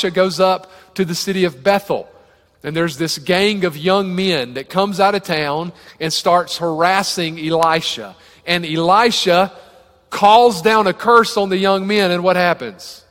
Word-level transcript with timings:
Elisha 0.00 0.14
goes 0.14 0.40
up 0.40 0.70
to 0.94 1.04
the 1.04 1.14
city 1.14 1.44
of 1.44 1.62
Bethel. 1.62 2.08
And 2.62 2.74
there's 2.74 2.96
this 2.96 3.18
gang 3.18 3.64
of 3.64 3.76
young 3.76 4.14
men 4.14 4.54
that 4.54 4.70
comes 4.70 4.98
out 4.98 5.14
of 5.14 5.22
town 5.22 5.72
and 5.98 6.12
starts 6.12 6.58
harassing 6.58 7.38
Elisha. 7.38 8.16
And 8.46 8.64
Elisha 8.64 9.52
calls 10.08 10.62
down 10.62 10.86
a 10.86 10.94
curse 10.94 11.36
on 11.36 11.50
the 11.50 11.56
young 11.56 11.86
men, 11.86 12.10
and 12.10 12.22
what 12.22 12.36
happens? 12.36 13.04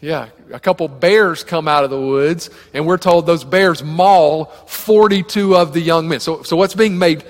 Yeah, 0.00 0.28
a 0.52 0.60
couple 0.60 0.88
bears 0.88 1.44
come 1.44 1.68
out 1.68 1.84
of 1.84 1.90
the 1.90 2.00
woods, 2.00 2.50
and 2.74 2.86
we're 2.86 2.98
told 2.98 3.26
those 3.26 3.44
bears 3.44 3.82
maul 3.82 4.46
42 4.66 5.56
of 5.56 5.72
the 5.72 5.80
young 5.80 6.08
men. 6.08 6.20
So, 6.20 6.42
so 6.42 6.56
what's 6.56 6.74
being 6.74 6.98
made 6.98 7.24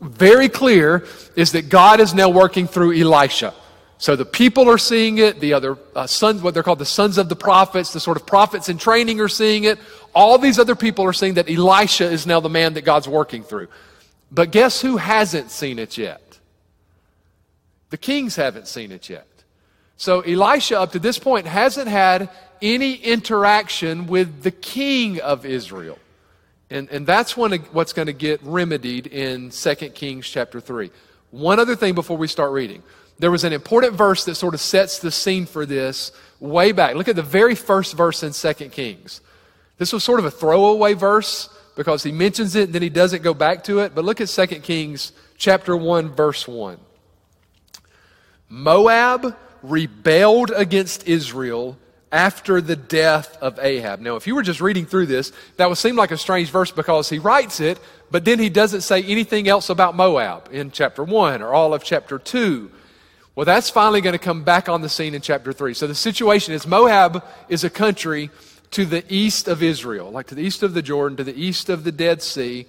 very 0.00 0.48
clear 0.48 1.04
is 1.36 1.52
that 1.52 1.68
God 1.68 2.00
is 2.00 2.14
now 2.14 2.28
working 2.28 2.66
through 2.66 2.98
Elisha. 2.98 3.54
So 3.98 4.16
the 4.16 4.24
people 4.24 4.68
are 4.68 4.78
seeing 4.78 5.18
it, 5.18 5.40
the 5.40 5.52
other 5.52 5.78
uh, 5.94 6.06
sons, 6.06 6.42
what 6.42 6.52
they're 6.52 6.62
called 6.62 6.80
the 6.80 6.84
sons 6.84 7.16
of 7.16 7.28
the 7.28 7.36
prophets, 7.36 7.92
the 7.92 8.00
sort 8.00 8.16
of 8.16 8.26
prophets 8.26 8.68
in 8.68 8.76
training 8.76 9.20
are 9.20 9.28
seeing 9.28 9.64
it. 9.64 9.78
All 10.14 10.36
these 10.36 10.58
other 10.58 10.74
people 10.74 11.04
are 11.04 11.12
seeing 11.12 11.34
that 11.34 11.48
Elisha 11.48 12.04
is 12.04 12.26
now 12.26 12.40
the 12.40 12.48
man 12.48 12.74
that 12.74 12.82
God's 12.82 13.08
working 13.08 13.42
through. 13.42 13.68
But 14.30 14.50
guess 14.50 14.80
who 14.80 14.96
hasn't 14.96 15.50
seen 15.50 15.78
it 15.78 15.96
yet? 15.96 16.38
The 17.90 17.96
kings 17.96 18.34
haven't 18.34 18.66
seen 18.66 18.90
it 18.90 19.08
yet. 19.08 19.26
So 19.96 20.20
Elisha, 20.22 20.80
up 20.80 20.92
to 20.92 20.98
this 20.98 21.18
point, 21.18 21.46
hasn't 21.46 21.88
had 21.88 22.28
any 22.60 22.94
interaction 22.94 24.06
with 24.06 24.42
the 24.42 24.50
king 24.50 25.20
of 25.20 25.46
Israel. 25.46 25.98
And, 26.70 26.88
and 26.90 27.06
that's 27.06 27.36
when, 27.36 27.52
what's 27.72 27.92
going 27.92 28.06
to 28.06 28.12
get 28.12 28.42
remedied 28.42 29.06
in 29.06 29.50
2 29.50 29.74
Kings 29.90 30.28
chapter 30.28 30.60
3. 30.60 30.90
One 31.30 31.60
other 31.60 31.76
thing 31.76 31.94
before 31.94 32.16
we 32.16 32.26
start 32.26 32.52
reading. 32.52 32.82
There 33.18 33.30
was 33.30 33.44
an 33.44 33.52
important 33.52 33.94
verse 33.94 34.24
that 34.24 34.34
sort 34.34 34.54
of 34.54 34.60
sets 34.60 34.98
the 34.98 35.10
scene 35.10 35.46
for 35.46 35.66
this 35.66 36.12
way 36.40 36.72
back. 36.72 36.96
Look 36.96 37.08
at 37.08 37.16
the 37.16 37.22
very 37.22 37.54
first 37.54 37.94
verse 37.96 38.22
in 38.22 38.32
2 38.32 38.68
Kings. 38.70 39.20
This 39.78 39.92
was 39.92 40.04
sort 40.04 40.18
of 40.18 40.24
a 40.24 40.30
throwaway 40.30 40.94
verse 40.94 41.48
because 41.76 42.02
he 42.02 42.12
mentions 42.12 42.54
it 42.54 42.64
and 42.64 42.72
then 42.72 42.82
he 42.82 42.88
doesn't 42.88 43.22
go 43.22 43.34
back 43.34 43.64
to 43.64 43.80
it. 43.80 43.94
But 43.94 44.04
look 44.04 44.20
at 44.20 44.28
2 44.28 44.46
Kings 44.60 45.12
chapter 45.36 45.76
1 45.76 46.10
verse 46.10 46.46
1. 46.46 46.78
Moab 48.48 49.36
rebelled 49.62 50.50
against 50.54 51.08
Israel 51.08 51.78
after 52.12 52.60
the 52.60 52.76
death 52.76 53.36
of 53.40 53.58
Ahab. 53.58 54.00
Now, 54.00 54.14
if 54.14 54.26
you 54.26 54.36
were 54.36 54.42
just 54.42 54.60
reading 54.60 54.86
through 54.86 55.06
this, 55.06 55.32
that 55.56 55.68
would 55.68 55.78
seem 55.78 55.96
like 55.96 56.12
a 56.12 56.18
strange 56.18 56.50
verse 56.50 56.70
because 56.70 57.08
he 57.08 57.18
writes 57.18 57.58
it, 57.58 57.80
but 58.10 58.24
then 58.24 58.38
he 58.38 58.48
doesn't 58.48 58.82
say 58.82 59.02
anything 59.02 59.48
else 59.48 59.68
about 59.68 59.96
Moab 59.96 60.48
in 60.52 60.70
chapter 60.70 61.02
1 61.02 61.42
or 61.42 61.52
all 61.52 61.74
of 61.74 61.82
chapter 61.82 62.18
2. 62.20 62.70
Well, 63.36 63.44
that's 63.44 63.68
finally 63.68 64.00
going 64.00 64.12
to 64.12 64.18
come 64.18 64.44
back 64.44 64.68
on 64.68 64.80
the 64.80 64.88
scene 64.88 65.12
in 65.12 65.20
chapter 65.20 65.52
3. 65.52 65.74
So 65.74 65.88
the 65.88 65.94
situation 65.94 66.54
is 66.54 66.68
Moab 66.68 67.24
is 67.48 67.64
a 67.64 67.70
country 67.70 68.30
to 68.70 68.84
the 68.84 69.04
east 69.12 69.48
of 69.48 69.60
Israel, 69.60 70.12
like 70.12 70.28
to 70.28 70.36
the 70.36 70.42
east 70.42 70.62
of 70.62 70.72
the 70.72 70.82
Jordan, 70.82 71.16
to 71.16 71.24
the 71.24 71.34
east 71.34 71.68
of 71.68 71.82
the 71.82 71.90
Dead 71.90 72.22
Sea. 72.22 72.66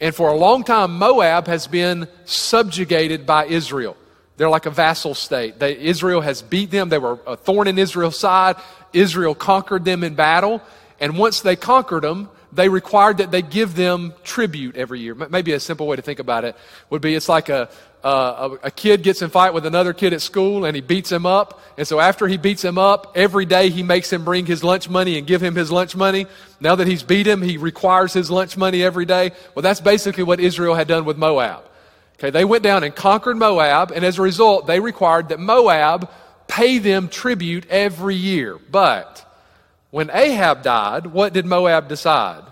And 0.00 0.14
for 0.14 0.30
a 0.30 0.36
long 0.36 0.64
time, 0.64 0.98
Moab 0.98 1.46
has 1.46 1.66
been 1.66 2.08
subjugated 2.24 3.26
by 3.26 3.46
Israel. 3.46 3.98
They're 4.38 4.48
like 4.48 4.64
a 4.64 4.70
vassal 4.70 5.14
state. 5.14 5.58
They, 5.58 5.76
Israel 5.76 6.22
has 6.22 6.40
beat 6.40 6.70
them. 6.70 6.88
They 6.88 6.98
were 6.98 7.18
a 7.26 7.36
thorn 7.36 7.68
in 7.68 7.78
Israel's 7.78 8.18
side. 8.18 8.56
Israel 8.94 9.34
conquered 9.34 9.84
them 9.84 10.02
in 10.02 10.14
battle. 10.14 10.62
And 11.00 11.18
once 11.18 11.40
they 11.40 11.56
conquered 11.56 12.04
them, 12.04 12.30
they 12.52 12.68
required 12.68 13.18
that 13.18 13.30
they 13.30 13.42
give 13.42 13.74
them 13.74 14.14
tribute 14.24 14.76
every 14.76 15.00
year. 15.00 15.14
Maybe 15.14 15.52
a 15.52 15.60
simple 15.60 15.86
way 15.86 15.96
to 15.96 16.02
think 16.02 16.18
about 16.18 16.44
it 16.44 16.56
would 16.88 17.02
be 17.02 17.14
it's 17.14 17.28
like 17.28 17.48
a, 17.48 17.68
uh, 18.04 18.56
a, 18.62 18.66
a, 18.66 18.70
kid 18.70 19.02
gets 19.02 19.22
in 19.22 19.30
fight 19.30 19.52
with 19.52 19.66
another 19.66 19.92
kid 19.92 20.12
at 20.12 20.22
school 20.22 20.64
and 20.64 20.76
he 20.76 20.80
beats 20.80 21.10
him 21.10 21.26
up. 21.26 21.60
And 21.76 21.86
so 21.86 21.98
after 21.98 22.28
he 22.28 22.36
beats 22.36 22.62
him 22.62 22.78
up, 22.78 23.12
every 23.16 23.44
day 23.44 23.70
he 23.70 23.82
makes 23.82 24.12
him 24.12 24.24
bring 24.24 24.46
his 24.46 24.62
lunch 24.62 24.88
money 24.88 25.18
and 25.18 25.26
give 25.26 25.42
him 25.42 25.56
his 25.56 25.72
lunch 25.72 25.96
money. 25.96 26.26
Now 26.60 26.76
that 26.76 26.86
he's 26.86 27.02
beat 27.02 27.26
him, 27.26 27.42
he 27.42 27.56
requires 27.56 28.12
his 28.12 28.30
lunch 28.30 28.56
money 28.56 28.84
every 28.84 29.04
day. 29.04 29.32
Well, 29.54 29.62
that's 29.62 29.80
basically 29.80 30.22
what 30.22 30.38
Israel 30.38 30.74
had 30.74 30.86
done 30.86 31.04
with 31.06 31.16
Moab. 31.16 31.64
Okay, 32.18 32.30
they 32.30 32.44
went 32.44 32.62
down 32.62 32.84
and 32.84 32.94
conquered 32.94 33.36
Moab, 33.36 33.92
and 33.92 34.04
as 34.04 34.18
a 34.18 34.22
result, 34.22 34.66
they 34.66 34.80
required 34.80 35.28
that 35.28 35.38
Moab 35.38 36.10
pay 36.48 36.78
them 36.78 37.08
tribute 37.08 37.66
every 37.68 38.16
year. 38.16 38.58
But 38.58 39.24
when 39.90 40.10
Ahab 40.12 40.62
died, 40.62 41.06
what 41.06 41.32
did 41.32 41.46
Moab 41.46 41.88
decide? 41.88 42.42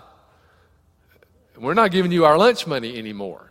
We're 1.57 1.73
not 1.73 1.91
giving 1.91 2.11
you 2.11 2.25
our 2.25 2.37
lunch 2.37 2.67
money 2.67 2.97
anymore. 2.97 3.46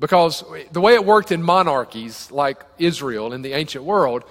Because 0.00 0.42
the 0.72 0.80
way 0.80 0.94
it 0.94 1.04
worked 1.04 1.30
in 1.30 1.42
monarchies 1.42 2.30
like 2.30 2.64
Israel 2.78 3.32
in 3.32 3.42
the 3.42 3.52
ancient 3.52 3.84
world, 3.84 4.24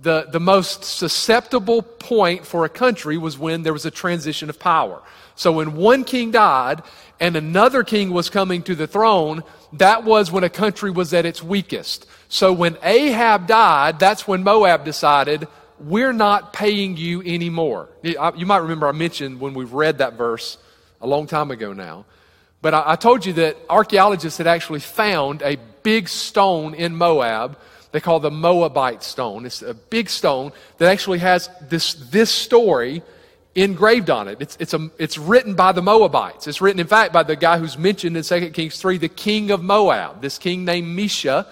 the, 0.00 0.26
the 0.30 0.40
most 0.40 0.84
susceptible 0.84 1.82
point 1.82 2.46
for 2.46 2.64
a 2.64 2.68
country 2.68 3.16
was 3.16 3.38
when 3.38 3.62
there 3.62 3.72
was 3.72 3.86
a 3.86 3.90
transition 3.90 4.50
of 4.50 4.58
power. 4.58 5.02
So 5.34 5.52
when 5.52 5.76
one 5.76 6.04
king 6.04 6.30
died 6.30 6.82
and 7.18 7.36
another 7.36 7.84
king 7.84 8.10
was 8.10 8.28
coming 8.28 8.62
to 8.64 8.74
the 8.74 8.86
throne, 8.86 9.42
that 9.72 10.04
was 10.04 10.30
when 10.30 10.44
a 10.44 10.50
country 10.50 10.90
was 10.90 11.14
at 11.14 11.24
its 11.24 11.42
weakest. 11.42 12.06
So 12.28 12.52
when 12.52 12.76
Ahab 12.82 13.46
died, 13.46 13.98
that's 13.98 14.28
when 14.28 14.44
Moab 14.44 14.84
decided, 14.84 15.48
we're 15.80 16.12
not 16.12 16.52
paying 16.52 16.96
you 16.96 17.22
anymore. 17.22 17.88
You 18.02 18.46
might 18.46 18.58
remember 18.58 18.88
I 18.88 18.92
mentioned 18.92 19.40
when 19.40 19.54
we've 19.54 19.72
read 19.72 19.98
that 19.98 20.14
verse 20.14 20.58
a 21.00 21.06
long 21.06 21.26
time 21.26 21.50
ago 21.50 21.72
now. 21.72 22.04
But 22.64 22.72
I, 22.72 22.96
told 22.96 23.26
you 23.26 23.34
that 23.34 23.58
archaeologists 23.68 24.38
had 24.38 24.46
actually 24.46 24.80
found 24.80 25.42
a 25.42 25.58
big 25.82 26.08
stone 26.08 26.72
in 26.72 26.96
Moab 26.96 27.58
they 27.92 28.00
call 28.00 28.20
the 28.20 28.30
Moabite 28.30 29.02
stone. 29.02 29.44
It's 29.44 29.60
a 29.60 29.74
big 29.74 30.08
stone 30.08 30.50
that 30.78 30.90
actually 30.90 31.18
has 31.18 31.50
this, 31.60 31.92
this 31.92 32.30
story 32.30 33.02
engraved 33.54 34.08
on 34.08 34.28
it. 34.28 34.38
It's, 34.40 34.56
it's, 34.58 34.72
a, 34.72 34.90
it's 34.98 35.18
written 35.18 35.54
by 35.54 35.72
the 35.72 35.82
Moabites. 35.82 36.48
It's 36.48 36.62
written, 36.62 36.80
in 36.80 36.86
fact, 36.86 37.12
by 37.12 37.22
the 37.22 37.36
guy 37.36 37.58
who's 37.58 37.76
mentioned 37.76 38.16
in 38.16 38.22
2 38.22 38.50
Kings 38.50 38.80
3, 38.80 38.96
the 38.96 39.08
king 39.08 39.50
of 39.50 39.62
Moab, 39.62 40.22
this 40.22 40.38
king 40.38 40.64
named 40.64 40.98
Mesha. 40.98 41.46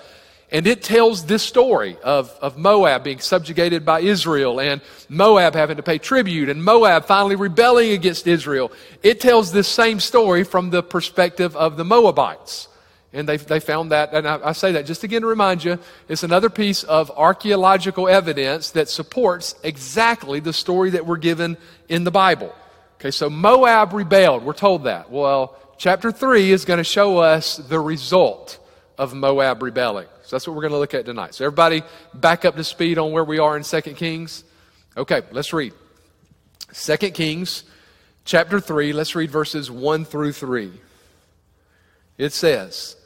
And 0.53 0.67
it 0.67 0.83
tells 0.83 1.25
this 1.25 1.43
story 1.43 1.97
of, 2.05 2.31
of 2.43 2.59
Moab 2.59 3.05
being 3.05 3.21
subjugated 3.21 3.87
by 3.87 4.01
Israel 4.01 4.61
and 4.61 4.83
Moab 5.09 5.55
having 5.55 5.79
to 5.79 5.83
pay 5.83 5.97
tribute 5.97 6.51
and 6.51 6.63
Moab 6.63 7.07
finally 7.07 7.37
rebelling 7.37 7.93
against 7.93 8.27
Israel. 8.27 8.71
It 9.03 9.19
tells 9.19 9.51
this 9.51 9.67
same 9.67 9.99
story 9.99 10.45
from 10.45 10.69
the 10.69 10.83
perspective 10.83 11.57
of 11.57 11.79
the 11.79 11.87
Moabites. 11.87 12.69
And 13.15 13.27
they, 13.27 13.39
they 13.39 13.61
found 13.61 13.93
that, 13.93 14.13
and 14.13 14.29
I, 14.29 14.49
I, 14.49 14.53
say 14.53 14.73
that 14.73 14.85
just 14.85 15.05
again 15.05 15.23
to 15.23 15.27
remind 15.27 15.65
you, 15.65 15.79
it's 16.09 16.23
another 16.23 16.51
piece 16.51 16.83
of 16.85 17.11
archaeological 17.11 18.09
evidence 18.09 18.71
that 18.71 18.91
supports 18.91 19.55
exactly 19.63 20.41
the 20.41 20.53
story 20.53 20.91
that 20.91 21.07
we're 21.07 21.19
given 21.19 21.57
in 21.89 22.05
the 22.05 22.11
Bible. 22.11 22.55
Okay, 23.01 23.11
so 23.11 23.29
Moab 23.29 23.93
rebelled. 23.93 24.45
We're 24.45 24.53
told 24.53 24.85
that. 24.85 25.11
Well, 25.11 25.57
chapter 25.77 26.13
3 26.13 26.53
is 26.53 26.65
going 26.65 26.79
to 26.79 26.85
show 26.85 27.19
us 27.19 27.57
the 27.57 27.81
result 27.81 28.59
of 28.97 29.15
Moab 29.15 29.63
rebelling. 29.63 30.07
That's 30.33 30.47
what 30.47 30.57
we're 30.57 30.63
going 30.63 30.73
to 30.73 30.79
look 30.79 30.95
at 30.95 31.05
tonight. 31.05 31.35
So, 31.35 31.45
everybody, 31.45 31.83
back 32.15 32.45
up 32.45 32.57
to 32.57 32.65
speed 32.65 32.99
on 32.99 33.13
where 33.13 33.23
we 33.23 33.39
are 33.39 33.57
in 33.57 33.63
2 33.63 33.81
Kings. 33.93 34.43
Okay, 34.97 35.23
let's 35.31 35.53
read. 35.53 35.75
2 36.73 36.97
Kings 37.11 37.65
chapter 38.25 38.59
3, 38.59 38.93
let's 38.95 39.15
read 39.15 39.31
verses 39.31 39.71
1 39.71 40.07
through 40.07 40.33
3. 40.33 40.73
It 42.17 42.33
says, 42.33 42.97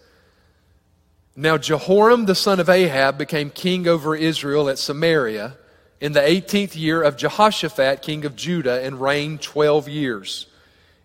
now, 1.38 1.58
Jehoram 1.58 2.24
the 2.24 2.34
son 2.34 2.60
of 2.60 2.70
Ahab 2.70 3.18
became 3.18 3.50
king 3.50 3.86
over 3.86 4.16
Israel 4.16 4.70
at 4.70 4.78
Samaria 4.78 5.56
in 6.00 6.12
the 6.12 6.20
18th 6.20 6.74
year 6.74 7.02
of 7.02 7.18
Jehoshaphat, 7.18 8.00
king 8.00 8.24
of 8.24 8.36
Judah, 8.36 8.82
and 8.82 9.00
reigned 9.00 9.42
12 9.42 9.86
years. 9.86 10.46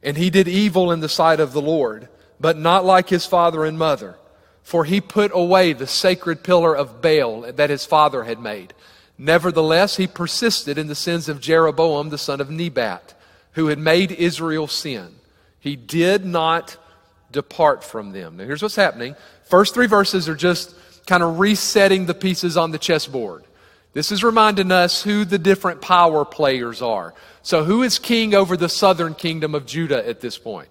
And 0.02 0.16
he 0.16 0.30
did 0.30 0.48
evil 0.48 0.92
in 0.92 1.02
the 1.02 1.10
sight 1.10 1.42
of 1.42 1.52
the 1.52 1.62
Lord, 1.62 2.08
but 2.40 2.58
not 2.58 2.86
like 2.86 3.10
his 3.10 3.26
father 3.26 3.66
and 3.66 3.78
mother. 3.78 4.16
For 4.64 4.86
he 4.86 5.02
put 5.02 5.32
away 5.34 5.74
the 5.74 5.88
sacred 5.88 6.44
pillar 6.44 6.76
of 6.76 7.02
Baal 7.02 7.42
that 7.54 7.70
his 7.70 7.86
father 7.86 8.24
had 8.24 8.40
made. 8.40 8.74
Nevertheless, 9.18 9.98
he 9.98 10.08
persisted 10.08 10.78
in 10.78 10.88
the 10.88 10.96
sins 10.96 11.30
of 11.30 11.42
Jeroboam 11.42 12.10
the 12.10 12.18
son 12.18 12.42
of 12.42 12.50
Nebat, 12.50 13.14
who 13.54 13.68
had 13.68 13.80
made 13.80 14.12
Israel 14.12 14.68
sin. 14.68 15.16
He 15.60 15.76
did 15.76 16.26
not 16.26 16.78
depart 17.32 17.84
from 17.84 18.12
them. 18.12 18.38
Now, 18.38 18.46
here's 18.46 18.62
what's 18.62 18.76
happening 18.76 19.16
First 19.52 19.74
three 19.74 19.88
verses 19.88 20.30
are 20.30 20.36
just 20.36 20.74
kind 21.06 21.22
of 21.22 21.40
resetting 21.40 22.06
the 22.06 22.14
pieces 22.14 22.56
on 22.56 22.72
the 22.72 22.78
chessboard. 22.78 23.44
This 23.92 24.10
is 24.10 24.24
reminding 24.24 24.72
us 24.72 25.04
who 25.04 25.26
the 25.26 25.38
different 25.38 25.82
power 25.82 26.24
players 26.24 26.82
are. 26.82 27.14
So, 27.42 27.66
who 27.66 27.84
is 27.84 28.00
king 28.00 28.34
over 28.34 28.56
the 28.56 28.70
southern 28.70 29.14
kingdom 29.14 29.54
of 29.54 29.66
Judah 29.66 30.08
at 30.08 30.22
this 30.22 30.38
point? 30.38 30.70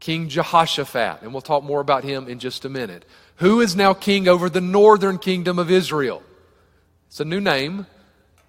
King 0.00 0.28
Jehoshaphat, 0.28 1.22
and 1.22 1.32
we'll 1.32 1.42
talk 1.42 1.62
more 1.62 1.80
about 1.80 2.04
him 2.04 2.26
in 2.26 2.38
just 2.38 2.64
a 2.64 2.68
minute. 2.68 3.04
Who 3.36 3.60
is 3.60 3.76
now 3.76 3.94
king 3.94 4.28
over 4.28 4.48
the 4.48 4.60
northern 4.60 5.18
kingdom 5.18 5.58
of 5.58 5.70
Israel? 5.70 6.22
It's 7.08 7.20
a 7.20 7.24
new 7.24 7.40
name. 7.40 7.86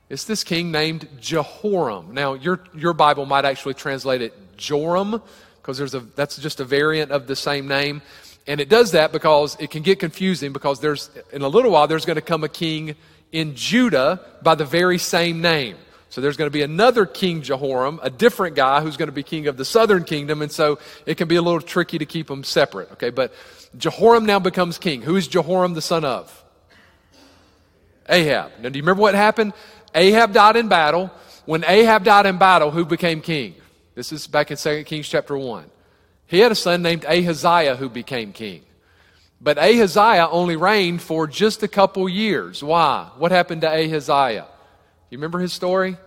It's 0.09 0.24
this 0.24 0.44
king 0.44 0.71
named 0.71 1.07
Jehoram. 1.19 2.13
Now, 2.13 2.33
your, 2.33 2.62
your 2.74 2.94
Bible 2.94 3.25
might 3.25 3.45
actually 3.45 3.74
translate 3.74 4.21
it 4.21 4.57
Joram, 4.57 5.21
because 5.62 5.77
there's 5.77 5.94
a, 5.94 6.00
that's 6.00 6.38
just 6.38 6.59
a 6.59 6.65
variant 6.65 7.12
of 7.12 7.27
the 7.27 7.36
same 7.36 7.68
name. 7.68 8.01
And 8.47 8.59
it 8.59 8.69
does 8.69 8.92
that 8.92 9.12
because 9.12 9.56
it 9.59 9.71
can 9.71 9.83
get 9.83 10.00
confusing 10.00 10.51
because 10.51 10.80
there's, 10.80 11.09
in 11.31 11.42
a 11.42 11.47
little 11.47 11.71
while, 11.71 11.88
there's 11.88 12.06
going 12.06 12.15
to 12.15 12.21
come 12.21 12.44
a 12.44 12.50
king 12.50 12.95
in 13.31 13.56
Judah 13.56 14.19
by 14.42 14.56
the 14.56 14.65
very 14.65 14.97
same 14.97 15.42
name. 15.42 15.77
So 16.11 16.19
there's 16.19 16.35
going 16.35 16.47
to 16.47 16.53
be 16.53 16.61
another 16.61 17.05
King 17.05 17.41
Jehoram, 17.41 18.01
a 18.03 18.09
different 18.09 18.57
guy 18.57 18.81
who's 18.81 18.97
going 18.97 19.07
to 19.07 19.13
be 19.13 19.23
king 19.23 19.47
of 19.47 19.55
the 19.55 19.63
southern 19.63 20.03
kingdom. 20.03 20.41
And 20.41 20.51
so 20.51 20.77
it 21.05 21.15
can 21.15 21.29
be 21.29 21.37
a 21.37 21.41
little 21.41 21.61
tricky 21.61 21.97
to 21.99 22.05
keep 22.05 22.27
them 22.27 22.43
separate. 22.43 22.91
Okay, 22.91 23.11
but 23.11 23.33
Jehoram 23.77 24.25
now 24.25 24.37
becomes 24.37 24.77
king. 24.77 25.01
Who 25.03 25.15
is 25.15 25.25
Jehoram 25.29 25.73
the 25.73 25.81
son 25.81 26.03
of? 26.03 26.43
Ahab. 28.09 28.51
Now, 28.59 28.67
do 28.67 28.77
you 28.77 28.83
remember 28.83 29.01
what 29.01 29.15
happened? 29.15 29.53
Ahab 29.95 30.33
died 30.33 30.57
in 30.57 30.67
battle. 30.67 31.09
When 31.45 31.63
Ahab 31.63 32.03
died 32.03 32.25
in 32.25 32.37
battle, 32.37 32.71
who 32.71 32.83
became 32.83 33.21
king? 33.21 33.55
This 33.95 34.11
is 34.11 34.27
back 34.27 34.51
in 34.51 34.57
2 34.57 34.83
Kings 34.83 35.07
chapter 35.07 35.37
1. 35.37 35.63
He 36.27 36.39
had 36.39 36.51
a 36.51 36.55
son 36.55 36.81
named 36.81 37.05
Ahaziah 37.05 37.77
who 37.77 37.87
became 37.87 38.33
king. 38.33 38.63
But 39.39 39.57
Ahaziah 39.57 40.27
only 40.29 40.57
reigned 40.57 41.01
for 41.01 41.25
just 41.25 41.63
a 41.63 41.69
couple 41.69 42.09
years. 42.09 42.61
Why? 42.61 43.09
What 43.17 43.31
happened 43.31 43.61
to 43.61 43.69
Ahaziah? 43.69 44.47
You 45.11 45.17
remember 45.17 45.39
his 45.39 45.53
story? 45.53 45.97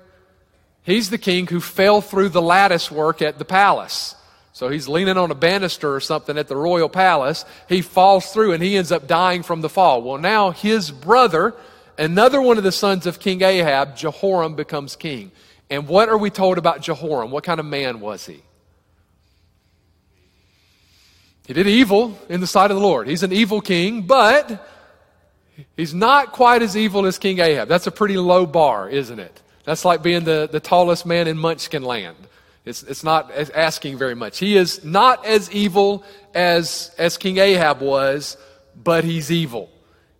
He's 0.82 1.10
the 1.10 1.18
king 1.18 1.46
who 1.46 1.60
fell 1.60 2.00
through 2.00 2.30
the 2.30 2.42
lattice 2.42 2.90
work 2.90 3.22
at 3.22 3.38
the 3.38 3.44
palace. 3.44 4.16
So 4.52 4.68
he's 4.68 4.88
leaning 4.88 5.18
on 5.18 5.30
a 5.30 5.34
banister 5.34 5.94
or 5.94 6.00
something 6.00 6.38
at 6.38 6.48
the 6.48 6.56
royal 6.56 6.88
palace. 6.88 7.44
He 7.68 7.82
falls 7.82 8.32
through 8.32 8.52
and 8.52 8.62
he 8.62 8.76
ends 8.76 8.92
up 8.92 9.06
dying 9.06 9.42
from 9.42 9.60
the 9.60 9.68
fall. 9.68 10.02
Well, 10.02 10.18
now 10.18 10.50
his 10.50 10.90
brother, 10.90 11.54
another 11.98 12.40
one 12.40 12.56
of 12.56 12.64
the 12.64 12.72
sons 12.72 13.06
of 13.06 13.20
King 13.20 13.42
Ahab, 13.42 13.96
Jehoram, 13.96 14.54
becomes 14.54 14.96
king. 14.96 15.32
And 15.68 15.86
what 15.86 16.08
are 16.08 16.18
we 16.18 16.30
told 16.30 16.56
about 16.56 16.80
Jehoram? 16.80 17.30
What 17.30 17.44
kind 17.44 17.60
of 17.60 17.66
man 17.66 18.00
was 18.00 18.24
he? 18.26 18.42
He 21.46 21.52
did 21.52 21.66
evil 21.66 22.18
in 22.28 22.40
the 22.40 22.46
sight 22.46 22.70
of 22.70 22.76
the 22.76 22.82
Lord. 22.82 23.06
He's 23.06 23.22
an 23.22 23.32
evil 23.32 23.60
king, 23.60 24.02
but 24.02 24.66
he's 25.76 25.94
not 25.94 26.32
quite 26.32 26.62
as 26.62 26.76
evil 26.76 27.06
as 27.06 27.18
King 27.18 27.38
Ahab. 27.38 27.68
That's 27.68 27.86
a 27.86 27.90
pretty 27.90 28.16
low 28.16 28.46
bar, 28.46 28.88
isn't 28.88 29.18
it? 29.18 29.42
That's 29.64 29.84
like 29.84 30.02
being 30.02 30.24
the, 30.24 30.48
the 30.50 30.60
tallest 30.60 31.06
man 31.06 31.26
in 31.26 31.38
Munchkin 31.38 31.82
land. 31.82 32.16
It's, 32.64 32.82
it's 32.82 33.04
not 33.04 33.30
asking 33.54 33.98
very 33.98 34.14
much. 34.14 34.38
He 34.38 34.56
is 34.56 34.84
not 34.84 35.24
as 35.26 35.50
evil 35.52 36.02
as, 36.34 36.90
as 36.98 37.16
King 37.18 37.38
Ahab 37.38 37.80
was, 37.80 38.36
but 38.74 39.04
he's 39.04 39.30
evil. 39.30 39.70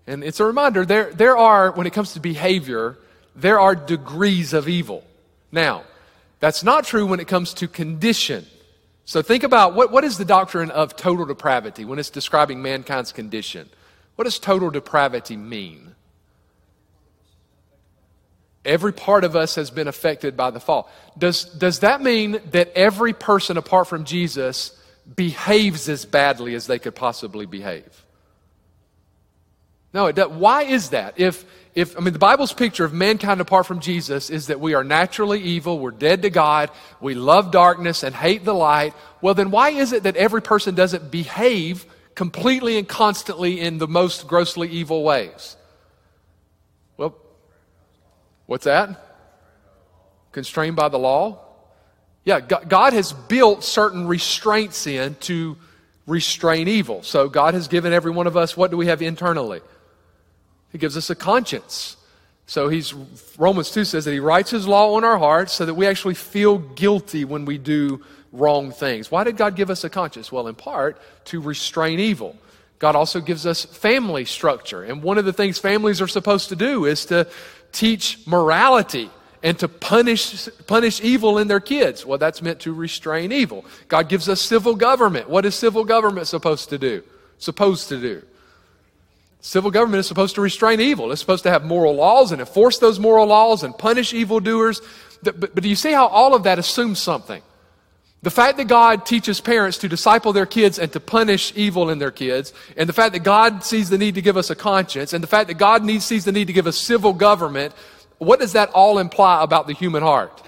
And 0.06 0.22
it's 0.22 0.40
a 0.40 0.44
reminder 0.44 0.84
there, 0.84 1.12
there 1.12 1.36
are, 1.36 1.72
when 1.72 1.86
it 1.86 1.92
comes 1.92 2.12
to 2.12 2.20
behavior, 2.20 2.98
there 3.34 3.58
are 3.58 3.74
degrees 3.74 4.52
of 4.52 4.68
evil. 4.68 5.04
Now, 5.50 5.84
that's 6.40 6.62
not 6.62 6.84
true 6.84 7.06
when 7.06 7.20
it 7.20 7.28
comes 7.28 7.54
to 7.54 7.68
condition. 7.68 8.46
So 9.06 9.22
think 9.22 9.42
about 9.42 9.74
what, 9.74 9.90
what 9.90 10.04
is 10.04 10.18
the 10.18 10.24
doctrine 10.24 10.70
of 10.70 10.96
total 10.96 11.24
depravity 11.24 11.84
when 11.84 11.98
it's 11.98 12.10
describing 12.10 12.60
mankind's 12.60 13.12
condition? 13.12 13.70
What 14.16 14.24
does 14.24 14.38
total 14.38 14.70
depravity 14.70 15.36
mean? 15.36 15.94
Every 18.64 18.92
part 18.92 19.24
of 19.24 19.36
us 19.36 19.56
has 19.56 19.70
been 19.70 19.88
affected 19.88 20.36
by 20.36 20.50
the 20.50 20.60
fall. 20.60 20.90
Does, 21.18 21.44
does 21.44 21.80
that 21.80 22.00
mean 22.00 22.40
that 22.52 22.72
every 22.74 23.12
person 23.12 23.56
apart 23.56 23.88
from 23.88 24.04
Jesus 24.04 24.78
behaves 25.14 25.88
as 25.88 26.06
badly 26.06 26.54
as 26.54 26.66
they 26.66 26.78
could 26.78 26.94
possibly 26.94 27.44
behave? 27.44 28.04
No, 29.92 30.06
it 30.06 30.16
does. 30.16 30.30
Why 30.30 30.62
is 30.62 30.90
that? 30.90 31.20
If, 31.20 31.44
if, 31.74 31.96
I 31.96 32.00
mean, 32.00 32.14
the 32.14 32.18
Bible's 32.18 32.52
picture 32.52 32.84
of 32.84 32.92
mankind 32.92 33.40
apart 33.40 33.66
from 33.66 33.80
Jesus 33.80 34.30
is 34.30 34.46
that 34.46 34.60
we 34.60 34.74
are 34.74 34.82
naturally 34.82 35.40
evil, 35.40 35.78
we're 35.78 35.90
dead 35.90 36.22
to 36.22 36.30
God, 36.30 36.70
we 37.00 37.14
love 37.14 37.50
darkness 37.50 38.02
and 38.02 38.14
hate 38.14 38.44
the 38.44 38.54
light, 38.54 38.94
well, 39.20 39.34
then 39.34 39.50
why 39.50 39.70
is 39.70 39.92
it 39.92 40.04
that 40.04 40.16
every 40.16 40.42
person 40.42 40.74
doesn't 40.74 41.10
behave 41.10 41.86
completely 42.14 42.78
and 42.78 42.88
constantly 42.88 43.60
in 43.60 43.78
the 43.78 43.88
most 43.88 44.26
grossly 44.26 44.68
evil 44.68 45.02
ways? 45.02 45.56
Well, 46.96 47.16
what's 48.46 48.64
that? 48.64 49.00
Constrained 50.32 50.76
by 50.76 50.88
the 50.88 50.98
law? 50.98 51.40
Yeah, 52.24 52.40
God 52.40 52.94
has 52.94 53.12
built 53.12 53.62
certain 53.62 54.06
restraints 54.06 54.86
in 54.86 55.14
to 55.16 55.56
restrain 56.06 56.68
evil. 56.68 57.02
So 57.02 57.28
God 57.28 57.54
has 57.54 57.68
given 57.68 57.92
every 57.92 58.10
one 58.10 58.26
of 58.26 58.36
us, 58.36 58.56
what 58.56 58.70
do 58.70 58.76
we 58.76 58.86
have 58.86 59.02
internally? 59.02 59.60
He 60.72 60.78
gives 60.78 60.96
us 60.96 61.10
a 61.10 61.14
conscience. 61.14 61.96
So 62.46 62.68
he's 62.68 62.94
Romans 63.38 63.70
2 63.70 63.84
says 63.84 64.04
that 64.04 64.12
he 64.12 64.20
writes 64.20 64.50
his 64.50 64.66
law 64.66 64.94
on 64.94 65.04
our 65.04 65.18
hearts 65.18 65.52
so 65.52 65.66
that 65.66 65.74
we 65.74 65.86
actually 65.86 66.14
feel 66.14 66.58
guilty 66.58 67.24
when 67.24 67.44
we 67.44 67.58
do 67.58 68.02
wrong 68.34 68.72
things. 68.72 69.10
Why 69.10 69.24
did 69.24 69.36
God 69.36 69.56
give 69.56 69.70
us 69.70 69.84
a 69.84 69.90
conscience? 69.90 70.30
Well, 70.30 70.48
in 70.48 70.54
part 70.54 71.00
to 71.26 71.40
restrain 71.40 72.00
evil. 72.00 72.36
God 72.78 72.96
also 72.96 73.20
gives 73.20 73.46
us 73.46 73.64
family 73.64 74.24
structure. 74.24 74.82
And 74.82 75.02
one 75.02 75.16
of 75.16 75.24
the 75.24 75.32
things 75.32 75.58
families 75.58 76.02
are 76.02 76.08
supposed 76.08 76.50
to 76.50 76.56
do 76.56 76.84
is 76.84 77.06
to 77.06 77.26
teach 77.72 78.18
morality 78.26 79.08
and 79.42 79.58
to 79.60 79.68
punish, 79.68 80.48
punish 80.66 81.00
evil 81.00 81.38
in 81.38 81.48
their 81.48 81.60
kids. 81.60 82.04
Well, 82.04 82.18
that's 82.18 82.42
meant 82.42 82.60
to 82.60 82.72
restrain 82.72 83.30
evil. 83.30 83.64
God 83.88 84.08
gives 84.08 84.28
us 84.28 84.40
civil 84.40 84.74
government. 84.74 85.28
What 85.28 85.44
is 85.44 85.54
civil 85.54 85.84
government 85.84 86.26
supposed 86.26 86.70
to 86.70 86.78
do? 86.78 87.02
Supposed 87.38 87.88
to 87.90 88.00
do? 88.00 88.22
Civil 89.40 89.70
government 89.70 90.00
is 90.00 90.06
supposed 90.06 90.34
to 90.36 90.40
restrain 90.40 90.80
evil. 90.80 91.12
It's 91.12 91.20
supposed 91.20 91.42
to 91.42 91.50
have 91.50 91.64
moral 91.64 91.94
laws 91.94 92.32
and 92.32 92.40
enforce 92.40 92.78
those 92.78 92.98
moral 92.98 93.26
laws 93.26 93.62
and 93.62 93.76
punish 93.76 94.14
evildoers. 94.14 94.80
But, 95.22 95.38
but, 95.38 95.54
but 95.54 95.62
do 95.62 95.68
you 95.68 95.76
see 95.76 95.92
how 95.92 96.06
all 96.06 96.34
of 96.34 96.44
that 96.44 96.58
assumes 96.58 96.98
something? 96.98 97.42
The 98.24 98.30
fact 98.30 98.56
that 98.56 98.68
God 98.68 99.04
teaches 99.04 99.38
parents 99.42 99.76
to 99.78 99.88
disciple 99.88 100.32
their 100.32 100.46
kids 100.46 100.78
and 100.78 100.90
to 100.94 100.98
punish 100.98 101.52
evil 101.56 101.90
in 101.90 101.98
their 101.98 102.10
kids, 102.10 102.54
and 102.74 102.88
the 102.88 102.94
fact 102.94 103.12
that 103.12 103.18
God 103.18 103.62
sees 103.62 103.90
the 103.90 103.98
need 103.98 104.14
to 104.14 104.22
give 104.22 104.38
us 104.38 104.48
a 104.48 104.54
conscience, 104.54 105.12
and 105.12 105.22
the 105.22 105.28
fact 105.28 105.48
that 105.48 105.58
God 105.58 105.84
needs, 105.84 106.06
sees 106.06 106.24
the 106.24 106.32
need 106.32 106.46
to 106.46 106.54
give 106.54 106.66
us 106.66 106.78
civil 106.78 107.12
government, 107.12 107.74
what 108.16 108.40
does 108.40 108.54
that 108.54 108.70
all 108.70 108.98
imply 108.98 109.42
about 109.42 109.66
the 109.66 109.74
human 109.74 110.02
heart? 110.02 110.42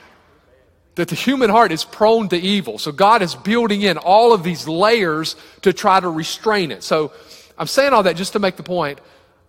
That 0.94 1.08
the 1.08 1.16
human 1.16 1.50
heart 1.50 1.70
is 1.70 1.84
prone 1.84 2.30
to 2.30 2.38
evil. 2.38 2.78
So 2.78 2.92
God 2.92 3.20
is 3.20 3.34
building 3.34 3.82
in 3.82 3.98
all 3.98 4.32
of 4.32 4.42
these 4.42 4.66
layers 4.66 5.36
to 5.60 5.74
try 5.74 6.00
to 6.00 6.08
restrain 6.08 6.70
it. 6.70 6.82
So 6.82 7.12
I'm 7.58 7.66
saying 7.66 7.92
all 7.92 8.04
that 8.04 8.16
just 8.16 8.32
to 8.32 8.38
make 8.38 8.56
the 8.56 8.62
point. 8.62 9.00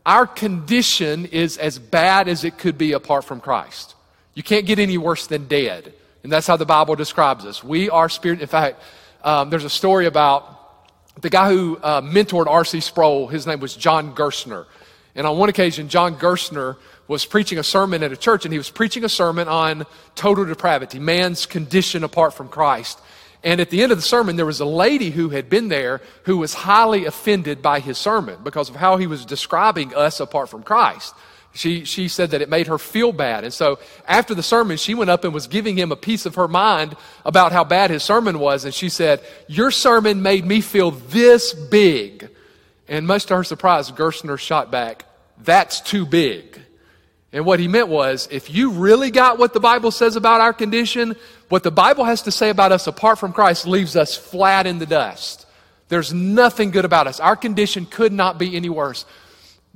Our 0.05 0.27
condition 0.27 1.27
is 1.27 1.57
as 1.57 1.79
bad 1.79 2.27
as 2.27 2.43
it 2.43 2.57
could 2.57 2.77
be 2.77 2.91
apart 2.91 3.23
from 3.23 3.39
Christ. 3.39 3.95
You 4.33 4.43
can't 4.43 4.65
get 4.65 4.79
any 4.79 4.97
worse 4.97 5.27
than 5.27 5.47
dead. 5.47 5.93
And 6.27 6.31
that's 6.33 6.45
how 6.45 6.57
the 6.57 6.65
Bible 6.65 6.95
describes 6.95 7.45
us. 7.45 7.63
We 7.63 7.89
are 7.89 8.09
spirit. 8.09 8.41
In 8.41 8.47
fact, 8.47 8.83
um, 9.23 9.49
there's 9.49 9.63
a 9.63 9.69
story 9.69 10.07
about 10.07 10.43
the 11.21 11.29
guy 11.29 11.49
who 11.49 11.79
uh, 11.81 12.01
mentored 12.01 12.47
R.C. 12.47 12.81
Sproul. 12.81 13.27
His 13.27 13.47
name 13.47 13.61
was 13.61 13.73
John 13.73 14.13
Gerstner. 14.13 14.65
And 15.15 15.25
on 15.25 15.37
one 15.37 15.47
occasion, 15.47 15.87
John 15.87 16.17
Gerstner 16.17 16.75
was 17.07 17.25
preaching 17.25 17.59
a 17.59 17.63
sermon 17.63 18.03
at 18.03 18.11
a 18.11 18.17
church, 18.17 18.43
and 18.43 18.51
he 18.51 18.57
was 18.57 18.69
preaching 18.69 19.05
a 19.05 19.09
sermon 19.09 19.47
on 19.47 19.85
total 20.15 20.43
depravity, 20.43 20.99
man's 20.99 21.45
condition 21.45 22.03
apart 22.03 22.33
from 22.33 22.49
Christ. 22.49 22.99
And 23.41 23.61
at 23.61 23.69
the 23.69 23.81
end 23.81 23.93
of 23.93 23.97
the 23.97 24.01
sermon, 24.01 24.35
there 24.35 24.45
was 24.45 24.59
a 24.59 24.65
lady 24.65 25.11
who 25.11 25.29
had 25.29 25.49
been 25.49 25.69
there 25.69 26.01
who 26.23 26.35
was 26.35 26.53
highly 26.53 27.05
offended 27.05 27.61
by 27.61 27.79
his 27.79 27.97
sermon 27.97 28.37
because 28.43 28.69
of 28.69 28.75
how 28.75 28.97
he 28.97 29.07
was 29.07 29.23
describing 29.23 29.95
us 29.95 30.19
apart 30.19 30.49
from 30.49 30.61
Christ. 30.61 31.15
She, 31.57 31.85
she 31.85 32.07
said 32.07 32.31
that 32.31 32.41
it 32.41 32.49
made 32.49 32.67
her 32.67 32.77
feel 32.77 33.11
bad. 33.11 33.43
And 33.43 33.53
so 33.53 33.79
after 34.07 34.35
the 34.35 34.43
sermon, 34.43 34.77
she 34.77 34.93
went 34.93 35.09
up 35.09 35.23
and 35.23 35.33
was 35.33 35.47
giving 35.47 35.75
him 35.75 35.91
a 35.91 35.95
piece 35.95 36.25
of 36.27 36.35
her 36.35 36.47
mind 36.47 36.95
about 37.25 37.51
how 37.51 37.63
bad 37.63 37.89
his 37.89 38.03
sermon 38.03 38.37
was. 38.39 38.63
And 38.63 38.73
she 38.73 38.89
said, 38.89 39.21
Your 39.47 39.71
sermon 39.71 40.21
made 40.21 40.45
me 40.45 40.61
feel 40.61 40.91
this 40.91 41.53
big. 41.53 42.29
And 42.87 43.07
much 43.07 43.25
to 43.25 43.35
her 43.35 43.43
surprise, 43.43 43.91
Gerstner 43.91 44.37
shot 44.37 44.71
back, 44.71 45.05
That's 45.39 45.81
too 45.81 46.05
big. 46.05 46.61
And 47.33 47.43
what 47.45 47.59
he 47.59 47.67
meant 47.67 47.87
was, 47.87 48.27
if 48.31 48.53
you 48.53 48.71
really 48.71 49.11
got 49.11 49.37
what 49.37 49.53
the 49.53 49.59
Bible 49.59 49.91
says 49.91 50.15
about 50.15 50.41
our 50.41 50.53
condition, 50.53 51.15
what 51.49 51.63
the 51.63 51.71
Bible 51.71 52.05
has 52.05 52.21
to 52.23 52.31
say 52.31 52.49
about 52.49 52.71
us 52.71 52.87
apart 52.87 53.19
from 53.19 53.33
Christ 53.33 53.67
leaves 53.67 53.95
us 53.95 54.15
flat 54.15 54.65
in 54.67 54.79
the 54.79 54.85
dust. 54.85 55.45
There's 55.89 56.13
nothing 56.13 56.71
good 56.71 56.85
about 56.85 57.07
us. 57.07 57.19
Our 57.19 57.35
condition 57.35 57.85
could 57.85 58.13
not 58.13 58.37
be 58.37 58.55
any 58.55 58.69
worse. 58.69 59.05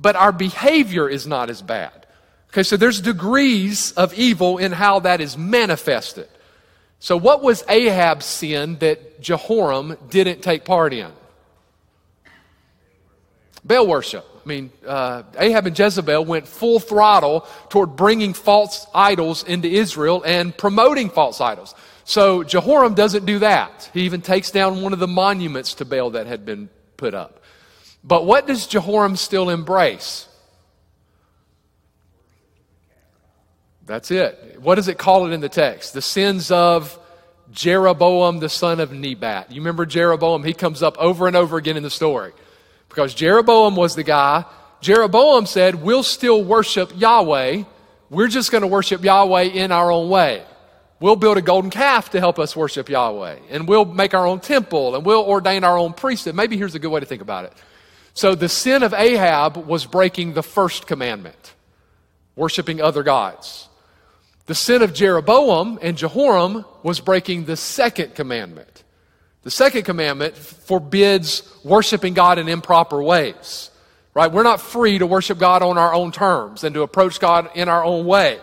But 0.02 0.16
our 0.16 0.32
behavior 0.32 1.08
is 1.08 1.26
not 1.26 1.48
as 1.48 1.62
bad. 1.62 2.06
Okay, 2.48 2.64
so 2.64 2.76
there's 2.76 3.00
degrees 3.00 3.92
of 3.92 4.12
evil 4.12 4.58
in 4.58 4.72
how 4.72 5.00
that 5.00 5.20
is 5.20 5.38
manifested. 5.38 6.28
So, 6.98 7.16
what 7.16 7.42
was 7.42 7.64
Ahab's 7.68 8.26
sin 8.26 8.78
that 8.80 9.20
Jehoram 9.20 9.96
didn't 10.10 10.42
take 10.42 10.64
part 10.64 10.92
in? 10.92 11.10
Baal 13.64 13.86
worship. 13.86 14.26
I 14.44 14.48
mean, 14.48 14.70
uh, 14.86 15.22
Ahab 15.38 15.66
and 15.66 15.78
Jezebel 15.78 16.24
went 16.24 16.48
full 16.48 16.80
throttle 16.80 17.46
toward 17.70 17.96
bringing 17.96 18.34
false 18.34 18.86
idols 18.92 19.44
into 19.44 19.68
Israel 19.68 20.22
and 20.26 20.56
promoting 20.56 21.10
false 21.10 21.40
idols. 21.40 21.74
So 22.04 22.42
Jehoram 22.42 22.94
doesn't 22.94 23.24
do 23.24 23.38
that. 23.38 23.88
He 23.94 24.02
even 24.02 24.20
takes 24.20 24.50
down 24.50 24.82
one 24.82 24.92
of 24.92 24.98
the 24.98 25.06
monuments 25.06 25.74
to 25.74 25.84
Baal 25.84 26.10
that 26.10 26.26
had 26.26 26.44
been 26.44 26.68
put 26.96 27.14
up. 27.14 27.41
But 28.04 28.26
what 28.26 28.46
does 28.46 28.66
Jehoram 28.66 29.16
still 29.16 29.48
embrace? 29.48 30.28
That's 33.86 34.10
it. 34.10 34.58
What 34.60 34.76
does 34.76 34.88
it 34.88 34.98
call 34.98 35.26
it 35.26 35.32
in 35.32 35.40
the 35.40 35.48
text? 35.48 35.92
The 35.92 36.02
sins 36.02 36.50
of 36.50 36.98
Jeroboam, 37.50 38.38
the 38.38 38.48
son 38.48 38.80
of 38.80 38.92
Nebat. 38.92 39.50
You 39.50 39.60
remember 39.60 39.86
Jeroboam? 39.86 40.44
He 40.44 40.52
comes 40.52 40.82
up 40.82 40.96
over 40.98 41.26
and 41.26 41.36
over 41.36 41.56
again 41.56 41.76
in 41.76 41.82
the 41.82 41.90
story. 41.90 42.32
Because 42.88 43.14
Jeroboam 43.14 43.76
was 43.76 43.94
the 43.94 44.02
guy. 44.02 44.44
Jeroboam 44.80 45.46
said, 45.46 45.76
We'll 45.76 46.02
still 46.02 46.44
worship 46.44 46.92
Yahweh. 46.94 47.64
we're 48.10 48.28
just 48.28 48.50
going 48.50 48.62
to 48.62 48.68
worship 48.68 49.02
Yahweh 49.04 49.42
in 49.42 49.72
our 49.72 49.90
own 49.90 50.08
way. 50.08 50.44
We'll 51.00 51.16
build 51.16 51.36
a 51.36 51.42
golden 51.42 51.70
calf 51.70 52.10
to 52.10 52.20
help 52.20 52.38
us 52.38 52.54
worship 52.54 52.88
Yahweh, 52.88 53.38
and 53.50 53.66
we'll 53.66 53.84
make 53.84 54.14
our 54.14 54.24
own 54.24 54.38
temple, 54.38 54.94
and 54.94 55.04
we'll 55.04 55.24
ordain 55.24 55.64
our 55.64 55.76
own 55.76 55.94
priesthood. 55.94 56.36
Maybe 56.36 56.56
here's 56.56 56.76
a 56.76 56.78
good 56.78 56.90
way 56.90 57.00
to 57.00 57.06
think 57.06 57.22
about 57.22 57.44
it. 57.44 57.52
So 58.14 58.34
the 58.34 58.48
sin 58.48 58.82
of 58.82 58.92
Ahab 58.92 59.56
was 59.56 59.86
breaking 59.86 60.34
the 60.34 60.42
first 60.42 60.86
commandment, 60.86 61.54
worshiping 62.36 62.80
other 62.80 63.02
gods. 63.02 63.68
The 64.46 64.54
sin 64.54 64.82
of 64.82 64.92
Jeroboam 64.92 65.78
and 65.80 65.96
Jehoram 65.96 66.64
was 66.82 67.00
breaking 67.00 67.44
the 67.44 67.56
second 67.56 68.14
commandment. 68.14 68.84
The 69.42 69.50
second 69.50 69.84
commandment 69.84 70.36
forbids 70.36 71.42
worshiping 71.64 72.14
God 72.14 72.38
in 72.38 72.48
improper 72.48 73.02
ways. 73.02 73.70
Right? 74.14 74.30
We're 74.30 74.42
not 74.42 74.60
free 74.60 74.98
to 74.98 75.06
worship 75.06 75.38
God 75.38 75.62
on 75.62 75.78
our 75.78 75.94
own 75.94 76.12
terms 76.12 76.64
and 76.64 76.74
to 76.74 76.82
approach 76.82 77.18
God 77.18 77.50
in 77.54 77.68
our 77.68 77.82
own 77.82 78.04
way. 78.04 78.40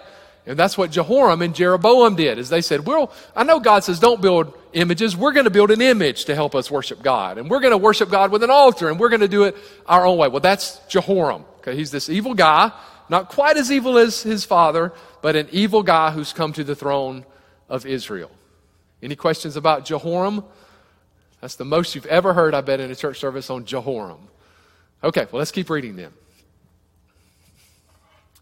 And 0.49 0.57
that's 0.57 0.75
what 0.75 0.89
Jehoram 0.89 1.43
and 1.43 1.53
Jeroboam 1.53 2.15
did, 2.15 2.39
is 2.39 2.49
they 2.49 2.63
said, 2.63 2.87
Well, 2.87 3.11
I 3.35 3.43
know 3.43 3.59
God 3.59 3.83
says 3.83 3.99
don't 3.99 4.19
build 4.19 4.51
images. 4.73 5.15
We're 5.15 5.31
going 5.31 5.43
to 5.43 5.51
build 5.51 5.69
an 5.69 5.79
image 5.79 6.25
to 6.25 6.33
help 6.33 6.55
us 6.55 6.71
worship 6.71 7.03
God. 7.03 7.37
And 7.37 7.51
we're 7.51 7.59
going 7.59 7.69
to 7.69 7.77
worship 7.77 8.09
God 8.09 8.31
with 8.31 8.41
an 8.41 8.49
altar, 8.49 8.89
and 8.89 8.99
we're 8.99 9.09
going 9.09 9.21
to 9.21 9.27
do 9.27 9.43
it 9.43 9.55
our 9.85 10.07
own 10.07 10.17
way. 10.17 10.27
Well, 10.27 10.39
that's 10.39 10.79
Jehoram. 10.87 11.45
Okay, 11.59 11.75
he's 11.75 11.91
this 11.91 12.09
evil 12.09 12.33
guy, 12.33 12.71
not 13.09 13.29
quite 13.29 13.57
as 13.57 13.71
evil 13.71 13.99
as 13.99 14.23
his 14.23 14.43
father, 14.43 14.91
but 15.21 15.35
an 15.35 15.47
evil 15.51 15.83
guy 15.83 16.09
who's 16.09 16.33
come 16.33 16.51
to 16.53 16.63
the 16.63 16.75
throne 16.75 17.25
of 17.69 17.85
Israel. 17.85 18.31
Any 19.03 19.15
questions 19.15 19.55
about 19.55 19.85
Jehoram? 19.85 20.43
That's 21.41 21.57
the 21.57 21.65
most 21.65 21.93
you've 21.93 22.07
ever 22.07 22.33
heard, 22.33 22.55
I 22.55 22.61
bet, 22.61 22.79
in 22.79 22.89
a 22.89 22.95
church 22.95 23.19
service 23.19 23.51
on 23.51 23.65
Jehoram. 23.65 24.27
Okay, 25.03 25.27
well, 25.31 25.37
let's 25.37 25.51
keep 25.51 25.69
reading 25.69 25.95
then. 25.95 26.11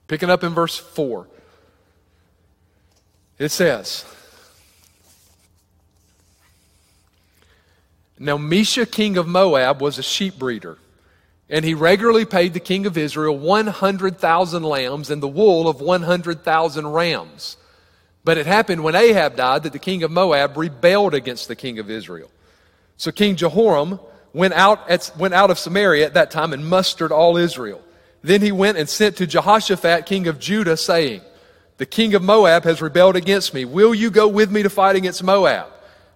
Picking 0.08 0.30
up 0.30 0.46
in 0.46 0.54
verse 0.54 0.78
4. 0.78 1.28
It 3.40 3.50
says, 3.50 4.06
Now 8.20 8.38
Mesha, 8.38 8.90
king 8.90 9.18
of 9.18 9.28
Moab, 9.28 9.82
was 9.82 10.00
a 10.00 10.04
sheep 10.04 10.40
breeder, 10.40 10.78
and 11.50 11.64
he 11.64 11.74
regularly 11.76 12.26
paid 12.26 12.54
the 12.54 12.60
king 12.60 12.86
of 12.86 12.98
Israel 12.98 13.38
100,000 13.38 14.64
lambs 14.64 15.10
and 15.12 15.22
the 15.22 15.28
wool 15.28 15.68
of 15.68 15.82
100,000 15.82 16.88
rams. 16.88 17.58
But 18.24 18.38
it 18.38 18.46
happened 18.46 18.84
when 18.84 18.96
Ahab 18.96 19.36
died 19.36 19.64
that 19.64 19.72
the 19.72 19.80
king 19.80 20.04
of 20.04 20.12
Moab 20.12 20.58
rebelled 20.58 21.14
against 21.14 21.48
the 21.48 21.56
king 21.56 21.80
of 21.80 21.90
Israel. 21.90 22.30
So 22.98 23.12
King 23.12 23.36
Jehoram 23.36 24.00
went 24.34 24.54
out, 24.56 24.90
at, 24.90 25.12
went 25.18 25.34
out 25.34 25.52
of 25.52 25.60
Samaria 25.60 26.08
at 26.08 26.16
that 26.16 26.32
time 26.32 26.52
and 26.52 26.68
mustered 26.68 27.12
all 27.12 27.38
Israel. 27.38 27.82
Then 28.24 28.42
he 28.42 28.52
went 28.52 28.78
and 28.78 28.90
sent 28.90 29.18
to 29.18 29.28
Jehoshaphat, 29.28 30.08
king 30.08 30.28
of 30.28 30.40
Judah, 30.40 30.76
saying, 30.76 31.22
The 31.78 31.86
king 31.86 32.16
of 32.16 32.24
Moab 32.24 32.64
has 32.64 32.82
rebelled 32.82 33.16
against 33.16 33.54
me. 33.54 33.64
Will 33.66 33.94
you 33.94 34.10
go 34.10 34.28
with 34.28 34.52
me 34.52 34.64
to 34.64 34.70
fight 34.70 34.96
against 34.96 35.24
Moab? 35.24 35.68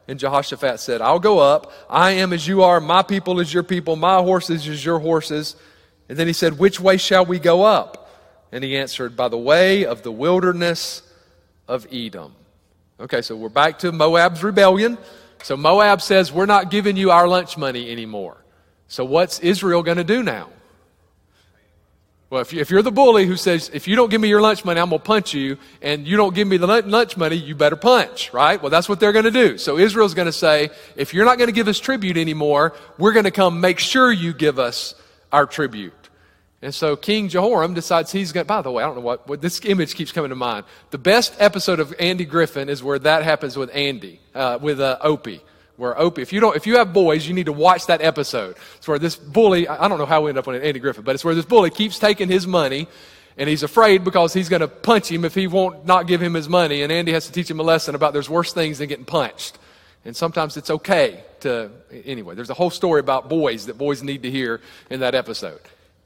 And 0.07 0.19
Jehoshaphat 0.19 0.79
said, 0.79 1.01
I'll 1.01 1.19
go 1.19 1.39
up. 1.39 1.71
I 1.89 2.11
am 2.11 2.33
as 2.33 2.47
you 2.47 2.63
are. 2.63 2.81
My 2.81 3.03
people 3.03 3.39
is 3.39 3.53
your 3.53 3.63
people. 3.63 3.95
My 3.95 4.17
horses 4.17 4.67
is 4.67 4.83
your 4.83 4.99
horses. 4.99 5.55
And 6.09 6.17
then 6.17 6.27
he 6.27 6.33
said, 6.33 6.57
Which 6.57 6.79
way 6.79 6.97
shall 6.97 7.25
we 7.25 7.39
go 7.39 7.63
up? 7.63 8.09
And 8.51 8.63
he 8.63 8.75
answered, 8.75 9.15
By 9.15 9.29
the 9.29 9.37
way 9.37 9.85
of 9.85 10.01
the 10.01 10.11
wilderness 10.11 11.03
of 11.67 11.87
Edom. 11.91 12.33
Okay, 12.99 13.21
so 13.21 13.35
we're 13.35 13.49
back 13.49 13.79
to 13.79 13.91
Moab's 13.91 14.43
rebellion. 14.43 14.97
So 15.43 15.55
Moab 15.55 16.01
says, 16.01 16.31
We're 16.31 16.47
not 16.47 16.71
giving 16.71 16.97
you 16.97 17.11
our 17.11 17.27
lunch 17.27 17.57
money 17.57 17.91
anymore. 17.91 18.43
So 18.87 19.05
what's 19.05 19.39
Israel 19.39 19.83
going 19.83 19.97
to 19.97 20.03
do 20.03 20.23
now? 20.23 20.49
Well, 22.31 22.39
if, 22.39 22.53
you, 22.53 22.77
are 22.77 22.81
the 22.81 22.93
bully 22.93 23.25
who 23.25 23.35
says, 23.35 23.69
if 23.73 23.89
you 23.89 23.97
don't 23.97 24.09
give 24.09 24.21
me 24.21 24.29
your 24.29 24.39
lunch 24.39 24.63
money, 24.63 24.79
I'm 24.79 24.87
going 24.87 25.01
to 25.01 25.05
punch 25.05 25.33
you, 25.33 25.57
and 25.81 26.07
you 26.07 26.15
don't 26.15 26.33
give 26.33 26.47
me 26.47 26.55
the 26.55 26.65
lunch 26.65 27.17
money, 27.17 27.35
you 27.35 27.55
better 27.55 27.75
punch, 27.75 28.31
right? 28.31 28.59
Well, 28.61 28.69
that's 28.69 28.87
what 28.87 29.01
they're 29.01 29.11
going 29.11 29.25
to 29.25 29.31
do. 29.31 29.57
So 29.57 29.77
Israel's 29.77 30.13
going 30.13 30.27
to 30.27 30.31
say, 30.31 30.69
if 30.95 31.13
you're 31.13 31.25
not 31.25 31.37
going 31.39 31.49
to 31.49 31.53
give 31.53 31.67
us 31.67 31.77
tribute 31.77 32.15
anymore, 32.15 32.73
we're 32.97 33.11
going 33.11 33.25
to 33.25 33.31
come 33.31 33.59
make 33.59 33.79
sure 33.79 34.09
you 34.13 34.31
give 34.31 34.59
us 34.59 34.95
our 35.33 35.45
tribute. 35.45 35.91
And 36.61 36.73
so 36.73 36.95
King 36.95 37.27
Jehoram 37.27 37.73
decides 37.73 38.13
he's 38.13 38.31
going 38.31 38.45
to, 38.45 38.47
by 38.47 38.61
the 38.61 38.71
way, 38.71 38.81
I 38.81 38.85
don't 38.85 38.95
know 38.95 39.01
what, 39.01 39.27
what, 39.27 39.41
this 39.41 39.59
image 39.65 39.95
keeps 39.95 40.13
coming 40.13 40.29
to 40.29 40.35
mind. 40.35 40.65
The 40.91 40.97
best 40.97 41.35
episode 41.37 41.81
of 41.81 41.93
Andy 41.99 42.23
Griffith 42.23 42.69
is 42.69 42.81
where 42.81 42.99
that 42.99 43.23
happens 43.23 43.57
with 43.57 43.69
Andy, 43.75 44.21
uh, 44.33 44.57
with 44.61 44.79
uh, 44.79 44.99
Opie. 45.01 45.41
Where 45.81 45.99
Opie, 45.99 46.21
if 46.21 46.31
you 46.31 46.39
don't, 46.39 46.55
if 46.55 46.67
you 46.67 46.77
have 46.77 46.93
boys, 46.93 47.27
you 47.27 47.33
need 47.33 47.47
to 47.47 47.51
watch 47.51 47.87
that 47.87 48.03
episode. 48.03 48.55
It's 48.77 48.87
where 48.87 48.99
this 48.99 49.15
bully, 49.15 49.67
I 49.67 49.87
don't 49.87 49.97
know 49.97 50.05
how 50.05 50.21
we 50.21 50.29
end 50.29 50.37
up 50.37 50.47
on 50.47 50.53
Andy 50.53 50.79
Griffith, 50.79 51.03
but 51.03 51.15
it's 51.15 51.25
where 51.25 51.33
this 51.33 51.43
bully 51.43 51.71
keeps 51.71 51.97
taking 51.97 52.29
his 52.29 52.45
money 52.45 52.87
and 53.35 53.49
he's 53.49 53.63
afraid 53.63 54.03
because 54.03 54.31
he's 54.31 54.47
going 54.47 54.59
to 54.59 54.67
punch 54.67 55.11
him 55.11 55.25
if 55.25 55.33
he 55.33 55.47
won't 55.47 55.87
not 55.87 56.05
give 56.05 56.21
him 56.21 56.35
his 56.35 56.47
money. 56.47 56.83
And 56.83 56.91
Andy 56.91 57.13
has 57.13 57.25
to 57.25 57.31
teach 57.31 57.49
him 57.49 57.59
a 57.59 57.63
lesson 57.63 57.95
about 57.95 58.13
there's 58.13 58.29
worse 58.29 58.53
things 58.53 58.77
than 58.77 58.89
getting 58.89 59.05
punched. 59.05 59.57
And 60.05 60.15
sometimes 60.15 60.55
it's 60.55 60.69
okay 60.69 61.23
to, 61.39 61.71
anyway, 62.05 62.35
there's 62.35 62.51
a 62.51 62.53
whole 62.53 62.69
story 62.69 62.99
about 62.99 63.27
boys 63.27 63.65
that 63.65 63.79
boys 63.79 64.03
need 64.03 64.21
to 64.21 64.29
hear 64.29 64.61
in 64.91 64.99
that 64.99 65.15
episode. 65.15 65.61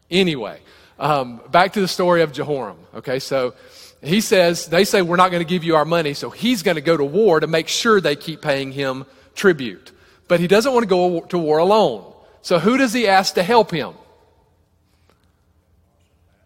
Anyway, 0.10 0.58
um, 1.00 1.41
back 1.51 1.74
to 1.74 1.82
the 1.82 1.89
story 1.89 2.22
of 2.22 2.32
Jehoram. 2.32 2.77
Okay, 2.96 3.20
so 3.20 3.53
he 4.01 4.22
says, 4.22 4.67
they 4.67 4.86
say, 4.86 5.01
we're 5.01 5.17
not 5.17 5.32
going 5.32 5.44
to 5.44 5.50
give 5.50 5.65
you 5.65 5.75
our 5.75 5.84
money, 5.84 6.13
so 6.13 6.29
he's 6.29 6.63
going 6.63 6.75
to 6.75 6.82
go 6.82 6.96
to 6.96 7.03
war 7.03 7.41
to 7.41 7.48
make 7.48 7.67
sure 7.67 8.00
they 8.00 8.15
keep 8.15 8.41
paying 8.41 8.72
him 8.72 9.05
tribute. 9.36 9.92
But 10.27 10.39
he 10.39 10.48
doesn't 10.48 10.74
want 10.74 10.84
to 10.84 10.89
go 10.89 11.22
to 11.22 11.38
war 11.38 11.60
alone. 11.60 12.12
So 12.42 12.60
who 12.60 12.77
does 12.77 12.94
he 12.94 13.08
ask 13.08 13.36
to 13.36 13.44
help 13.44 13.72
him? 13.72 13.94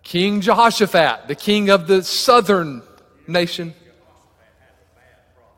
King 0.03 0.41
Jehoshaphat, 0.41 1.27
the 1.27 1.35
king 1.35 1.69
of 1.69 1.87
the 1.87 2.03
southern 2.03 2.81
nation. 3.27 3.73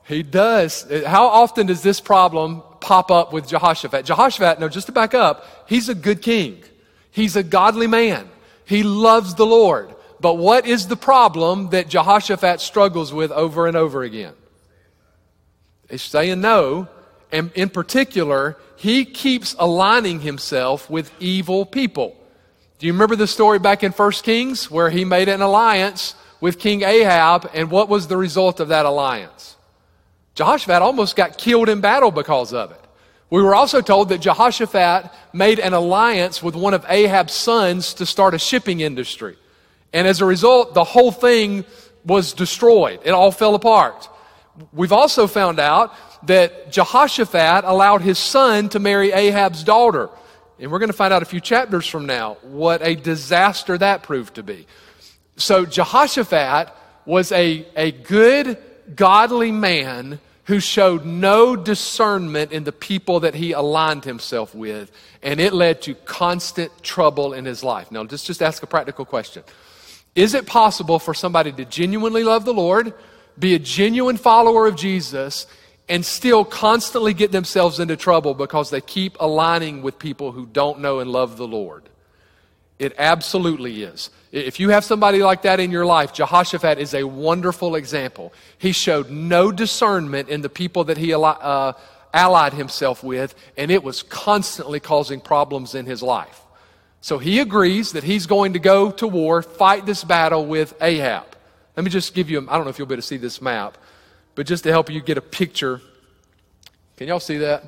He 0.04 0.24
does. 0.24 0.86
How 1.06 1.28
often 1.28 1.68
does 1.68 1.82
this 1.84 2.02
problem 2.02 2.64
pop 2.82 3.12
up 3.12 3.32
with 3.32 3.48
Jehoshaphat? 3.48 4.06
Jehoshaphat, 4.06 4.60
no, 4.60 4.68
just 4.68 4.88
to 4.88 4.92
back 4.92 5.14
up, 5.14 5.46
he's 5.70 5.88
a 5.88 5.96
good 5.96 6.22
king. 6.22 6.64
He's 7.12 7.36
a 7.36 7.44
godly 7.44 7.88
man. 7.88 8.30
He 8.66 8.84
loves 8.84 9.36
the 9.36 9.46
Lord. 9.46 9.94
But 10.20 10.36
what 10.36 10.66
is 10.68 10.88
the 10.88 10.96
problem 10.96 11.70
that 11.70 11.88
Jehoshaphat 11.88 12.62
struggles 12.62 13.14
with 13.14 13.32
over 13.32 13.68
and 13.68 13.78
over 13.78 14.04
again? 14.04 14.34
He's 15.90 16.02
saying 16.02 16.42
no. 16.42 16.88
And 17.32 17.52
in 17.54 17.70
particular, 17.70 18.58
he 18.76 19.06
keeps 19.06 19.56
aligning 19.58 20.22
himself 20.22 20.90
with 20.90 21.12
evil 21.20 21.66
people. 21.66 22.18
Do 22.80 22.88
you 22.88 22.94
remember 22.94 23.16
the 23.16 23.28
story 23.28 23.60
back 23.60 23.84
in 23.84 23.92
1 23.92 24.12
Kings 24.24 24.72
where 24.72 24.90
he 24.90 25.06
made 25.06 25.30
an 25.30 25.42
alliance 25.42 26.16
with 26.40 26.60
King 26.60 26.82
Ahab? 26.82 27.50
And 27.54 27.70
what 27.70 27.90
was 27.90 28.08
the 28.08 28.18
result 28.18 28.60
of 28.60 28.70
that 28.70 28.86
alliance? 28.86 29.56
Jehoshaphat 30.34 30.82
almost 30.82 31.16
got 31.16 31.38
killed 31.38 31.70
in 31.70 31.82
battle 31.82 32.12
because 32.12 32.54
of 32.54 32.72
it. 32.72 32.80
We 33.30 33.42
were 33.42 33.56
also 33.56 33.82
told 33.82 34.10
that 34.10 34.20
Jehoshaphat 34.20 35.12
made 35.32 35.60
an 35.60 35.74
alliance 35.74 36.44
with 36.44 36.56
one 36.56 36.74
of 36.74 36.86
Ahab's 36.90 37.34
sons 37.34 37.94
to 37.96 38.06
start 38.06 38.34
a 38.34 38.40
shipping 38.40 38.82
industry. 38.82 39.38
And 39.94 40.08
as 40.08 40.20
a 40.20 40.26
result, 40.26 40.74
the 40.74 40.84
whole 40.84 41.12
thing 41.12 41.66
was 42.06 42.34
destroyed. 42.34 43.00
It 43.04 43.12
all 43.12 43.32
fell 43.32 43.56
apart. 43.56 44.10
We've 44.74 44.92
also 44.92 45.28
found 45.28 45.60
out 45.60 45.94
that 46.24 46.72
Jehoshaphat 46.72 47.64
allowed 47.66 48.02
his 48.02 48.20
son 48.20 48.70
to 48.70 48.80
marry 48.80 49.12
Ahab's 49.12 49.64
daughter. 49.64 50.10
And 50.60 50.72
we're 50.72 50.80
going 50.80 50.90
to 50.90 50.94
find 50.94 51.14
out 51.14 51.24
a 51.24 51.26
few 51.26 51.42
chapters 51.42 51.88
from 51.88 52.06
now 52.06 52.38
what 52.44 52.86
a 52.86 52.96
disaster 52.96 53.78
that 53.78 54.04
proved 54.04 54.36
to 54.36 54.44
be. 54.44 54.68
So 55.36 55.66
Jehoshaphat 55.66 56.72
was 57.06 57.32
a, 57.32 57.66
a 57.76 57.92
good, 57.92 58.58
godly 58.96 59.52
man 59.52 60.20
who 60.46 60.60
showed 60.60 61.06
no 61.06 61.56
discernment 61.56 62.52
in 62.52 62.64
the 62.64 62.72
people 62.72 63.22
that 63.22 63.36
he 63.36 63.54
aligned 63.54 64.04
himself 64.04 64.54
with, 64.54 64.92
and 65.24 65.40
it 65.40 65.54
led 65.54 65.82
to 65.84 65.96
constant 65.96 66.84
trouble 66.84 67.34
in 67.34 67.46
his 67.46 67.64
life. 67.64 67.92
Now, 67.92 68.04
just, 68.04 68.26
just 68.26 68.42
ask 68.42 68.62
a 68.62 68.68
practical 68.68 69.06
question 69.06 69.44
Is 70.14 70.34
it 70.34 70.46
possible 70.46 71.00
for 71.00 71.14
somebody 71.14 71.52
to 71.54 71.66
genuinely 71.66 72.24
love 72.24 72.46
the 72.46 72.54
Lord, 72.54 72.94
be 73.38 73.56
a 73.56 73.60
genuine 73.60 74.18
follower 74.18 74.68
of 74.68 74.76
Jesus, 74.76 75.48
and 75.92 76.06
still 76.06 76.46
constantly 76.46 77.14
get 77.14 77.34
themselves 77.34 77.78
into 77.78 77.98
trouble 77.98 78.34
because 78.34 78.70
they 78.70 78.80
keep 78.80 79.18
aligning 79.20 79.82
with 79.82 80.00
people 80.00 80.32
who 80.32 80.46
don't 80.46 80.80
know 80.80 81.00
and 81.00 81.12
love 81.12 81.36
the 81.36 81.46
Lord? 81.46 81.84
It 82.80 82.94
absolutely 82.98 83.84
is. 83.84 84.10
If 84.32 84.58
you 84.58 84.70
have 84.70 84.86
somebody 84.86 85.22
like 85.22 85.42
that 85.42 85.60
in 85.60 85.70
your 85.70 85.86
life, 85.86 86.14
Jehoshaphat 86.14 86.80
is 86.80 86.94
a 86.94 87.04
wonderful 87.04 87.76
example. 87.76 88.32
He 88.58 88.72
showed 88.72 89.10
no 89.10 89.52
discernment 89.52 90.30
in 90.30 90.40
the 90.42 90.48
people 90.48 90.86
that 90.86 90.98
he 90.98 91.14
uh, 91.14 91.74
allied 92.14 92.54
himself 92.54 93.04
with, 93.04 93.36
and 93.58 93.70
it 93.70 93.84
was 93.84 94.02
constantly 94.02 94.80
causing 94.80 95.20
problems 95.20 95.76
in 95.76 95.86
his 95.86 96.02
life. 96.02 96.40
So 97.02 97.18
he 97.18 97.40
agrees 97.40 97.92
that 97.92 98.06
he's 98.06 98.28
going 98.28 98.54
to 98.54 98.60
go 98.60 98.92
to 98.92 99.08
war, 99.08 99.42
fight 99.42 99.86
this 99.86 100.06
battle 100.06 100.46
with 100.46 100.74
Ahab. 100.82 101.26
Let 101.76 101.84
me 101.84 101.90
just 101.90 102.14
give 102.14 102.30
you, 102.30 102.40
I 102.50 102.56
don't 102.56 102.64
know 102.64 102.70
if 102.70 102.80
you'll 102.80 102.88
be 102.88 102.94
able 102.94 103.02
to 103.02 103.08
see 103.08 103.18
this 103.18 103.42
map, 103.42 103.78
but 104.36 104.46
just 104.48 104.64
to 104.64 104.72
help 104.72 104.90
you 104.90 105.02
get 105.02 105.18
a 105.18 105.22
picture. 105.22 105.82
Can 106.98 107.08
y'all 107.08 107.20
see 107.20 107.38
that? 107.38 107.64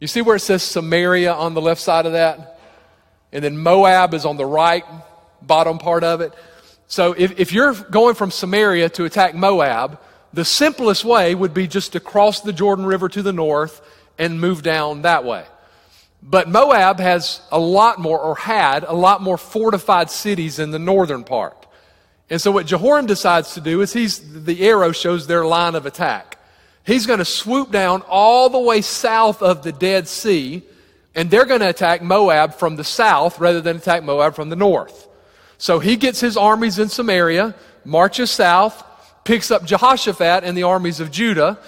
You 0.00 0.06
see 0.06 0.22
where 0.22 0.36
it 0.36 0.40
says 0.40 0.62
Samaria 0.62 1.32
on 1.32 1.54
the 1.54 1.60
left 1.60 1.80
side 1.80 2.06
of 2.06 2.12
that? 2.12 2.60
And 3.32 3.42
then 3.42 3.58
Moab 3.58 4.14
is 4.14 4.24
on 4.24 4.36
the 4.36 4.44
right, 4.44 4.84
bottom 5.42 5.78
part 5.78 6.04
of 6.04 6.20
it. 6.20 6.32
So 6.86 7.12
if, 7.12 7.38
if 7.38 7.52
you're 7.52 7.74
going 7.74 8.14
from 8.14 8.30
Samaria 8.30 8.88
to 8.90 9.04
attack 9.04 9.34
Moab, 9.34 9.98
the 10.32 10.44
simplest 10.44 11.04
way 11.04 11.34
would 11.34 11.54
be 11.54 11.66
just 11.66 11.92
to 11.92 12.00
cross 12.00 12.40
the 12.40 12.52
Jordan 12.52 12.86
River 12.86 13.08
to 13.08 13.22
the 13.22 13.32
north 13.32 13.80
and 14.18 14.40
move 14.40 14.62
down 14.62 15.02
that 15.02 15.24
way. 15.24 15.44
But 16.22 16.48
Moab 16.48 16.98
has 16.98 17.40
a 17.52 17.58
lot 17.58 18.00
more, 18.00 18.18
or 18.18 18.36
had 18.36 18.84
a 18.84 18.92
lot 18.92 19.22
more 19.22 19.38
fortified 19.38 20.10
cities 20.10 20.58
in 20.58 20.70
the 20.70 20.78
northern 20.78 21.24
part. 21.24 21.65
And 22.28 22.40
so 22.40 22.50
what 22.50 22.66
Jehoram 22.66 23.06
decides 23.06 23.54
to 23.54 23.60
do 23.60 23.80
is 23.82 23.92
he's, 23.92 24.44
the 24.44 24.66
arrow 24.66 24.92
shows 24.92 25.26
their 25.26 25.44
line 25.44 25.74
of 25.74 25.86
attack. 25.86 26.38
He's 26.84 27.06
going 27.06 27.18
to 27.20 27.24
swoop 27.24 27.70
down 27.70 28.02
all 28.08 28.48
the 28.48 28.58
way 28.58 28.80
south 28.80 29.42
of 29.42 29.62
the 29.62 29.72
Dead 29.72 30.08
Sea, 30.08 30.62
and 31.14 31.30
they're 31.30 31.44
going 31.44 31.60
to 31.60 31.68
attack 31.68 32.02
Moab 32.02 32.54
from 32.54 32.76
the 32.76 32.84
south 32.84 33.40
rather 33.40 33.60
than 33.60 33.76
attack 33.76 34.02
Moab 34.02 34.34
from 34.34 34.50
the 34.50 34.56
north. 34.56 35.08
So 35.58 35.78
he 35.78 35.96
gets 35.96 36.20
his 36.20 36.36
armies 36.36 36.78
in 36.78 36.88
Samaria, 36.88 37.54
marches 37.84 38.30
south, 38.30 38.84
picks 39.24 39.50
up 39.50 39.64
Jehoshaphat 39.64 40.44
and 40.44 40.56
the 40.56 40.64
armies 40.64 41.00
of 41.00 41.10
Judah. 41.10 41.58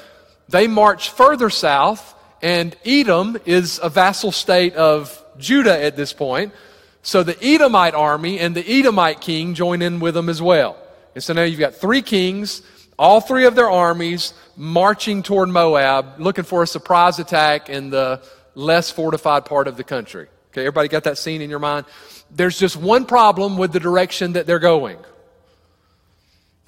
They 0.48 0.66
march 0.66 1.10
further 1.10 1.50
south, 1.50 2.14
and 2.42 2.76
Edom 2.84 3.38
is 3.44 3.80
a 3.82 3.88
vassal 3.88 4.32
state 4.32 4.74
of 4.74 5.22
Judah 5.38 5.82
at 5.82 5.96
this 5.96 6.12
point. 6.12 6.52
So 7.02 7.22
the 7.22 7.36
Edomite 7.42 7.94
army 7.94 8.38
and 8.38 8.54
the 8.54 8.78
Edomite 8.78 9.20
king 9.20 9.54
join 9.54 9.82
in 9.82 10.00
with 10.00 10.14
them 10.14 10.28
as 10.28 10.42
well. 10.42 10.76
And 11.14 11.22
so 11.22 11.32
now 11.32 11.42
you've 11.42 11.58
got 11.58 11.74
three 11.74 12.02
kings, 12.02 12.62
all 12.98 13.20
three 13.20 13.46
of 13.46 13.54
their 13.54 13.70
armies 13.70 14.34
marching 14.56 15.22
toward 15.22 15.48
Moab, 15.48 16.20
looking 16.20 16.44
for 16.44 16.62
a 16.62 16.66
surprise 16.66 17.18
attack 17.18 17.70
in 17.70 17.90
the 17.90 18.22
less 18.54 18.90
fortified 18.90 19.44
part 19.44 19.68
of 19.68 19.76
the 19.76 19.84
country. 19.84 20.26
Okay, 20.50 20.62
everybody 20.62 20.88
got 20.88 21.04
that 21.04 21.18
scene 21.18 21.40
in 21.40 21.50
your 21.50 21.58
mind? 21.58 21.86
There's 22.30 22.58
just 22.58 22.76
one 22.76 23.06
problem 23.06 23.56
with 23.56 23.72
the 23.72 23.80
direction 23.80 24.34
that 24.34 24.46
they're 24.46 24.58
going. 24.58 24.98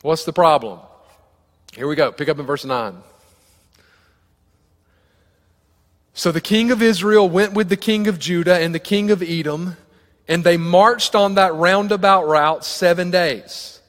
What's 0.03 0.25
the 0.25 0.33
problem? 0.33 0.81
Here 1.75 1.87
we 1.87 1.97
go. 1.97 2.11
Pick 2.13 2.29
up 2.29 2.39
in 2.39 2.47
verse 2.47 2.65
9. 2.65 2.97
So 6.15 6.33
the 6.33 6.41
king 6.41 6.71
of 6.71 6.83
Israel 6.83 7.29
went 7.29 7.53
with 7.53 7.69
the 7.69 7.77
king 7.77 8.07
of 8.07 8.19
Judah 8.19 8.59
and 8.59 8.75
the 8.75 8.81
king 8.81 9.11
of 9.11 9.23
Edom 9.23 9.77
and 10.31 10.45
they 10.45 10.57
marched 10.57 11.17
on 11.17 11.35
that 11.35 11.55
roundabout 11.55 12.23
route 12.23 12.65
seven 12.65 13.11
days. 13.11 13.81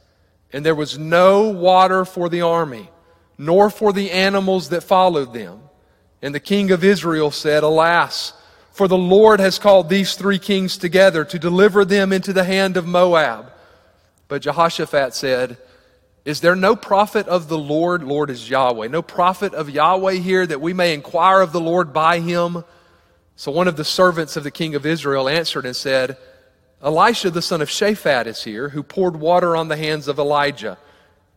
And 0.51 0.65
there 0.65 0.73
was 0.73 0.97
no 0.97 1.49
water 1.49 2.03
for 2.03 2.29
the 2.29 2.41
army, 2.41 2.89
nor 3.37 3.69
for 3.69 3.93
the 3.93 4.09
animals 4.09 4.69
that 4.69 4.81
followed 4.81 5.35
them. 5.35 5.61
And 6.19 6.33
the 6.33 6.39
king 6.39 6.71
of 6.71 6.83
Israel 6.83 7.29
said, 7.29 7.61
Alas, 7.61 8.33
for 8.71 8.87
the 8.87 8.97
Lord 8.97 9.39
has 9.39 9.59
called 9.59 9.87
these 9.87 10.15
three 10.15 10.39
kings 10.39 10.77
together 10.77 11.23
to 11.25 11.37
deliver 11.37 11.85
them 11.85 12.11
into 12.11 12.33
the 12.33 12.43
hand 12.43 12.75
of 12.75 12.87
Moab. 12.87 13.51
But 14.27 14.41
Jehoshaphat 14.41 15.13
said, 15.13 15.57
Is 16.25 16.41
there 16.41 16.55
no 16.55 16.75
prophet 16.75 17.27
of 17.27 17.49
the 17.49 17.57
Lord? 17.57 18.03
Lord 18.03 18.31
is 18.31 18.49
Yahweh. 18.49 18.87
No 18.87 19.03
prophet 19.03 19.53
of 19.53 19.69
Yahweh 19.69 20.13
here 20.13 20.47
that 20.47 20.59
we 20.59 20.73
may 20.73 20.95
inquire 20.95 21.41
of 21.41 21.51
the 21.51 21.61
Lord 21.61 21.93
by 21.93 22.19
him? 22.19 22.63
So 23.35 23.51
one 23.51 23.67
of 23.67 23.77
the 23.77 23.85
servants 23.85 24.37
of 24.37 24.43
the 24.43 24.49
king 24.49 24.73
of 24.73 24.87
Israel 24.87 25.29
answered 25.29 25.67
and 25.67 25.75
said, 25.75 26.17
Elisha, 26.83 27.29
the 27.29 27.41
son 27.41 27.61
of 27.61 27.69
Shaphat, 27.69 28.25
is 28.25 28.43
here, 28.43 28.69
who 28.69 28.83
poured 28.83 29.15
water 29.15 29.55
on 29.55 29.67
the 29.67 29.77
hands 29.77 30.07
of 30.07 30.17
Elijah. 30.17 30.77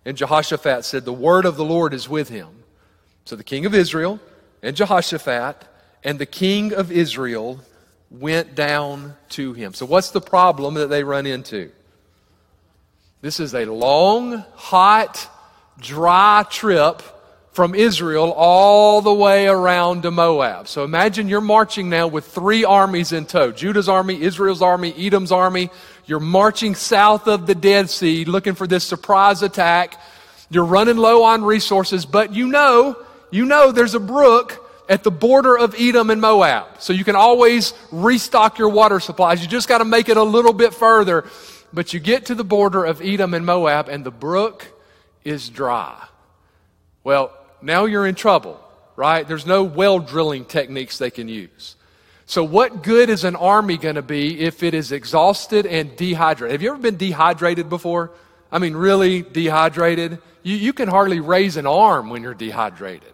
And 0.04 0.16
Jehoshaphat 0.16 0.84
said, 0.84 1.04
The 1.04 1.12
word 1.12 1.44
of 1.44 1.56
the 1.56 1.64
Lord 1.64 1.92
is 1.92 2.08
with 2.08 2.28
him. 2.28 2.64
So 3.24 3.36
the 3.36 3.44
king 3.44 3.66
of 3.66 3.74
Israel 3.74 4.20
and 4.62 4.76
Jehoshaphat 4.76 5.66
and 6.02 6.18
the 6.18 6.26
king 6.26 6.72
of 6.72 6.92
Israel 6.92 7.60
went 8.10 8.54
down 8.54 9.16
to 9.30 9.52
him. 9.54 9.74
So, 9.74 9.86
what's 9.86 10.10
the 10.10 10.20
problem 10.20 10.74
that 10.74 10.88
they 10.88 11.04
run 11.04 11.26
into? 11.26 11.70
This 13.22 13.40
is 13.40 13.54
a 13.54 13.64
long, 13.64 14.44
hot, 14.54 15.30
dry 15.78 16.44
trip 16.50 17.02
from 17.54 17.73
Israel 17.73 18.32
all 18.32 19.00
the 19.00 19.14
way 19.14 19.46
around 19.46 20.02
to 20.02 20.11
Moab. 20.11 20.66
So 20.66 20.82
imagine 20.82 21.28
you're 21.28 21.40
marching 21.40 21.88
now 21.88 22.09
with 22.09 22.26
three 22.26 22.64
armies 22.64 23.12
in 23.12 23.26
tow 23.26 23.52
Judah's 23.52 23.88
army, 23.88 24.20
Israel's 24.20 24.61
army, 24.61 24.92
Edom's 24.98 25.31
army. 25.31 25.70
You're 26.05 26.18
marching 26.18 26.74
south 26.74 27.28
of 27.28 27.46
the 27.46 27.55
Dead 27.55 27.88
Sea 27.88 28.24
looking 28.24 28.57
for 28.57 28.66
this 28.66 28.83
surprise 28.83 29.42
attack. 29.42 30.00
You're 30.50 30.64
running 30.64 30.96
low 30.96 31.22
on 31.22 31.44
resources, 31.44 32.05
but 32.05 32.35
you 32.35 32.48
know, 32.48 32.96
you 33.31 33.44
know 33.44 33.70
there's 33.70 33.94
a 33.94 34.00
brook 34.00 34.61
at 34.88 35.05
the 35.05 35.12
border 35.12 35.57
of 35.57 35.76
Edom 35.78 36.11
and 36.11 36.20
Moab. 36.20 36.81
So 36.81 36.92
you 36.92 37.05
can 37.05 37.14
always 37.14 37.72
restock 37.92 38.59
your 38.59 38.68
water 38.68 38.98
supplies. 38.98 39.40
You 39.40 39.48
just 39.48 39.68
got 39.68 39.78
to 39.78 39.85
make 39.85 40.09
it 40.09 40.16
a 40.16 40.24
little 40.24 40.52
bit 40.52 40.74
further. 40.74 41.24
But 41.72 41.94
you 41.94 42.00
get 42.00 42.26
to 42.26 42.35
the 42.35 42.44
border 42.44 42.85
of 42.85 43.00
Edom 43.00 43.33
and 43.33 43.46
Moab, 43.46 43.88
and 43.88 44.05
the 44.05 44.11
brook 44.11 44.66
is 45.24 45.48
dry. 45.48 45.96
Well, 47.05 47.33
now 47.64 47.87
you're 47.87 48.07
in 48.07 48.14
trouble, 48.14 48.61
right? 48.96 49.27
There's 49.27 49.46
no 49.46 49.64
well 49.64 49.98
drilling 49.98 50.44
techniques 50.44 50.98
they 50.98 51.11
can 51.11 51.29
use. 51.29 51.77
So, 52.27 52.42
what 52.42 52.83
good 52.83 53.11
is 53.11 53.24
an 53.24 53.37
army 53.37 53.77
going 53.77 53.96
to 53.96 54.03
be 54.03 54.40
if 54.40 54.62
it 54.62 54.74
is 54.74 54.92
exhausted 54.92 55.66
and 55.66 55.94
dehydrated? 55.96 56.53
Have 56.53 56.62
you 56.62 56.70
ever 56.70 56.79
been 56.79 56.96
dehydrated 56.96 57.68
before? 57.68 58.12
I 58.50 58.59
mean, 58.59 58.74
really 58.74 59.22
dehydrated? 59.22 60.18
You, 60.42 60.57
you 60.57 60.72
can 60.72 60.88
hardly 60.88 61.20
raise 61.20 61.57
an 61.57 61.66
arm 61.66 62.09
when 62.09 62.22
you're 62.22 62.35
dehydrated. 62.35 63.12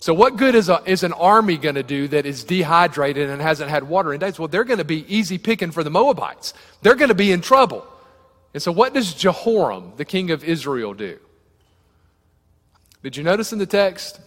So, 0.00 0.14
what 0.14 0.36
good 0.36 0.54
is, 0.54 0.68
a, 0.68 0.82
is 0.86 1.02
an 1.02 1.12
army 1.12 1.58
going 1.58 1.74
to 1.74 1.82
do 1.82 2.08
that 2.08 2.24
is 2.24 2.44
dehydrated 2.44 3.28
and 3.28 3.42
hasn't 3.42 3.68
had 3.68 3.84
water 3.84 4.14
in 4.14 4.20
days? 4.20 4.38
Well, 4.38 4.48
they're 4.48 4.64
going 4.64 4.78
to 4.78 4.84
be 4.84 5.04
easy 5.14 5.36
picking 5.36 5.70
for 5.70 5.82
the 5.82 5.90
Moabites. 5.90 6.54
They're 6.82 6.94
going 6.94 7.08
to 7.08 7.14
be 7.14 7.32
in 7.32 7.40
trouble. 7.40 7.86
And 8.54 8.62
so, 8.62 8.72
what 8.72 8.94
does 8.94 9.12
Jehoram, 9.12 9.92
the 9.96 10.04
king 10.04 10.30
of 10.30 10.42
Israel, 10.44 10.94
do? 10.94 11.18
Did 13.02 13.16
you 13.16 13.22
notice 13.22 13.52
in 13.52 13.58
the 13.58 13.66
text? 13.66 14.20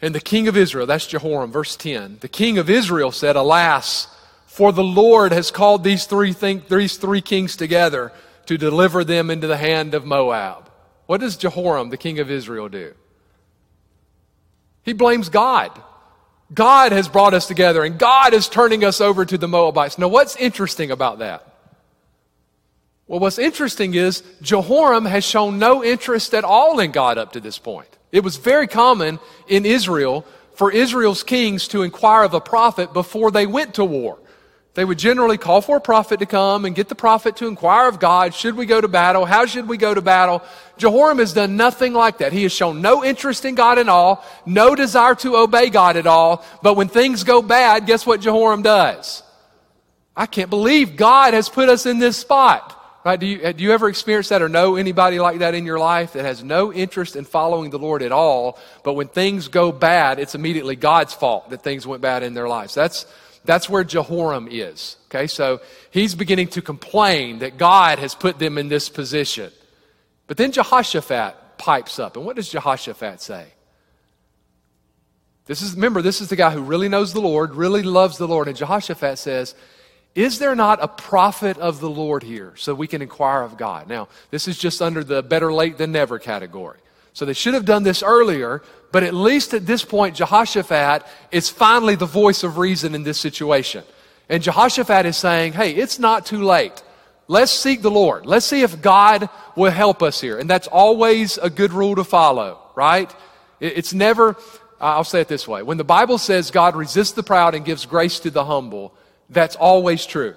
And 0.00 0.14
the 0.14 0.20
king 0.20 0.48
of 0.48 0.56
Israel, 0.56 0.86
that's 0.86 1.06
Jehoram, 1.06 1.50
verse 1.50 1.76
10. 1.76 2.18
The 2.20 2.28
king 2.28 2.58
of 2.58 2.68
Israel 2.68 3.10
said, 3.10 3.36
Alas, 3.36 4.06
for 4.46 4.70
the 4.70 4.84
Lord 4.84 5.32
has 5.32 5.50
called 5.50 5.82
these 5.82 6.04
three, 6.04 6.32
these 6.32 6.96
three 6.96 7.20
kings 7.20 7.56
together 7.56 8.12
to 8.46 8.58
deliver 8.58 9.02
them 9.02 9.30
into 9.30 9.46
the 9.46 9.56
hand 9.56 9.94
of 9.94 10.04
Moab. 10.04 10.70
What 11.06 11.20
does 11.20 11.36
Jehoram, 11.36 11.90
the 11.90 11.96
king 11.96 12.18
of 12.18 12.30
Israel, 12.30 12.68
do? 12.68 12.94
He 14.82 14.92
blames 14.92 15.30
God. 15.30 15.70
God 16.52 16.92
has 16.92 17.08
brought 17.08 17.32
us 17.32 17.46
together, 17.46 17.82
and 17.82 17.98
God 17.98 18.34
is 18.34 18.48
turning 18.48 18.84
us 18.84 19.00
over 19.00 19.24
to 19.24 19.38
the 19.38 19.48
Moabites. 19.48 19.98
Now, 19.98 20.08
what's 20.08 20.36
interesting 20.36 20.90
about 20.90 21.20
that? 21.20 21.53
Well, 23.06 23.20
what's 23.20 23.38
interesting 23.38 23.94
is 23.94 24.22
Jehoram 24.40 25.04
has 25.04 25.24
shown 25.24 25.58
no 25.58 25.84
interest 25.84 26.34
at 26.34 26.44
all 26.44 26.80
in 26.80 26.90
God 26.90 27.18
up 27.18 27.32
to 27.32 27.40
this 27.40 27.58
point. 27.58 27.88
It 28.12 28.24
was 28.24 28.36
very 28.36 28.66
common 28.66 29.18
in 29.46 29.66
Israel 29.66 30.24
for 30.54 30.70
Israel's 30.72 31.22
kings 31.22 31.68
to 31.68 31.82
inquire 31.82 32.24
of 32.24 32.32
a 32.32 32.40
prophet 32.40 32.92
before 32.92 33.30
they 33.30 33.46
went 33.46 33.74
to 33.74 33.84
war. 33.84 34.18
They 34.74 34.84
would 34.84 34.98
generally 34.98 35.38
call 35.38 35.60
for 35.60 35.76
a 35.76 35.80
prophet 35.80 36.18
to 36.18 36.26
come 36.26 36.64
and 36.64 36.74
get 36.74 36.88
the 36.88 36.96
prophet 36.96 37.36
to 37.36 37.46
inquire 37.46 37.88
of 37.88 38.00
God. 38.00 38.34
Should 38.34 38.56
we 38.56 38.66
go 38.66 38.80
to 38.80 38.88
battle? 38.88 39.24
How 39.24 39.46
should 39.46 39.68
we 39.68 39.76
go 39.76 39.94
to 39.94 40.02
battle? 40.02 40.42
Jehoram 40.78 41.18
has 41.18 41.32
done 41.32 41.56
nothing 41.56 41.92
like 41.92 42.18
that. 42.18 42.32
He 42.32 42.42
has 42.42 42.52
shown 42.52 42.80
no 42.80 43.04
interest 43.04 43.44
in 43.44 43.54
God 43.54 43.78
at 43.78 43.88
all, 43.88 44.24
no 44.46 44.74
desire 44.74 45.14
to 45.16 45.36
obey 45.36 45.70
God 45.70 45.96
at 45.96 46.08
all. 46.08 46.44
But 46.60 46.74
when 46.74 46.88
things 46.88 47.22
go 47.22 47.40
bad, 47.40 47.86
guess 47.86 48.04
what 48.04 48.20
Jehoram 48.20 48.62
does? 48.62 49.22
I 50.16 50.26
can't 50.26 50.50
believe 50.50 50.96
God 50.96 51.34
has 51.34 51.48
put 51.48 51.68
us 51.68 51.86
in 51.86 52.00
this 52.00 52.16
spot. 52.16 52.73
Right? 53.04 53.20
Do 53.20 53.26
you, 53.26 53.52
do 53.52 53.62
you 53.62 53.72
ever 53.72 53.88
experience 53.90 54.30
that 54.30 54.40
or 54.40 54.48
know 54.48 54.76
anybody 54.76 55.20
like 55.20 55.40
that 55.40 55.54
in 55.54 55.66
your 55.66 55.78
life 55.78 56.14
that 56.14 56.24
has 56.24 56.42
no 56.42 56.72
interest 56.72 57.16
in 57.16 57.26
following 57.26 57.68
the 57.68 57.78
Lord 57.78 58.02
at 58.02 58.12
all, 58.12 58.58
but 58.82 58.94
when 58.94 59.08
things 59.08 59.48
go 59.48 59.72
bad, 59.72 60.18
it's 60.18 60.34
immediately 60.34 60.74
God's 60.74 61.12
fault 61.12 61.50
that 61.50 61.62
things 61.62 61.86
went 61.86 62.00
bad 62.00 62.22
in 62.22 62.32
their 62.32 62.48
lives? 62.48 62.74
That's, 62.74 63.04
that's 63.44 63.68
where 63.68 63.84
Jehoram 63.84 64.48
is. 64.50 64.96
Okay, 65.10 65.26
so 65.26 65.60
he's 65.90 66.14
beginning 66.14 66.48
to 66.48 66.62
complain 66.62 67.40
that 67.40 67.58
God 67.58 67.98
has 67.98 68.14
put 68.14 68.38
them 68.38 68.56
in 68.56 68.68
this 68.68 68.88
position. 68.88 69.52
But 70.26 70.38
then 70.38 70.50
Jehoshaphat 70.50 71.58
pipes 71.58 71.98
up. 71.98 72.16
And 72.16 72.24
what 72.24 72.36
does 72.36 72.48
Jehoshaphat 72.48 73.20
say? 73.20 73.48
This 75.44 75.60
is, 75.60 75.74
remember, 75.74 76.00
this 76.00 76.22
is 76.22 76.30
the 76.30 76.36
guy 76.36 76.50
who 76.50 76.62
really 76.62 76.88
knows 76.88 77.12
the 77.12 77.20
Lord, 77.20 77.54
really 77.54 77.82
loves 77.82 78.16
the 78.16 78.26
Lord. 78.26 78.48
And 78.48 78.56
Jehoshaphat 78.56 79.18
says, 79.18 79.54
is 80.14 80.38
there 80.38 80.54
not 80.54 80.82
a 80.82 80.88
prophet 80.88 81.58
of 81.58 81.80
the 81.80 81.90
Lord 81.90 82.22
here 82.22 82.52
so 82.56 82.74
we 82.74 82.86
can 82.86 83.02
inquire 83.02 83.42
of 83.42 83.56
God? 83.56 83.88
Now, 83.88 84.08
this 84.30 84.46
is 84.46 84.56
just 84.56 84.80
under 84.80 85.02
the 85.02 85.22
better 85.22 85.52
late 85.52 85.76
than 85.76 85.92
never 85.92 86.18
category. 86.18 86.78
So 87.14 87.24
they 87.24 87.32
should 87.32 87.54
have 87.54 87.64
done 87.64 87.82
this 87.82 88.02
earlier, 88.02 88.62
but 88.92 89.02
at 89.02 89.14
least 89.14 89.54
at 89.54 89.66
this 89.66 89.84
point, 89.84 90.16
Jehoshaphat 90.16 91.04
is 91.30 91.48
finally 91.48 91.94
the 91.94 92.06
voice 92.06 92.42
of 92.42 92.58
reason 92.58 92.94
in 92.94 93.02
this 93.02 93.18
situation. 93.18 93.84
And 94.28 94.42
Jehoshaphat 94.42 95.06
is 95.06 95.16
saying, 95.16 95.52
hey, 95.52 95.72
it's 95.72 95.98
not 95.98 96.26
too 96.26 96.42
late. 96.42 96.82
Let's 97.26 97.52
seek 97.52 97.82
the 97.82 97.90
Lord. 97.90 98.26
Let's 98.26 98.46
see 98.46 98.62
if 98.62 98.82
God 98.82 99.28
will 99.56 99.70
help 99.70 100.02
us 100.02 100.20
here. 100.20 100.38
And 100.38 100.48
that's 100.48 100.66
always 100.66 101.38
a 101.38 101.50
good 101.50 101.72
rule 101.72 101.96
to 101.96 102.04
follow, 102.04 102.58
right? 102.74 103.14
It's 103.60 103.94
never, 103.94 104.36
I'll 104.80 105.04
say 105.04 105.20
it 105.20 105.28
this 105.28 105.48
way. 105.48 105.62
When 105.62 105.78
the 105.78 105.84
Bible 105.84 106.18
says 106.18 106.50
God 106.50 106.76
resists 106.76 107.12
the 107.12 107.22
proud 107.22 107.54
and 107.54 107.64
gives 107.64 107.86
grace 107.86 108.20
to 108.20 108.30
the 108.30 108.44
humble, 108.44 108.94
that's 109.30 109.56
always 109.56 110.06
true. 110.06 110.34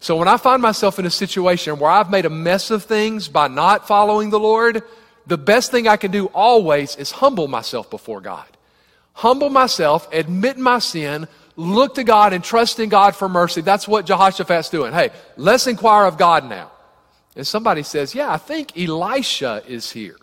So 0.00 0.16
when 0.16 0.28
I 0.28 0.36
find 0.36 0.60
myself 0.60 0.98
in 0.98 1.06
a 1.06 1.10
situation 1.10 1.78
where 1.78 1.90
I've 1.90 2.10
made 2.10 2.24
a 2.24 2.30
mess 2.30 2.70
of 2.70 2.84
things 2.84 3.28
by 3.28 3.48
not 3.48 3.86
following 3.86 4.30
the 4.30 4.40
Lord, 4.40 4.82
the 5.26 5.38
best 5.38 5.70
thing 5.70 5.86
I 5.86 5.96
can 5.96 6.10
do 6.10 6.26
always 6.26 6.96
is 6.96 7.12
humble 7.12 7.46
myself 7.46 7.88
before 7.88 8.20
God. 8.20 8.46
Humble 9.12 9.50
myself, 9.50 10.08
admit 10.12 10.58
my 10.58 10.78
sin, 10.80 11.28
look 11.54 11.94
to 11.94 12.04
God 12.04 12.32
and 12.32 12.42
trust 12.42 12.80
in 12.80 12.88
God 12.88 13.14
for 13.14 13.28
mercy. 13.28 13.60
That's 13.60 13.86
what 13.86 14.06
Jehoshaphat's 14.06 14.70
doing. 14.70 14.92
Hey, 14.92 15.10
let's 15.36 15.66
inquire 15.66 16.06
of 16.06 16.18
God 16.18 16.48
now. 16.48 16.72
And 17.36 17.46
somebody 17.46 17.82
says, 17.82 18.14
Yeah, 18.14 18.32
I 18.32 18.38
think 18.38 18.76
Elisha 18.76 19.62
is 19.66 19.92
here. 19.92 20.16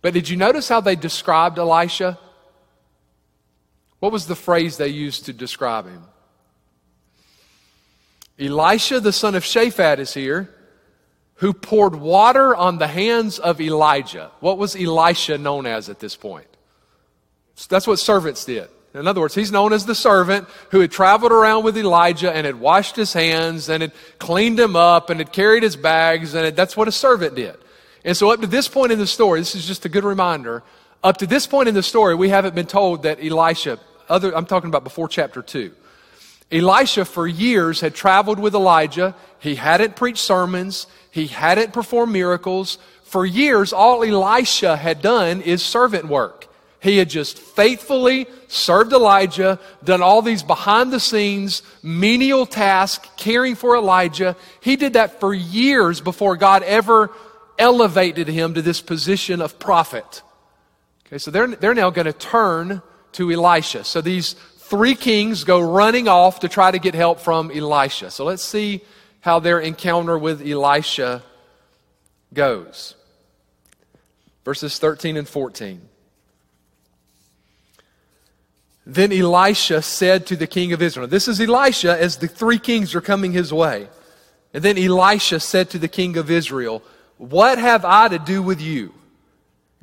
But 0.00 0.14
did 0.14 0.28
you 0.28 0.36
notice 0.36 0.68
how 0.68 0.80
they 0.80 0.96
described 0.96 1.58
Elisha? 1.58 2.18
What 4.00 4.10
was 4.10 4.26
the 4.26 4.34
phrase 4.34 4.76
they 4.76 4.88
used 4.88 5.26
to 5.26 5.32
describe 5.32 5.86
him? 5.86 6.02
Elisha, 8.38 9.00
the 9.00 9.12
son 9.12 9.34
of 9.34 9.44
Shaphat, 9.44 9.98
is 9.98 10.14
here, 10.14 10.52
who 11.36 11.52
poured 11.52 11.96
water 11.96 12.54
on 12.54 12.78
the 12.78 12.86
hands 12.86 13.38
of 13.38 13.60
Elijah. 13.60 14.30
What 14.40 14.58
was 14.58 14.76
Elisha 14.76 15.38
known 15.38 15.66
as 15.66 15.88
at 15.88 15.98
this 15.98 16.16
point? 16.16 16.46
That's 17.68 17.86
what 17.86 17.98
servants 17.98 18.44
did. 18.44 18.68
In 18.94 19.06
other 19.06 19.20
words, 19.20 19.34
he's 19.34 19.50
known 19.50 19.72
as 19.72 19.86
the 19.86 19.94
servant 19.94 20.46
who 20.70 20.80
had 20.80 20.90
traveled 20.90 21.32
around 21.32 21.64
with 21.64 21.78
Elijah 21.78 22.30
and 22.30 22.44
had 22.44 22.60
washed 22.60 22.94
his 22.94 23.12
hands 23.12 23.68
and 23.68 23.82
had 23.82 23.92
cleaned 24.18 24.60
him 24.60 24.76
up 24.76 25.08
and 25.08 25.18
had 25.18 25.32
carried 25.32 25.62
his 25.62 25.76
bags, 25.76 26.34
and 26.34 26.54
that's 26.54 26.76
what 26.76 26.88
a 26.88 26.92
servant 26.92 27.34
did. 27.34 27.56
And 28.04 28.16
so, 28.16 28.30
up 28.30 28.40
to 28.40 28.46
this 28.46 28.68
point 28.68 28.92
in 28.92 28.98
the 28.98 29.06
story, 29.06 29.40
this 29.40 29.54
is 29.54 29.66
just 29.66 29.84
a 29.84 29.88
good 29.88 30.04
reminder. 30.04 30.62
Up 31.02 31.16
to 31.18 31.26
this 31.26 31.46
point 31.46 31.68
in 31.68 31.74
the 31.74 31.82
story, 31.82 32.14
we 32.14 32.28
haven't 32.28 32.54
been 32.54 32.66
told 32.66 33.04
that 33.04 33.18
Elisha, 33.24 33.78
other, 34.08 34.36
I'm 34.36 34.46
talking 34.46 34.68
about 34.68 34.84
before 34.84 35.08
chapter 35.08 35.40
2. 35.40 35.72
Elisha, 36.52 37.04
for 37.04 37.26
years, 37.26 37.80
had 37.80 37.94
traveled 37.94 38.38
with 38.38 38.54
Elijah. 38.54 39.14
He 39.38 39.54
hadn't 39.54 39.96
preached 39.96 40.18
sermons, 40.18 40.86
he 41.10 41.26
hadn't 41.26 41.72
performed 41.72 42.12
miracles. 42.12 42.78
For 43.04 43.26
years, 43.26 43.72
all 43.72 44.02
Elisha 44.02 44.76
had 44.76 45.02
done 45.02 45.42
is 45.42 45.62
servant 45.62 46.06
work. 46.06 46.46
He 46.80 46.96
had 46.98 47.10
just 47.10 47.38
faithfully 47.38 48.26
served 48.48 48.92
Elijah, 48.92 49.60
done 49.84 50.02
all 50.02 50.20
these 50.20 50.42
behind 50.42 50.92
the 50.92 50.98
scenes, 50.98 51.62
menial 51.82 52.44
tasks, 52.44 53.08
caring 53.16 53.54
for 53.54 53.76
Elijah. 53.76 54.34
He 54.60 54.76
did 54.76 54.94
that 54.94 55.20
for 55.20 55.32
years 55.32 56.00
before 56.00 56.36
God 56.36 56.62
ever 56.64 57.10
elevated 57.58 58.26
him 58.26 58.54
to 58.54 58.62
this 58.62 58.80
position 58.80 59.40
of 59.40 59.58
prophet. 59.58 60.22
Okay, 61.06 61.18
so 61.18 61.30
they're, 61.30 61.46
they're 61.46 61.74
now 61.74 61.90
going 61.90 62.06
to 62.06 62.12
turn 62.12 62.82
to 63.12 63.30
Elisha. 63.30 63.84
So 63.84 64.00
these 64.00 64.34
three 64.72 64.94
kings 64.94 65.44
go 65.44 65.60
running 65.60 66.08
off 66.08 66.40
to 66.40 66.48
try 66.48 66.70
to 66.70 66.78
get 66.78 66.94
help 66.94 67.20
from 67.20 67.50
Elisha. 67.50 68.10
So 68.10 68.24
let's 68.24 68.42
see 68.42 68.80
how 69.20 69.38
their 69.38 69.60
encounter 69.60 70.16
with 70.16 70.40
Elisha 70.40 71.22
goes. 72.32 72.94
Verses 74.46 74.78
13 74.78 75.18
and 75.18 75.28
14. 75.28 75.82
Then 78.86 79.12
Elisha 79.12 79.82
said 79.82 80.24
to 80.28 80.36
the 80.36 80.46
king 80.46 80.72
of 80.72 80.80
Israel, 80.80 81.06
This 81.06 81.28
is 81.28 81.38
Elisha 81.38 82.00
as 82.00 82.16
the 82.16 82.26
three 82.26 82.58
kings 82.58 82.94
are 82.94 83.02
coming 83.02 83.32
his 83.32 83.52
way. 83.52 83.90
And 84.54 84.64
then 84.64 84.78
Elisha 84.78 85.40
said 85.40 85.68
to 85.70 85.78
the 85.78 85.86
king 85.86 86.16
of 86.16 86.30
Israel, 86.30 86.82
what 87.18 87.58
have 87.58 87.84
I 87.84 88.08
to 88.08 88.18
do 88.18 88.42
with 88.42 88.62
you? 88.62 88.94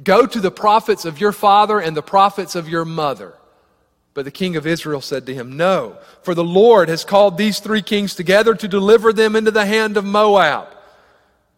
Go 0.03 0.25
to 0.25 0.41
the 0.41 0.49
prophets 0.49 1.05
of 1.05 1.21
your 1.21 1.31
father 1.31 1.79
and 1.79 1.95
the 1.95 2.01
prophets 2.01 2.55
of 2.55 2.67
your 2.67 2.85
mother. 2.85 3.35
But 4.13 4.25
the 4.25 4.31
king 4.31 4.55
of 4.55 4.65
Israel 4.65 5.01
said 5.01 5.25
to 5.27 5.33
him, 5.33 5.55
No, 5.55 5.97
for 6.23 6.33
the 6.33 6.43
Lord 6.43 6.89
has 6.89 7.03
called 7.03 7.37
these 7.37 7.59
three 7.59 7.81
kings 7.81 8.15
together 8.15 8.55
to 8.55 8.67
deliver 8.67 9.13
them 9.13 9.35
into 9.35 9.51
the 9.51 9.65
hand 9.65 9.97
of 9.97 10.05
Moab. 10.05 10.67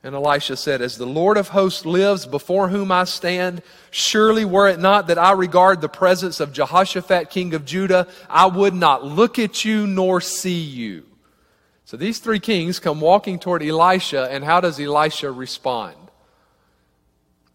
And 0.03 0.15
Elisha 0.15 0.57
said, 0.57 0.81
As 0.81 0.97
the 0.97 1.05
Lord 1.05 1.37
of 1.37 1.49
hosts 1.49 1.85
lives 1.85 2.25
before 2.25 2.69
whom 2.69 2.91
I 2.91 3.03
stand, 3.03 3.61
surely 3.91 4.45
were 4.45 4.67
it 4.67 4.79
not 4.79 5.07
that 5.07 5.19
I 5.19 5.31
regard 5.33 5.79
the 5.79 5.89
presence 5.89 6.39
of 6.39 6.53
Jehoshaphat, 6.53 7.29
king 7.29 7.53
of 7.53 7.65
Judah, 7.65 8.07
I 8.29 8.47
would 8.47 8.73
not 8.73 9.05
look 9.05 9.37
at 9.37 9.63
you 9.63 9.85
nor 9.85 10.19
see 10.19 10.59
you. 10.59 11.05
So 11.85 11.97
these 11.97 12.19
three 12.19 12.39
kings 12.39 12.79
come 12.79 12.99
walking 12.99 13.37
toward 13.37 13.61
Elisha, 13.61 14.27
and 14.31 14.43
how 14.43 14.59
does 14.59 14.79
Elisha 14.79 15.31
respond? 15.31 15.95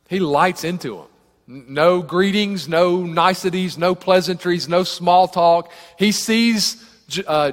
He 0.09 0.21
lights 0.21 0.63
into 0.63 0.97
them. 0.97 1.07
No 1.47 2.03
greetings, 2.03 2.69
no 2.69 3.05
niceties, 3.05 3.79
no 3.79 3.95
pleasantries, 3.95 4.69
no 4.69 4.83
small 4.83 5.29
talk. 5.29 5.71
He 5.97 6.11
sees 6.11 6.85
uh, 7.27 7.53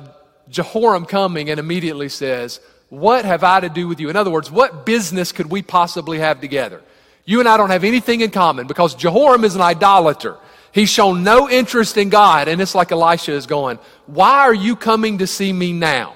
Jehoram 0.50 1.06
coming 1.06 1.50
and 1.50 1.60
immediately 1.60 2.10
says, 2.10 2.60
What 2.90 3.26
have 3.26 3.44
I 3.44 3.60
to 3.60 3.70
do 3.70 3.88
with 3.88 4.00
you? 4.00 4.10
In 4.10 4.16
other 4.16 4.32
words, 4.32 4.50
what 4.50 4.86
business 4.86 5.32
could 5.32 5.52
we 5.52 5.62
possibly 5.62 6.20
have 6.20 6.42
together? 6.42 6.82
You 7.26 7.40
and 7.40 7.48
I 7.48 7.56
don't 7.56 7.70
have 7.70 7.84
anything 7.84 8.22
in 8.22 8.32
common 8.32 8.68
because 8.68 8.96
Jehoram 8.96 9.44
is 9.44 9.56
an 9.56 9.62
idolater. 9.62 10.38
He's 10.72 10.90
shown 10.90 11.24
no 11.24 11.48
interest 11.48 11.98
in 11.98 12.10
God, 12.10 12.48
and 12.48 12.60
it's 12.60 12.74
like 12.74 12.92
Elisha 12.92 13.34
is 13.34 13.46
going, 13.46 13.78
Why 14.08 14.40
are 14.40 14.56
you 14.56 14.76
coming 14.76 15.20
to 15.20 15.28
see 15.28 15.54
me 15.54 15.72
now? 15.72 16.16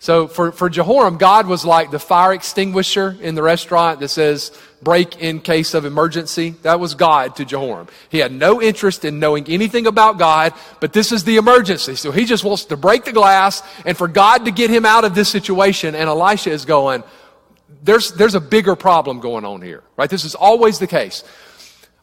So 0.00 0.28
for, 0.28 0.52
for 0.52 0.68
Jehoram, 0.68 1.18
God 1.18 1.48
was 1.48 1.64
like 1.64 1.90
the 1.90 1.98
fire 1.98 2.32
extinguisher 2.32 3.16
in 3.20 3.34
the 3.34 3.42
restaurant 3.42 3.98
that 3.98 4.08
says 4.08 4.52
break 4.80 5.20
in 5.20 5.40
case 5.40 5.74
of 5.74 5.84
emergency. 5.84 6.50
That 6.62 6.78
was 6.78 6.94
God 6.94 7.34
to 7.36 7.44
Jehoram. 7.44 7.88
He 8.08 8.18
had 8.18 8.30
no 8.30 8.62
interest 8.62 9.04
in 9.04 9.18
knowing 9.18 9.48
anything 9.48 9.88
about 9.88 10.16
God, 10.18 10.54
but 10.78 10.92
this 10.92 11.10
is 11.10 11.24
the 11.24 11.36
emergency. 11.36 11.96
So 11.96 12.12
he 12.12 12.26
just 12.26 12.44
wants 12.44 12.66
to 12.66 12.76
break 12.76 13.04
the 13.04 13.12
glass 13.12 13.60
and 13.84 13.96
for 13.96 14.06
God 14.06 14.44
to 14.44 14.52
get 14.52 14.70
him 14.70 14.86
out 14.86 15.04
of 15.04 15.16
this 15.16 15.28
situation. 15.28 15.96
And 15.96 16.08
Elisha 16.08 16.50
is 16.50 16.64
going, 16.64 17.02
there's, 17.82 18.12
there's 18.12 18.36
a 18.36 18.40
bigger 18.40 18.76
problem 18.76 19.18
going 19.18 19.44
on 19.44 19.62
here, 19.62 19.82
right? 19.96 20.08
This 20.08 20.24
is 20.24 20.36
always 20.36 20.78
the 20.78 20.86
case. 20.86 21.24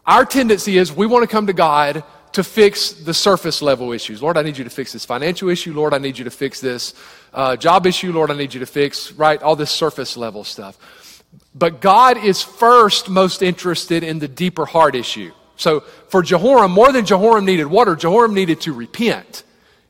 Our 0.05 0.25
tendency 0.25 0.77
is 0.77 0.91
we 0.91 1.08
want 1.08 1.23
to 1.23 1.27
come 1.27 1.47
to 1.47 1.53
God 1.53 2.03
to 2.36 2.43
fix 2.43 2.91
the 2.91 3.13
surface 3.13 3.62
level 3.62 3.93
issues. 3.93 4.21
Lord, 4.21 4.38
I 4.38 4.41
need 4.41 4.58
you 4.58 4.65
to 4.65 4.69
fix 4.69 4.91
this 4.91 5.06
financial 5.06 5.48
issue. 5.48 5.74
Lord, 5.74 5.93
I 5.93 6.00
need 6.00 6.17
you 6.17 6.26
to 6.26 6.32
fix 6.32 6.60
this 6.60 6.93
uh, 7.34 7.56
job 7.56 7.88
issue. 7.88 8.12
Lord, 8.12 8.30
I 8.30 8.36
need 8.36 8.54
you 8.54 8.60
to 8.60 8.65
fix, 8.65 9.13
right? 9.13 9.41
All 9.41 9.56
this 9.56 9.71
surface 9.71 10.17
level 10.17 10.43
stuff. 10.43 11.24
But 11.54 11.80
God 11.80 12.17
is 12.17 12.41
first 12.41 13.08
most 13.08 13.41
interested 13.41 14.04
in 14.04 14.19
the 14.19 14.28
deeper 14.28 14.65
heart 14.65 14.95
issue. 14.95 15.32
So 15.56 15.80
for 16.10 16.21
Jehoram, 16.21 16.71
more 16.71 16.91
than 16.91 17.06
Jehoram 17.06 17.45
needed 17.45 17.67
water, 17.67 17.95
Jehoram 17.95 18.34
needed 18.34 18.60
to 18.62 18.74
repent. 18.74 19.43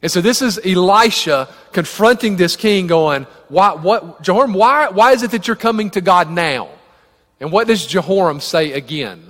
And 0.04 0.12
so 0.12 0.22
this 0.22 0.44
is 0.44 0.60
Elisha 0.64 1.50
confronting 1.72 2.36
this 2.36 2.56
king 2.56 2.86
going, 2.86 3.26
why, 3.50 3.74
what, 3.74 4.22
Jehoram, 4.22 4.54
why, 4.54 4.90
why 4.90 5.14
is 5.14 5.24
it 5.24 5.32
that 5.32 5.48
you're 5.48 5.56
coming 5.56 5.90
to 5.92 6.02
God 6.02 6.30
now? 6.30 6.70
And 7.40 7.52
what 7.52 7.66
does 7.68 7.88
Jehoram 7.88 8.40
say 8.40 8.74
again? 8.74 9.25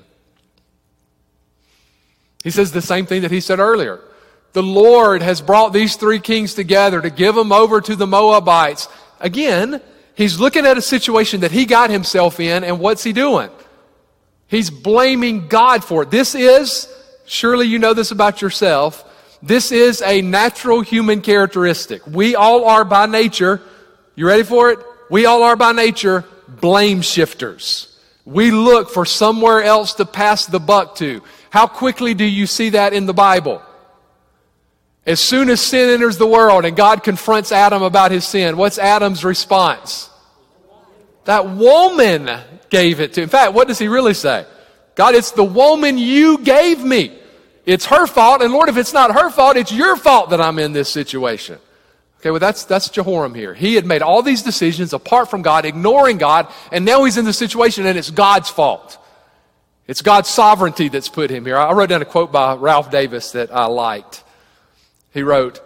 He 2.45 2.51
says 2.51 2.71
the 2.71 2.79
same 2.79 3.08
thing 3.08 3.23
that 3.23 3.31
he 3.31 3.41
said 3.41 3.58
earlier. 3.58 3.99
The 4.53 4.62
Lord 4.62 5.23
has 5.23 5.41
brought 5.41 5.73
these 5.73 5.95
three 5.95 6.19
kings 6.19 6.53
together 6.53 7.01
to 7.01 7.10
give 7.10 7.34
them 7.34 7.51
over 7.51 7.81
to 7.81 7.95
the 7.95 8.05
Moabites. 8.05 8.88
Again, 9.19 9.81
he's 10.13 10.39
looking 10.39 10.63
at 10.63 10.77
a 10.77 10.81
situation 10.81 11.41
that 11.41 11.51
he 11.51 11.65
got 11.65 11.89
himself 11.89 12.39
in, 12.39 12.63
and 12.63 12.79
what's 12.79 13.03
he 13.03 13.13
doing? 13.13 13.49
He's 14.45 14.69
blaming 14.69 15.47
God 15.47 15.84
for 15.84 16.03
it. 16.03 16.12
This 16.12 16.36
is, 16.36 16.88
surely 17.25 17.65
you 17.65 17.79
know 17.79 17.95
this 17.95 18.12
about 18.12 18.43
yourself, 18.43 19.03
this 19.41 19.71
is 19.71 20.03
a 20.03 20.21
natural 20.21 20.81
human 20.81 21.21
characteristic. 21.21 22.05
We 22.05 22.36
all 22.36 22.65
are 22.65 22.86
by 22.86 23.08
nature, 23.08 23.60
you 24.13 24.27
ready 24.27 24.43
for 24.43 24.69
it? 24.69 24.77
We 25.10 25.25
all 25.25 25.41
are 25.41 25.55
by 25.55 25.71
nature 25.71 26.25
blame 26.47 27.01
shifters. 27.01 27.91
We 28.23 28.51
look 28.51 28.91
for 28.91 29.03
somewhere 29.03 29.63
else 29.63 29.95
to 29.95 30.05
pass 30.05 30.45
the 30.45 30.60
buck 30.60 30.95
to. 30.97 31.23
How 31.55 31.67
quickly 31.67 32.13
do 32.13 32.25
you 32.25 32.47
see 32.47 32.71
that 32.71 32.91
in 32.91 33.05
the 33.05 33.13
Bible? 33.13 33.61
As 35.05 35.21
soon 35.21 35.49
as 35.49 35.61
sin 35.61 35.89
enters 35.89 36.17
the 36.17 36.27
world 36.27 36.65
and 36.65 36.75
God 36.75 37.01
confronts 37.01 37.49
Adam 37.53 37.81
about 37.81 38.11
his 38.11 38.25
sin, 38.25 38.57
what's 38.57 38.77
Adam's 38.77 39.23
response? 39.23 40.09
That 41.23 41.47
woman 41.47 42.29
gave 42.69 42.99
it 42.99 43.13
to. 43.13 43.21
In 43.21 43.29
fact, 43.29 43.53
what 43.53 43.69
does 43.69 43.79
he 43.79 43.87
really 43.87 44.13
say? 44.13 44.45
God, 44.95 45.15
it's 45.15 45.31
the 45.31 45.45
woman 45.45 45.97
you 45.97 46.39
gave 46.39 46.83
me. 46.83 47.17
It's 47.65 47.85
her 47.85 48.05
fault, 48.05 48.41
and 48.41 48.51
Lord, 48.51 48.67
if 48.67 48.75
it's 48.75 48.91
not 48.91 49.13
her 49.13 49.29
fault, 49.29 49.55
it's 49.55 49.71
your 49.71 49.95
fault 49.95 50.31
that 50.31 50.41
I'm 50.41 50.59
in 50.59 50.73
this 50.73 50.89
situation. 50.89 51.57
Okay, 52.19 52.31
well, 52.31 52.41
that's, 52.41 52.65
that's 52.65 52.89
Jehoram 52.89 53.33
here. 53.33 53.53
He 53.53 53.75
had 53.75 53.85
made 53.85 54.01
all 54.01 54.21
these 54.21 54.43
decisions 54.43 54.91
apart 54.91 55.31
from 55.31 55.41
God, 55.41 55.63
ignoring 55.63 56.17
God, 56.17 56.51
and 56.73 56.83
now 56.83 57.05
he's 57.05 57.17
in 57.17 57.23
the 57.23 57.31
situation 57.31 57.85
and 57.85 57.97
it's 57.97 58.11
God's 58.11 58.49
fault. 58.49 58.97
It's 59.87 60.01
God's 60.01 60.29
sovereignty 60.29 60.87
that's 60.87 61.09
put 61.09 61.29
him 61.29 61.45
here. 61.45 61.57
I 61.57 61.71
wrote 61.73 61.89
down 61.89 62.01
a 62.01 62.05
quote 62.05 62.31
by 62.31 62.55
Ralph 62.55 62.89
Davis 62.89 63.31
that 63.31 63.53
I 63.53 63.65
liked. 63.65 64.23
He 65.13 65.21
wrote, 65.21 65.61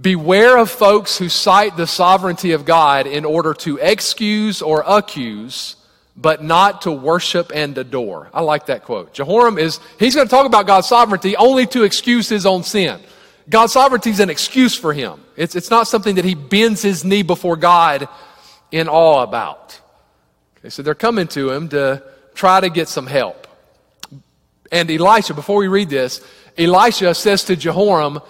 Beware 0.00 0.58
of 0.58 0.70
folks 0.70 1.18
who 1.18 1.28
cite 1.28 1.76
the 1.76 1.86
sovereignty 1.86 2.52
of 2.52 2.64
God 2.64 3.06
in 3.06 3.24
order 3.24 3.52
to 3.54 3.78
excuse 3.78 4.62
or 4.62 4.82
accuse, 4.86 5.76
but 6.16 6.42
not 6.42 6.82
to 6.82 6.92
worship 6.92 7.52
and 7.54 7.76
adore. 7.76 8.30
I 8.32 8.42
like 8.42 8.66
that 8.66 8.84
quote. 8.84 9.12
Jehoram 9.12 9.58
is, 9.58 9.80
he's 9.98 10.14
going 10.14 10.26
to 10.26 10.30
talk 10.30 10.46
about 10.46 10.66
God's 10.66 10.88
sovereignty 10.88 11.36
only 11.36 11.66
to 11.68 11.84
excuse 11.84 12.28
his 12.28 12.46
own 12.46 12.62
sin. 12.62 13.00
God's 13.48 13.72
sovereignty 13.72 14.10
is 14.10 14.20
an 14.20 14.30
excuse 14.30 14.76
for 14.76 14.92
him. 14.92 15.20
It's, 15.36 15.54
it's 15.56 15.70
not 15.70 15.88
something 15.88 16.16
that 16.16 16.24
he 16.24 16.34
bends 16.34 16.80
his 16.80 17.04
knee 17.04 17.22
before 17.22 17.56
God 17.56 18.08
in 18.70 18.88
awe 18.88 19.22
about. 19.22 19.78
Okay, 20.58 20.70
so 20.70 20.82
they're 20.82 20.94
coming 20.94 21.28
to 21.28 21.50
him 21.50 21.68
to 21.70 22.02
try 22.34 22.60
to 22.60 22.68
get 22.68 22.88
some 22.88 23.06
help. 23.06 23.46
And 24.70 24.90
Elisha, 24.90 25.34
before 25.34 25.58
we 25.58 25.68
read 25.68 25.90
this, 25.90 26.20
Elisha 26.56 27.14
says 27.14 27.44
to 27.44 27.56
Jehoram, 27.56 28.20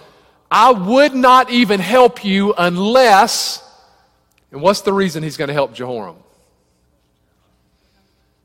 I 0.51 0.71
would 0.71 1.15
not 1.15 1.49
even 1.49 1.79
help 1.79 2.23
you 2.23 2.53
unless, 2.57 3.63
and 4.51 4.61
what's 4.61 4.81
the 4.81 4.93
reason 4.93 5.23
he's 5.23 5.37
going 5.37 5.47
to 5.47 5.53
help 5.53 5.73
Jehoram? 5.73 6.17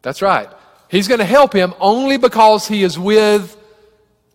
That's 0.02 0.22
right. 0.22 0.48
He's 0.90 1.08
going 1.08 1.18
to 1.18 1.24
help 1.24 1.52
him 1.52 1.74
only 1.80 2.16
because 2.16 2.66
he 2.66 2.82
is 2.82 2.98
with 2.98 3.56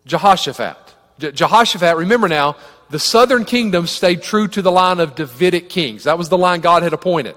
Jehoshaphat. 0.06 0.76
Je- 1.18 1.32
Jehoshaphat, 1.32 1.96
remember 1.96 2.28
now, 2.28 2.56
the 2.90 2.98
southern 2.98 3.44
kingdom 3.44 3.86
stayed 3.86 4.22
true 4.22 4.46
to 4.48 4.62
the 4.62 4.70
line 4.70 5.00
of 5.00 5.14
Davidic 5.14 5.68
kings. 5.68 6.04
That 6.04 6.18
was 6.18 6.28
the 6.28 6.38
line 6.38 6.60
God 6.60 6.82
had 6.82 6.92
appointed. 6.92 7.34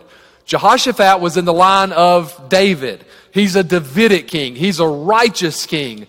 Jehoshaphat 0.48 1.20
was 1.20 1.38
in 1.38 1.46
the 1.46 1.54
line 1.54 1.92
of 1.92 2.50
David. 2.50 3.06
He's 3.32 3.56
a 3.56 3.64
Davidic 3.64 4.28
king. 4.28 4.56
He's 4.56 4.80
a 4.80 4.88
righteous 4.88 5.66
king. 5.66 6.08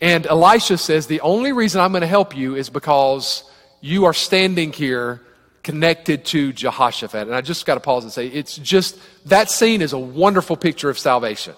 And 0.00 0.26
Elisha 0.26 0.78
says, 0.78 1.06
The 1.06 1.20
only 1.20 1.52
reason 1.52 1.80
I'm 1.80 1.92
going 1.92 2.00
to 2.00 2.06
help 2.06 2.36
you 2.36 2.56
is 2.56 2.70
because 2.70 3.48
you 3.80 4.06
are 4.06 4.14
standing 4.14 4.72
here 4.72 5.20
connected 5.62 6.24
to 6.26 6.52
Jehoshaphat. 6.52 7.26
And 7.26 7.34
I 7.34 7.42
just 7.42 7.66
got 7.66 7.74
to 7.74 7.80
pause 7.80 8.04
and 8.04 8.12
say, 8.12 8.28
it's 8.28 8.56
just, 8.56 8.98
that 9.26 9.50
scene 9.50 9.82
is 9.82 9.92
a 9.92 9.98
wonderful 9.98 10.56
picture 10.56 10.90
of 10.90 10.98
salvation. 10.98 11.54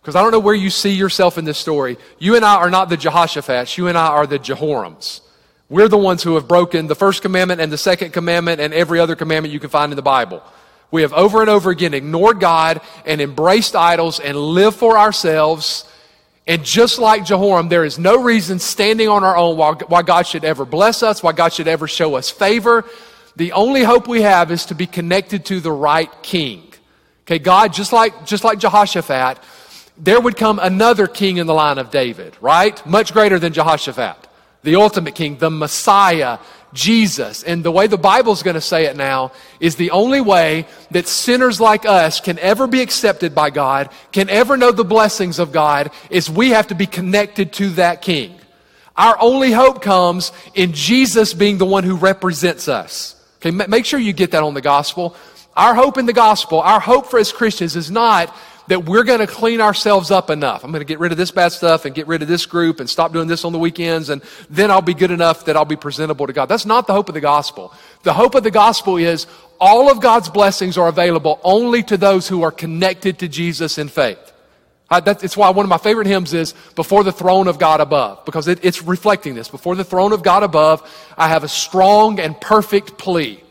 Because 0.00 0.16
I 0.16 0.22
don't 0.22 0.30
know 0.30 0.38
where 0.38 0.54
you 0.54 0.70
see 0.70 0.92
yourself 0.92 1.38
in 1.38 1.44
this 1.44 1.58
story. 1.58 1.98
You 2.18 2.36
and 2.36 2.44
I 2.44 2.54
are 2.54 2.70
not 2.70 2.88
the 2.88 2.96
Jehoshaphat. 2.96 3.76
You 3.76 3.88
and 3.88 3.98
I 3.98 4.06
are 4.06 4.26
the 4.26 4.38
Jehorams. 4.38 5.20
We're 5.68 5.88
the 5.88 5.98
ones 5.98 6.22
who 6.22 6.36
have 6.36 6.48
broken 6.48 6.86
the 6.86 6.94
first 6.94 7.20
commandment 7.20 7.60
and 7.60 7.70
the 7.70 7.78
second 7.78 8.12
commandment 8.12 8.60
and 8.60 8.72
every 8.72 9.00
other 9.00 9.16
commandment 9.16 9.52
you 9.52 9.60
can 9.60 9.70
find 9.70 9.92
in 9.92 9.96
the 9.96 10.02
Bible. 10.02 10.42
We 10.90 11.02
have 11.02 11.12
over 11.12 11.40
and 11.40 11.50
over 11.50 11.70
again 11.70 11.94
ignored 11.94 12.40
God 12.40 12.80
and 13.04 13.20
embraced 13.20 13.76
idols 13.76 14.20
and 14.20 14.36
lived 14.36 14.76
for 14.76 14.98
ourselves. 14.98 15.84
And 16.46 16.64
just 16.64 16.98
like 16.98 17.24
Jehoram, 17.24 17.68
there 17.68 17.84
is 17.84 17.98
no 17.98 18.22
reason 18.22 18.58
standing 18.58 19.08
on 19.08 19.22
our 19.22 19.36
own 19.36 19.58
why, 19.58 19.72
why 19.72 20.02
God 20.02 20.26
should 20.26 20.44
ever 20.44 20.64
bless 20.64 21.02
us, 21.02 21.22
why 21.22 21.32
God 21.32 21.52
should 21.52 21.68
ever 21.68 21.86
show 21.86 22.14
us 22.14 22.30
favor. 22.30 22.86
The 23.36 23.52
only 23.52 23.84
hope 23.84 24.08
we 24.08 24.22
have 24.22 24.50
is 24.50 24.66
to 24.66 24.74
be 24.74 24.86
connected 24.86 25.44
to 25.46 25.60
the 25.60 25.70
right 25.70 26.10
king. 26.22 26.72
Okay, 27.26 27.38
God, 27.38 27.74
just 27.74 27.92
like, 27.92 28.24
just 28.24 28.42
like 28.42 28.58
Jehoshaphat, 28.58 29.38
there 29.98 30.18
would 30.18 30.36
come 30.36 30.58
another 30.58 31.06
king 31.06 31.36
in 31.36 31.46
the 31.46 31.52
line 31.52 31.76
of 31.76 31.90
David, 31.90 32.34
right? 32.40 32.84
Much 32.86 33.12
greater 33.12 33.38
than 33.38 33.52
Jehoshaphat. 33.52 34.16
The 34.62 34.76
ultimate 34.76 35.14
king, 35.14 35.36
the 35.36 35.50
Messiah, 35.50 36.38
Jesus. 36.72 37.42
And 37.42 37.64
the 37.64 37.70
way 37.70 37.86
the 37.86 37.98
Bible's 37.98 38.42
going 38.42 38.54
to 38.54 38.60
say 38.60 38.86
it 38.86 38.96
now 38.96 39.32
is 39.60 39.76
the 39.76 39.90
only 39.90 40.20
way 40.20 40.66
that 40.90 41.08
sinners 41.08 41.60
like 41.60 41.86
us 41.86 42.20
can 42.20 42.38
ever 42.38 42.66
be 42.66 42.80
accepted 42.80 43.34
by 43.34 43.50
God, 43.50 43.90
can 44.12 44.28
ever 44.28 44.56
know 44.56 44.70
the 44.70 44.84
blessings 44.84 45.38
of 45.38 45.52
God, 45.52 45.90
is 46.10 46.28
we 46.28 46.50
have 46.50 46.68
to 46.68 46.74
be 46.74 46.86
connected 46.86 47.52
to 47.54 47.70
that 47.70 48.02
king. 48.02 48.38
Our 48.96 49.16
only 49.20 49.52
hope 49.52 49.80
comes 49.80 50.32
in 50.54 50.72
Jesus 50.72 51.32
being 51.32 51.58
the 51.58 51.64
one 51.64 51.84
who 51.84 51.96
represents 51.96 52.68
us. 52.68 53.14
Okay, 53.36 53.52
make 53.52 53.84
sure 53.84 54.00
you 54.00 54.12
get 54.12 54.32
that 54.32 54.42
on 54.42 54.54
the 54.54 54.60
gospel. 54.60 55.14
Our 55.56 55.74
hope 55.74 55.98
in 55.98 56.06
the 56.06 56.12
gospel, 56.12 56.60
our 56.60 56.80
hope 56.80 57.06
for 57.06 57.18
as 57.18 57.32
Christians 57.32 57.76
is 57.76 57.90
not 57.90 58.34
that 58.68 58.84
we're 58.84 59.02
going 59.02 59.20
to 59.20 59.26
clean 59.26 59.60
ourselves 59.60 60.10
up 60.10 60.30
enough. 60.30 60.62
I'm 60.62 60.70
going 60.70 60.80
to 60.80 60.86
get 60.86 60.98
rid 60.98 61.10
of 61.10 61.18
this 61.18 61.30
bad 61.30 61.52
stuff 61.52 61.84
and 61.84 61.94
get 61.94 62.06
rid 62.06 62.22
of 62.22 62.28
this 62.28 62.46
group 62.46 62.80
and 62.80 62.88
stop 62.88 63.12
doing 63.12 63.26
this 63.26 63.44
on 63.44 63.52
the 63.52 63.58
weekends 63.58 64.10
and 64.10 64.22
then 64.50 64.70
I'll 64.70 64.82
be 64.82 64.94
good 64.94 65.10
enough 65.10 65.46
that 65.46 65.56
I'll 65.56 65.64
be 65.64 65.76
presentable 65.76 66.26
to 66.26 66.32
God. 66.32 66.46
That's 66.46 66.66
not 66.66 66.86
the 66.86 66.92
hope 66.92 67.08
of 67.08 67.14
the 67.14 67.20
gospel. 67.20 67.72
The 68.02 68.12
hope 68.12 68.34
of 68.34 68.44
the 68.44 68.50
gospel 68.50 68.98
is 68.98 69.26
all 69.58 69.90
of 69.90 70.00
God's 70.00 70.28
blessings 70.28 70.78
are 70.78 70.88
available 70.88 71.40
only 71.42 71.82
to 71.84 71.96
those 71.96 72.28
who 72.28 72.42
are 72.42 72.52
connected 72.52 73.18
to 73.20 73.28
Jesus 73.28 73.78
in 73.78 73.88
faith. 73.88 74.18
I, 74.90 75.00
that, 75.00 75.24
it's 75.24 75.36
why 75.36 75.50
one 75.50 75.64
of 75.64 75.70
my 75.70 75.78
favorite 75.78 76.06
hymns 76.06 76.32
is 76.32 76.54
Before 76.74 77.04
the 77.04 77.12
Throne 77.12 77.46
of 77.46 77.58
God 77.58 77.80
Above, 77.80 78.24
because 78.24 78.48
it, 78.48 78.64
it's 78.64 78.82
reflecting 78.82 79.34
this. 79.34 79.48
Before 79.48 79.76
the 79.76 79.84
throne 79.84 80.12
of 80.12 80.22
God 80.22 80.42
above, 80.42 80.82
I 81.16 81.28
have 81.28 81.44
a 81.44 81.48
strong 81.48 82.18
and 82.18 82.40
perfect 82.40 82.96
plea. 82.96 83.42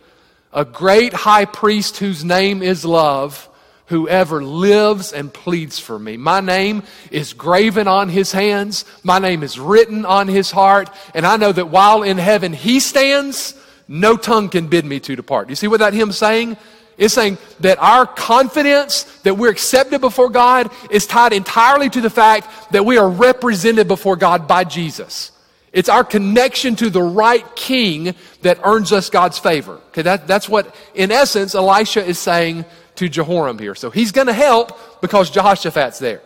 A 0.52 0.66
great 0.66 1.14
high 1.14 1.46
priest 1.46 1.98
whose 1.98 2.26
name 2.26 2.64
is 2.64 2.84
love 2.84 3.48
whoever 3.88 4.44
lives 4.44 5.14
and 5.14 5.34
pleads 5.34 5.80
for 5.80 5.98
me. 5.98 6.18
My 6.18 6.42
name 6.42 6.84
is 7.10 7.34
graven 7.34 7.88
on 7.88 8.10
his 8.10 8.32
hands. 8.32 8.86
My 9.04 9.20
name 9.20 9.44
is 9.44 9.60
written 9.60 10.06
on 10.06 10.28
his 10.28 10.52
heart. 10.52 10.90
And 11.14 11.26
I 11.26 11.38
know 11.38 11.52
that 11.52 11.70
while 11.70 12.04
in 12.04 12.18
heaven 12.18 12.54
he 12.54 12.80
stands, 12.80 13.56
no 13.88 14.18
tongue 14.18 14.50
can 14.50 14.68
bid 14.68 14.86
me 14.86 15.00
to 15.02 15.16
depart. 15.16 15.50
You 15.50 15.56
see 15.56 15.68
what 15.68 15.80
that 15.80 15.94
hymn's 15.94 16.18
saying? 16.18 16.58
It's 16.98 17.14
saying 17.14 17.38
that 17.62 17.78
our 17.80 18.06
confidence 18.06 19.04
that 19.22 19.36
we're 19.36 19.52
accepted 19.52 20.02
before 20.02 20.30
God 20.30 20.72
is 20.90 21.06
tied 21.06 21.32
entirely 21.32 21.90
to 21.90 22.02
the 22.02 22.10
fact 22.10 22.72
that 22.72 22.86
we 22.86 22.98
are 22.98 23.10
represented 23.10 23.88
before 23.88 24.16
God 24.16 24.48
by 24.48 24.64
Jesus. 24.64 25.32
It's 25.72 25.90
our 25.90 26.04
connection 26.04 26.76
to 26.78 26.90
the 26.90 27.04
right 27.04 27.46
king 27.56 28.16
that 28.42 28.60
earns 28.64 28.92
us 28.92 29.10
God's 29.12 29.38
favor. 29.38 29.76
Okay, 29.90 30.02
that, 30.02 30.26
that's 30.26 30.50
what, 30.50 30.74
in 30.96 31.12
essence, 31.12 31.54
Elisha 31.54 32.04
is 32.04 32.18
saying 32.18 32.66
to 32.98 33.10
Jehoram 33.10 33.58
here. 33.58 33.76
So 33.76 33.90
he's 33.90 34.12
going 34.12 34.28
to 34.28 34.34
help 34.34 35.02
because 35.02 35.30
Jehoshaphat's 35.30 36.00
there. 36.00 36.22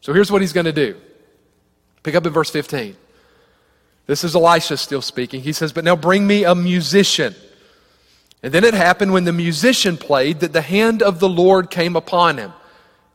So 0.00 0.12
here's 0.12 0.30
what 0.30 0.40
he's 0.40 0.52
going 0.52 0.66
to 0.66 0.72
do. 0.72 0.96
Pick 2.02 2.14
up 2.14 2.26
in 2.26 2.32
verse 2.32 2.50
15. 2.50 2.96
This 4.06 4.24
is 4.24 4.34
Elisha 4.34 4.76
still 4.76 5.02
speaking. 5.02 5.42
He 5.42 5.52
says, 5.52 5.72
But 5.72 5.84
now 5.84 5.94
bring 5.94 6.26
me 6.26 6.44
a 6.44 6.54
musician. 6.54 7.34
And 8.42 8.52
then 8.52 8.64
it 8.64 8.74
happened 8.74 9.12
when 9.12 9.24
the 9.24 9.32
musician 9.32 9.96
played 9.96 10.40
that 10.40 10.52
the 10.52 10.62
hand 10.62 11.02
of 11.02 11.20
the 11.20 11.28
Lord 11.28 11.70
came 11.70 11.94
upon 11.94 12.38
him. 12.38 12.52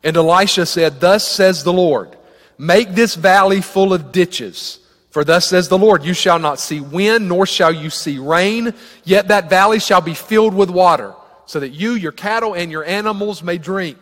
And 0.04 0.16
Elisha 0.16 0.66
said, 0.66 1.02
Thus 1.02 1.28
says 1.28 1.64
the 1.64 1.74
Lord, 1.74 2.16
make 2.58 2.92
this 2.92 3.16
valley 3.16 3.60
full 3.62 3.94
of 3.94 4.14
ditches. 4.14 4.80
For 5.10 5.26
thus 5.26 5.48
says 5.48 5.68
the 5.68 5.78
Lord, 5.78 6.06
you 6.06 6.14
shall 6.14 6.40
not 6.40 6.60
see 6.60 6.80
wind, 6.80 7.28
nor 7.28 7.46
shall 7.46 7.74
you 7.74 7.90
see 7.90 8.20
rain, 8.20 8.74
yet 9.04 9.28
that 9.28 9.50
valley 9.50 9.80
shall 9.80 10.02
be 10.02 10.14
filled 10.14 10.54
with 10.54 10.70
water 10.70 11.14
so 11.48 11.60
that 11.60 11.70
you, 11.70 11.94
your 11.94 12.12
cattle, 12.12 12.54
and 12.54 12.72
your 12.72 12.86
animals 12.86 13.42
may 13.42 13.58
drink. 13.58 13.98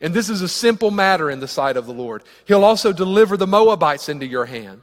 And 0.00 0.14
this 0.14 0.28
is 0.28 0.42
a 0.42 0.48
simple 0.48 0.90
matter 0.90 1.30
in 1.30 1.40
the 1.40 1.48
sight 1.48 1.76
of 1.76 1.86
the 1.86 1.92
Lord. 1.92 2.22
He'll 2.44 2.64
also 2.64 2.92
deliver 2.92 3.36
the 3.36 3.46
Moabites 3.46 4.08
into 4.08 4.26
your 4.26 4.46
hand. 4.46 4.82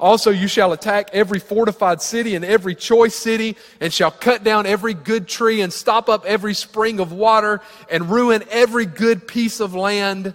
Also, 0.00 0.30
you 0.30 0.46
shall 0.46 0.72
attack 0.72 1.10
every 1.12 1.40
fortified 1.40 2.00
city 2.00 2.36
and 2.36 2.44
every 2.44 2.74
choice 2.74 3.16
city, 3.16 3.56
and 3.80 3.92
shall 3.92 4.12
cut 4.12 4.44
down 4.44 4.64
every 4.64 4.94
good 4.94 5.26
tree, 5.26 5.60
and 5.60 5.72
stop 5.72 6.08
up 6.08 6.24
every 6.24 6.54
spring 6.54 7.00
of 7.00 7.10
water, 7.10 7.60
and 7.90 8.08
ruin 8.08 8.44
every 8.50 8.86
good 8.86 9.26
piece 9.26 9.58
of 9.58 9.74
land 9.74 10.34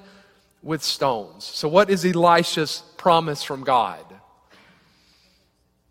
with 0.61 0.83
stones. 0.83 1.45
So, 1.45 1.69
what 1.69 1.89
is 1.89 2.03
Elisha's 2.03 2.83
promise 2.97 3.41
from 3.41 3.63
God? 3.63 4.03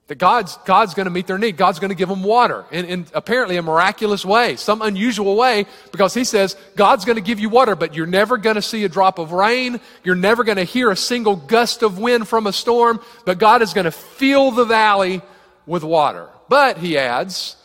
That 0.09 0.19
God's, 0.19 0.59
God's 0.65 0.95
going 0.95 1.05
to 1.07 1.11
meet 1.11 1.27
their 1.27 1.39
need. 1.39 1.57
God's 1.57 1.79
going 1.79 1.91
to 1.91 1.95
give 1.95 2.09
them 2.09 2.25
water 2.25 2.65
in, 2.73 2.85
in 2.87 3.07
apparently 3.15 3.57
a 3.57 3.63
miraculous 3.63 4.25
way, 4.25 4.57
some 4.57 4.83
unusual 4.83 5.37
way, 5.37 5.65
because 5.91 6.13
He 6.13 6.25
says, 6.25 6.57
God's 6.77 7.05
going 7.05 7.17
to 7.17 7.23
give 7.23 7.39
you 7.39 7.49
water, 7.49 7.77
but 7.77 7.95
you're 7.95 8.07
never 8.07 8.37
going 8.37 8.57
to 8.57 8.63
see 8.63 8.85
a 8.85 8.89
drop 8.89 9.19
of 9.19 9.33
rain. 9.33 9.81
You're 10.03 10.17
never 10.17 10.45
going 10.45 10.59
to 10.59 10.65
hear 10.65 10.91
a 10.91 10.97
single 10.97 11.37
gust 11.37 11.83
of 11.83 11.99
wind 11.99 12.27
from 12.29 12.47
a 12.47 12.53
storm, 12.53 13.01
but 13.25 13.39
God 13.39 13.63
is 13.63 13.73
going 13.73 13.85
to 13.85 13.93
fill 13.93 14.51
the 14.51 14.65
valley 14.65 15.23
with 15.67 15.85
water. 15.85 16.29
But, 16.49 16.79
He 16.79 16.99
adds, 16.99 17.57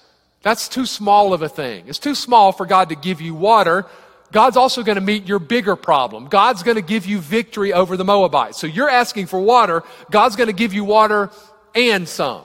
that's 0.44 0.70
too 0.70 0.86
small 0.86 1.34
of 1.34 1.42
a 1.42 1.50
thing. 1.50 1.86
It's 1.88 2.00
too 2.00 2.16
small 2.16 2.52
for 2.52 2.66
God 2.66 2.90
to 2.90 2.96
give 2.96 3.20
you 3.20 3.34
water. 3.34 3.86
God's 4.32 4.58
also 4.58 4.84
going 4.84 4.96
to 4.96 5.02
meet 5.02 5.26
your 5.28 5.40
bigger 5.40 5.76
problem. 5.76 6.28
God's 6.28 6.64
going 6.64 6.76
to 6.76 6.82
give 6.82 7.06
you 7.06 7.20
victory 7.20 7.74
over 7.74 7.98
the 7.98 8.06
Moabites. 8.06 8.60
So 8.60 8.68
you're 8.68 8.90
asking 8.90 9.26
for 9.28 9.40
water. 9.40 9.84
God's 10.12 10.36
going 10.36 10.48
to 10.48 10.54
give 10.54 10.74
you 10.74 10.84
water 10.84 11.32
and 11.78 12.08
some. 12.08 12.44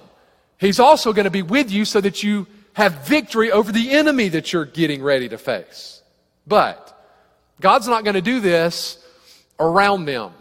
He's 0.59 0.79
also 0.79 1.13
going 1.13 1.25
to 1.25 1.31
be 1.31 1.43
with 1.43 1.71
you 1.71 1.85
so 1.85 2.01
that 2.01 2.23
you 2.23 2.47
have 2.75 3.07
victory 3.07 3.51
over 3.51 3.73
the 3.73 3.91
enemy 3.91 4.29
that 4.29 4.53
you're 4.53 4.65
getting 4.65 5.03
ready 5.03 5.29
to 5.29 5.39
face. 5.39 6.03
But 6.47 6.89
God's 7.61 7.89
not 7.89 8.05
going 8.05 8.15
to 8.15 8.23
do 8.23 8.41
this 8.41 8.99
around 9.59 10.05
them 10.05 10.33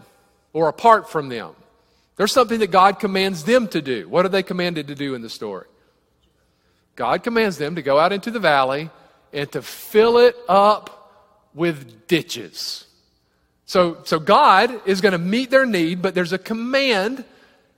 or 0.52 0.68
apart 0.68 1.10
from 1.10 1.28
them. 1.28 1.54
There's 2.16 2.32
something 2.32 2.60
that 2.60 2.70
God 2.70 3.00
commands 3.00 3.44
them 3.44 3.68
to 3.68 3.80
do. 3.82 4.08
What 4.08 4.26
are 4.26 4.28
they 4.28 4.42
commanded 4.42 4.88
to 4.88 4.94
do 4.94 5.14
in 5.14 5.22
the 5.22 5.30
story? 5.30 5.66
God 6.94 7.22
commands 7.22 7.56
them 7.56 7.76
to 7.76 7.82
go 7.82 7.98
out 7.98 8.12
into 8.12 8.30
the 8.30 8.38
valley 8.38 8.90
and 9.32 9.50
to 9.52 9.62
fill 9.62 10.18
it 10.18 10.36
up 10.48 11.48
with 11.54 12.06
ditches. 12.06 12.86
So, 13.64 13.98
so 14.04 14.18
God 14.18 14.86
is 14.86 15.00
going 15.00 15.12
to 15.12 15.18
meet 15.18 15.50
their 15.50 15.64
need, 15.64 16.02
but 16.02 16.14
there's 16.14 16.34
a 16.34 16.38
command 16.38 17.24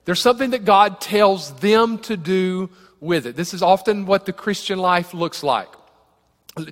there's 0.05 0.21
something 0.21 0.51
that 0.51 0.65
God 0.65 1.01
tells 1.01 1.53
them 1.55 1.97
to 1.99 2.15
do 2.15 2.69
with 2.99 3.25
it. 3.25 3.35
This 3.35 3.53
is 3.53 3.61
often 3.61 4.05
what 4.05 4.25
the 4.25 4.33
Christian 4.33 4.79
life 4.79 5.13
looks 5.13 5.43
like. 5.43 5.69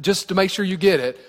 Just 0.02 0.30
to 0.30 0.36
make 0.36 0.50
sure 0.50 0.64
you 0.64 0.78
get 0.78 1.00
it, 1.00 1.20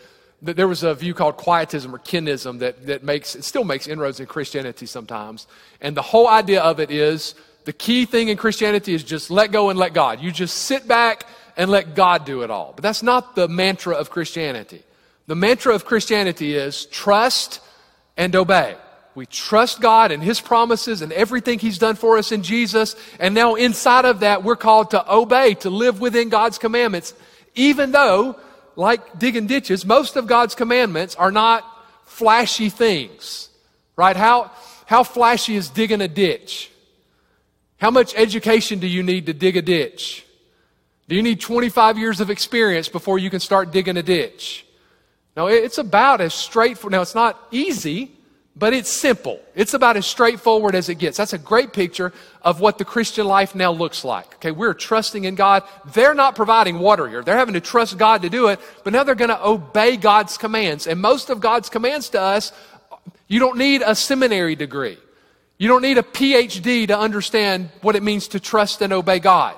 there 0.41 0.69
was 0.69 0.83
a 0.83 0.95
view 0.95 1.15
called 1.15 1.37
quietism 1.37 1.95
or 1.95 1.99
kinism 1.99 2.59
that, 2.59 2.87
that 2.87 3.03
makes, 3.03 3.35
it 3.35 3.45
still 3.45 3.65
makes 3.65 3.87
inroads 3.87 4.21
in 4.21 4.27
Christianity 4.27 4.87
sometimes. 4.87 5.47
And 5.81 5.97
the 5.97 6.03
whole 6.03 6.29
idea 6.29 6.61
of 6.61 6.81
it 6.81 6.91
is 6.91 7.35
the 7.65 7.73
key 7.73 8.05
thing 8.05 8.29
in 8.29 8.37
Christianity 8.37 8.93
is 8.93 9.03
just 9.03 9.31
let 9.31 9.51
go 9.51 9.71
and 9.71 9.79
let 9.79 9.95
God. 9.95 10.21
You 10.21 10.31
just 10.31 10.57
sit 10.57 10.87
back 10.87 11.27
and 11.57 11.71
let 11.71 11.95
God 11.95 12.27
do 12.27 12.43
it 12.43 12.51
all. 12.51 12.73
But 12.77 12.83
that's 12.83 13.03
not 13.03 13.35
the 13.35 13.49
mantra 13.49 13.95
of 13.95 14.11
Christianity. 14.11 14.83
The 15.27 15.35
mantra 15.35 15.75
of 15.75 15.87
Christianity 15.87 16.55
is 16.55 16.85
trust 16.87 17.61
and 18.17 18.37
obey. 18.37 18.77
We 19.15 19.27
trust 19.27 19.81
God 19.81 20.11
and 20.11 20.23
His 20.23 20.41
promises 20.41 21.03
and 21.03 21.13
everything 21.13 21.59
He's 21.59 21.79
done 21.79 21.97
for 21.97 22.19
us 22.19 22.33
in 22.33 22.43
Jesus. 22.43 22.97
And 23.21 23.35
now 23.35 23.55
inside 23.55 24.05
of 24.05 24.21
that, 24.21 24.43
we're 24.43 24.57
called 24.57 24.91
to 24.91 25.13
obey, 25.13 25.55
to 25.57 25.71
live 25.71 26.01
within 26.01 26.29
God's 26.29 26.59
commandments, 26.59 27.15
even 27.55 27.93
though, 27.93 28.37
like 28.77 29.19
digging 29.19 29.47
ditches, 29.47 29.85
most 29.85 30.17
of 30.17 30.27
God's 30.27 30.55
commandments 30.55 31.15
are 31.15 31.31
not 31.31 31.65
flashy 32.07 32.71
things, 32.71 33.49
right? 33.97 34.17
How, 34.17 34.51
how 34.87 35.05
flashy 35.05 35.55
is 35.55 35.69
digging 35.69 36.01
a 36.01 36.09
ditch? 36.09 36.71
How 37.79 37.91
much 37.91 38.15
education 38.17 38.79
do 38.79 38.87
you 38.87 39.03
need 39.03 39.27
to 39.27 39.33
dig 39.33 39.57
a 39.57 39.63
ditch? 39.63 40.25
Do 41.09 41.15
you 41.17 41.23
need 41.23 41.41
25 41.41 41.99
years 41.99 42.21
of 42.21 42.31
experience 42.31 42.89
before 42.89 43.19
you 43.19 43.31
can 43.31 43.41
start 43.41 43.71
digging 43.71 43.97
a 43.97 44.03
ditch? 44.03 44.65
No, 45.37 45.49
it's 45.49 45.79
about 45.79 46.21
as 46.21 46.33
straightforward. 46.33 46.93
Now, 46.93 47.03
it's 47.03 47.15
not 47.15 47.39
easy, 47.51 48.13
but 48.57 48.73
it's 48.73 48.89
simple. 48.89 49.41
It's 49.57 49.75
about 49.75 49.97
as 49.97 50.07
straightforward 50.07 50.75
as 50.75 50.89
it 50.89 50.97
gets. 50.97 51.17
That's 51.17 51.33
a 51.33 51.39
great 51.39 51.73
picture 51.73 52.13
of 52.43 52.61
what 52.61 52.79
the 52.79 52.85
Christian 52.85 53.27
life 53.27 53.55
now 53.55 53.73
looks 53.73 54.05
like. 54.05 54.35
Okay, 54.37 54.53
we're 54.53 54.75
trusting 54.75 55.25
in 55.25 55.35
God. 55.35 55.65
They're 55.93 56.15
not 56.15 56.37
providing 56.37 56.79
water 56.79 57.09
here. 57.09 57.23
They're 57.23 57.37
having 57.37 57.55
to 57.55 57.61
trust 57.61 57.99
God 57.99 58.23
to 58.23 58.31
do 58.31 58.49
it, 58.49 58.61
but 58.85 58.93
now 58.93 59.03
they're 59.03 59.17
going 59.17 59.31
to 59.31 59.45
obey 59.45 59.97
God's 59.97 60.39
commands. 60.39 60.87
And 60.87 61.01
most 61.01 61.31
of 61.31 61.41
God's 61.41 61.69
commands 61.69 62.11
to 62.11 62.21
us, 62.21 62.53
you 63.27 63.41
don't 63.41 63.59
need 63.59 63.83
a 63.85 63.95
seminary 63.95 64.55
degree. 64.55 64.99
You 65.59 65.69
don't 65.69 65.83
need 65.83 65.99
a 65.99 66.03
PhD 66.03 66.87
to 66.89 66.99
understand 66.99 67.71
what 67.81 67.97
it 67.97 68.03
means 68.03 68.29
to 68.29 68.41
trust 68.41 68.83
and 68.83 68.93
obey 68.93 69.19
God. 69.19 69.57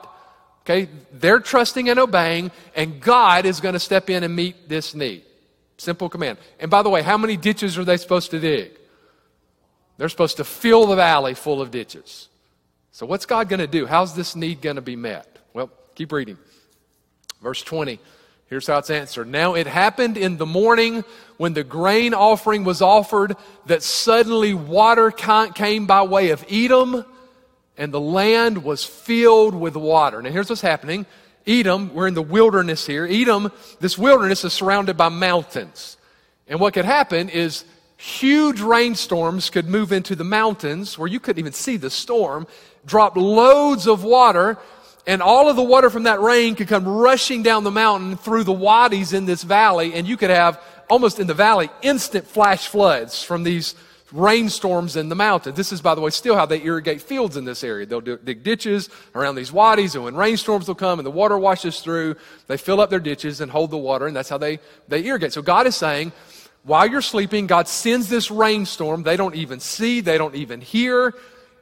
Okay, 0.63 0.89
they're 1.13 1.41
trusting 1.41 1.89
and 1.89 1.99
obeying, 1.99 2.51
and 2.75 3.01
God 3.01 3.47
is 3.47 3.61
going 3.61 3.75
to 3.75 3.79
step 3.79 4.11
in 4.11 4.25
and 4.25 4.35
meet 4.35 4.69
this 4.69 4.95
need. 4.95 5.23
Simple 5.79 6.09
command. 6.09 6.39
And 6.59 6.71
by 6.71 6.83
the 6.83 6.89
way, 6.89 7.03
how 7.03 7.19
many 7.19 7.37
ditches 7.37 7.79
are 7.79 7.85
they 7.85 7.99
supposed 7.99 8.31
to 8.33 8.41
dig? 8.41 8.76
They're 9.99 10.09
supposed 10.09 10.37
to 10.39 10.45
fill 10.45 10.87
the 10.87 10.97
valley 10.97 11.35
full 11.35 11.61
of 11.61 11.71
ditches. 11.71 12.29
So, 12.93 13.07
what's 13.07 13.27
God 13.27 13.49
going 13.49 13.61
to 13.61 13.67
do? 13.67 13.87
How's 13.87 14.15
this 14.15 14.37
need 14.37 14.61
going 14.61 14.77
to 14.77 14.83
be 14.83 14.97
met? 14.97 15.39
Well, 15.53 15.71
keep 15.95 16.13
reading. 16.13 16.39
Verse 17.43 17.63
20. 17.63 17.99
Here's 18.49 18.67
how 18.69 18.79
it's 18.79 18.91
answered. 18.91 19.27
Now 19.27 19.55
it 19.55 19.67
happened 19.67 20.17
in 20.17 20.37
the 20.37 20.47
morning 20.47 21.05
when 21.37 21.53
the 21.53 21.65
grain 21.65 22.15
offering 22.15 22.63
was 22.63 22.81
offered 22.81 23.37
that 23.67 23.83
suddenly 23.83 24.55
water 24.55 25.11
came 25.11 25.87
by 25.87 26.03
way 26.03 26.31
of 26.31 26.45
Edom 26.49 27.05
and 27.77 27.93
the 27.93 28.01
land 28.01 28.63
was 28.63 28.85
filled 28.85 29.55
with 29.55 29.75
water. 29.75 30.23
Now 30.23 30.31
here's 30.31 30.49
what's 30.49 30.61
happening. 30.61 31.07
Edom, 31.45 31.93
we're 31.93 32.07
in 32.07 32.15
the 32.15 32.23
wilderness 32.23 32.87
here. 32.87 33.05
Edom, 33.05 33.51
this 33.81 33.99
wilderness 33.99 34.45
is 34.45 34.53
surrounded 34.53 34.97
by 34.97 35.09
mountains. 35.09 35.97
And 36.47 36.61
what 36.61 36.73
could 36.73 36.85
happen 36.85 37.29
is 37.29 37.65
huge 37.97 38.61
rainstorms 38.61 39.51
could 39.51 39.69
move 39.69 39.93
into 39.93 40.15
the 40.15 40.25
mountains 40.25 40.99
where 40.99 41.09
you 41.09 41.21
couldn't 41.21 41.41
even 41.41 41.53
see 41.53 41.77
the 41.77 41.91
storm, 41.91 42.47
drop 42.85 43.17
loads 43.17 43.87
of 43.87 44.05
water, 44.05 44.59
and 45.07 45.23
all 45.23 45.49
of 45.49 45.57
the 45.57 45.63
water 45.63 45.89
from 45.89 46.03
that 46.03 46.21
rain 46.21 46.55
could 46.55 46.69
come 46.69 46.87
rushing 46.87 47.43
down 47.43 47.65
the 47.65 47.71
mountain 47.71 48.17
through 48.17 48.45
the 48.45 48.53
wadis 48.53 49.13
in 49.13 49.25
this 49.25 49.43
valley, 49.43 49.95
and 49.95 50.07
you 50.07 50.17
could 50.17 50.31
have 50.31 50.61
almost 50.91 51.19
in 51.19 51.27
the 51.27 51.35
valley 51.35 51.71
instant 51.83 52.27
flash 52.27 52.67
floods 52.69 53.23
from 53.23 53.43
these 53.43 53.75
rainstorms 54.13 54.97
in 54.97 55.09
the 55.09 55.15
mountain. 55.15 55.55
This 55.55 55.73
is, 55.73 55.81
by 55.81 55.95
the 55.95 56.01
way, 56.01 56.11
still 56.11 56.37
how 56.37 56.47
they 56.47 56.63
irrigate 56.63 57.03
fields 57.03 57.37
in 57.37 57.45
this 57.45 57.65
area. 57.65 57.87
They'll 57.87 58.01
do, 58.01 58.17
dig 58.17 58.43
ditches 58.43 58.89
around 59.15 59.35
these 59.35 59.53
wadis, 59.53 59.95
and 59.95 60.05
when 60.05 60.15
rainstorms 60.15 60.69
will 60.69 60.77
come 60.77 60.99
and 60.99 61.07
the 61.07 61.11
water 61.11 61.37
washes 61.39 61.81
through, 61.81 62.17
they 62.47 62.57
fill 62.57 62.81
up 62.81 62.91
their 62.91 63.01
ditches 63.01 63.41
and 63.41 63.51
hold 63.51 63.71
the 63.71 63.79
water, 63.79 64.07
and 64.07 64.15
that's 64.15 64.29
how 64.29 64.39
they, 64.39 64.61
they 64.89 65.05
irrigate. 65.05 65.33
So 65.33 65.43
God 65.43 65.67
is 65.67 65.77
saying, 65.77 66.13
while 66.67 66.89
you're 66.89 67.01
sleeping, 67.01 67.47
God 67.47 67.69
sends 67.69 68.09
this 68.09 68.29
rainstorm. 68.29 69.05
They 69.05 69.17
don't 69.17 69.37
even 69.37 69.61
see, 69.61 70.01
they 70.01 70.19
don't 70.19 70.35
even 70.35 70.61
hear. 70.61 71.15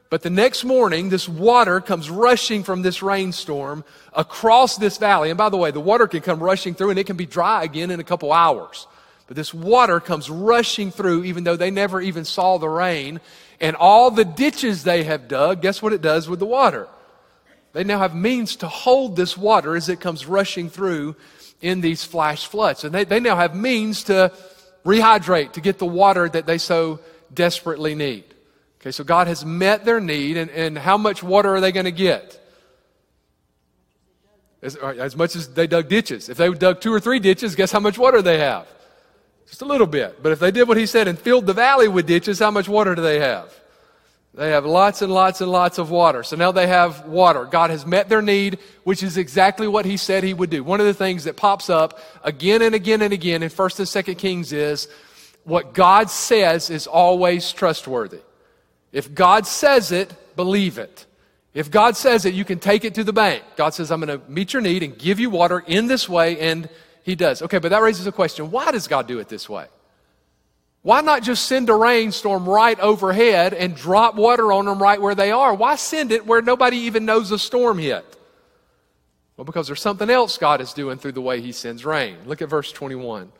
But 0.09 0.23
the 0.23 0.31
next 0.31 0.63
morning, 0.63 1.09
this 1.09 1.29
water 1.29 1.79
comes 1.79 2.09
rushing 2.09 2.63
from 2.63 2.81
this 2.81 3.03
rainstorm 3.03 3.83
across 4.13 4.77
this 4.77 4.97
valley. 4.97 5.29
And 5.29 5.37
by 5.37 5.49
the 5.49 5.57
way, 5.57 5.69
the 5.69 5.79
water 5.79 6.07
can 6.07 6.21
come 6.21 6.41
rushing 6.41 6.73
through 6.73 6.89
and 6.89 6.97
it 6.97 7.05
can 7.05 7.17
be 7.17 7.27
dry 7.27 7.63
again 7.63 7.91
in 7.91 7.99
a 7.99 8.03
couple 8.03 8.33
hours. 8.33 8.87
But 9.27 9.35
this 9.35 9.53
water 9.53 9.99
comes 9.99 10.27
rushing 10.27 10.89
through 10.89 11.25
even 11.25 11.43
though 11.43 11.55
they 11.55 11.69
never 11.69 12.01
even 12.01 12.25
saw 12.25 12.57
the 12.57 12.69
rain. 12.69 13.21
And 13.61 13.75
all 13.75 14.09
the 14.09 14.25
ditches 14.25 14.83
they 14.83 15.03
have 15.03 15.27
dug, 15.27 15.61
guess 15.61 15.83
what 15.83 15.93
it 15.93 16.01
does 16.01 16.27
with 16.27 16.39
the 16.39 16.47
water? 16.47 16.87
They 17.73 17.83
now 17.83 17.99
have 17.99 18.15
means 18.15 18.55
to 18.57 18.67
hold 18.67 19.15
this 19.15 19.37
water 19.37 19.75
as 19.75 19.87
it 19.87 19.99
comes 19.99 20.25
rushing 20.25 20.67
through 20.67 21.15
in 21.61 21.81
these 21.81 22.03
flash 22.03 22.47
floods. 22.47 22.83
And 22.83 22.95
they, 22.95 23.03
they 23.03 23.19
now 23.19 23.35
have 23.35 23.55
means 23.55 24.03
to 24.05 24.31
rehydrate, 24.85 25.53
to 25.53 25.61
get 25.61 25.79
the 25.79 25.85
water 25.85 26.29
that 26.29 26.45
they 26.45 26.57
so 26.57 26.99
desperately 27.33 27.95
need. 27.95 28.23
Okay, 28.79 28.91
so 28.91 29.03
God 29.03 29.27
has 29.27 29.43
met 29.43 29.83
their 29.83 29.99
need, 29.99 30.37
and, 30.37 30.51
and 30.51 30.77
how 30.77 30.97
much 30.97 31.23
water 31.23 31.55
are 31.55 31.59
they 31.59 31.71
going 31.71 31.85
to 31.85 31.91
get? 31.91 32.39
As, 34.61 34.75
as, 34.75 35.15
much 35.15 35.35
as 35.35 35.49
they 35.49 35.67
dug 35.67 35.89
ditches. 35.89 36.29
If 36.29 36.37
they 36.37 36.49
dug 36.49 36.81
two 36.81 36.93
or 36.93 36.99
three 36.99 37.19
ditches, 37.19 37.55
guess 37.55 37.71
how 37.71 37.79
much 37.79 37.97
water 37.97 38.21
they 38.21 38.39
have? 38.39 38.67
Just 39.47 39.61
a 39.61 39.65
little 39.65 39.87
bit. 39.87 40.21
But 40.23 40.31
if 40.31 40.39
they 40.39 40.51
did 40.51 40.67
what 40.67 40.77
he 40.77 40.85
said 40.85 41.07
and 41.07 41.17
filled 41.19 41.45
the 41.45 41.53
valley 41.53 41.87
with 41.87 42.07
ditches, 42.07 42.39
how 42.39 42.51
much 42.51 42.67
water 42.67 42.95
do 42.95 43.01
they 43.01 43.19
have? 43.19 43.53
They 44.35 44.49
have 44.49 44.65
lots 44.65 45.01
and 45.01 45.13
lots 45.13 45.39
and 45.39 45.49
lots 45.49 45.77
of 45.77 45.89
water. 45.89 46.21
So 46.21 46.35
now 46.35 46.51
they 46.51 46.67
have 46.67 47.05
water. 47.05 47.45
God 47.45 47.69
has 47.69 47.85
met 47.85 48.09
their 48.09 48.21
need, 48.21 48.59
which 48.83 49.01
is 49.01 49.15
exactly 49.15 49.65
what 49.65 49.85
he 49.85 49.95
said 49.95 50.23
he 50.25 50.33
would 50.33 50.49
do. 50.49 50.61
One 50.61 50.81
of 50.81 50.85
the 50.85 50.93
things 50.93 51.23
that 51.23 51.37
pops 51.37 51.69
up 51.69 51.99
again 52.21 52.61
and 52.61 52.75
again 52.75 53.01
and 53.01 53.13
again 53.13 53.43
in 53.43 53.49
1st 53.49 53.79
and 53.79 54.05
2nd 54.05 54.17
Kings 54.17 54.51
is 54.51 54.89
what 55.45 55.73
God 55.73 56.09
says 56.09 56.69
is 56.69 56.85
always 56.85 57.53
trustworthy. 57.53 58.19
If 58.91 59.13
God 59.15 59.47
says 59.47 59.93
it, 59.93 60.13
believe 60.35 60.77
it. 60.77 61.05
If 61.53 61.71
God 61.71 61.95
says 61.95 62.25
it, 62.25 62.33
you 62.33 62.43
can 62.43 62.59
take 62.59 62.83
it 62.83 62.95
to 62.95 63.05
the 63.05 63.13
bank. 63.13 63.41
God 63.55 63.73
says, 63.73 63.89
I'm 63.89 64.01
going 64.01 64.19
to 64.19 64.29
meet 64.29 64.51
your 64.51 64.61
need 64.61 64.83
and 64.83 64.97
give 64.97 65.17
you 65.21 65.29
water 65.29 65.63
in 65.65 65.87
this 65.87 66.09
way, 66.09 66.37
and 66.39 66.67
he 67.03 67.15
does. 67.15 67.41
Okay, 67.41 67.59
but 67.59 67.69
that 67.69 67.81
raises 67.81 68.05
a 68.07 68.11
question. 68.11 68.51
Why 68.51 68.71
does 68.71 68.89
God 68.89 69.07
do 69.07 69.19
it 69.19 69.29
this 69.29 69.47
way? 69.47 69.67
Why 70.85 71.01
not 71.01 71.23
just 71.23 71.47
send 71.47 71.67
a 71.71 71.73
rainstorm 71.73 72.47
right 72.47 72.79
overhead 72.79 73.55
and 73.55 73.75
drop 73.75 74.13
water 74.13 74.51
on 74.51 74.65
them 74.65 74.79
right 74.79 75.01
where 75.01 75.15
they 75.15 75.31
are? 75.31 75.51
Why 75.51 75.77
send 75.77 76.11
it 76.11 76.27
where 76.27 76.43
nobody 76.43 76.77
even 76.77 77.05
knows 77.05 77.31
a 77.31 77.39
storm 77.39 77.79
hit? 77.79 78.05
Well, 79.35 79.45
because 79.45 79.65
there's 79.65 79.81
something 79.81 80.11
else 80.11 80.37
God 80.37 80.61
is 80.61 80.73
doing 80.73 80.99
through 80.99 81.13
the 81.13 81.21
way 81.21 81.41
He 81.41 81.53
sends 81.53 81.85
rain. 81.85 82.17
Look 82.27 82.43
at 82.43 82.49
verse 82.49 82.71
21. 82.71 83.31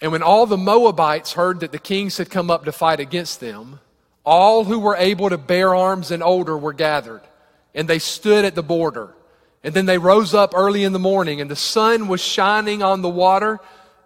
And 0.00 0.12
when 0.12 0.22
all 0.22 0.46
the 0.46 0.56
Moabites 0.56 1.32
heard 1.32 1.58
that 1.58 1.72
the 1.72 1.78
kings 1.80 2.18
had 2.18 2.30
come 2.30 2.48
up 2.48 2.64
to 2.66 2.70
fight 2.70 3.00
against 3.00 3.40
them, 3.40 3.80
all 4.24 4.62
who 4.62 4.78
were 4.78 4.94
able 4.94 5.30
to 5.30 5.36
bear 5.36 5.74
arms 5.74 6.12
and 6.12 6.22
older 6.22 6.56
were 6.56 6.72
gathered, 6.72 7.22
and 7.74 7.88
they 7.88 7.98
stood 7.98 8.44
at 8.44 8.54
the 8.54 8.62
border. 8.62 9.16
And 9.64 9.74
then 9.74 9.86
they 9.86 9.98
rose 9.98 10.32
up 10.32 10.52
early 10.54 10.84
in 10.84 10.92
the 10.92 11.00
morning, 11.00 11.40
and 11.40 11.50
the 11.50 11.56
sun 11.56 12.06
was 12.06 12.20
shining 12.20 12.84
on 12.84 13.02
the 13.02 13.08
water 13.08 13.58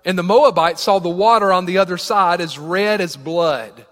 and 0.08 0.18
the 0.18 0.22
Moabites 0.22 0.80
saw 0.80 0.98
the 0.98 1.10
water 1.10 1.52
on 1.52 1.66
the 1.66 1.76
other 1.76 1.98
side 1.98 2.40
as 2.40 2.58
red 2.58 3.02
as 3.02 3.14
blood. 3.14 3.84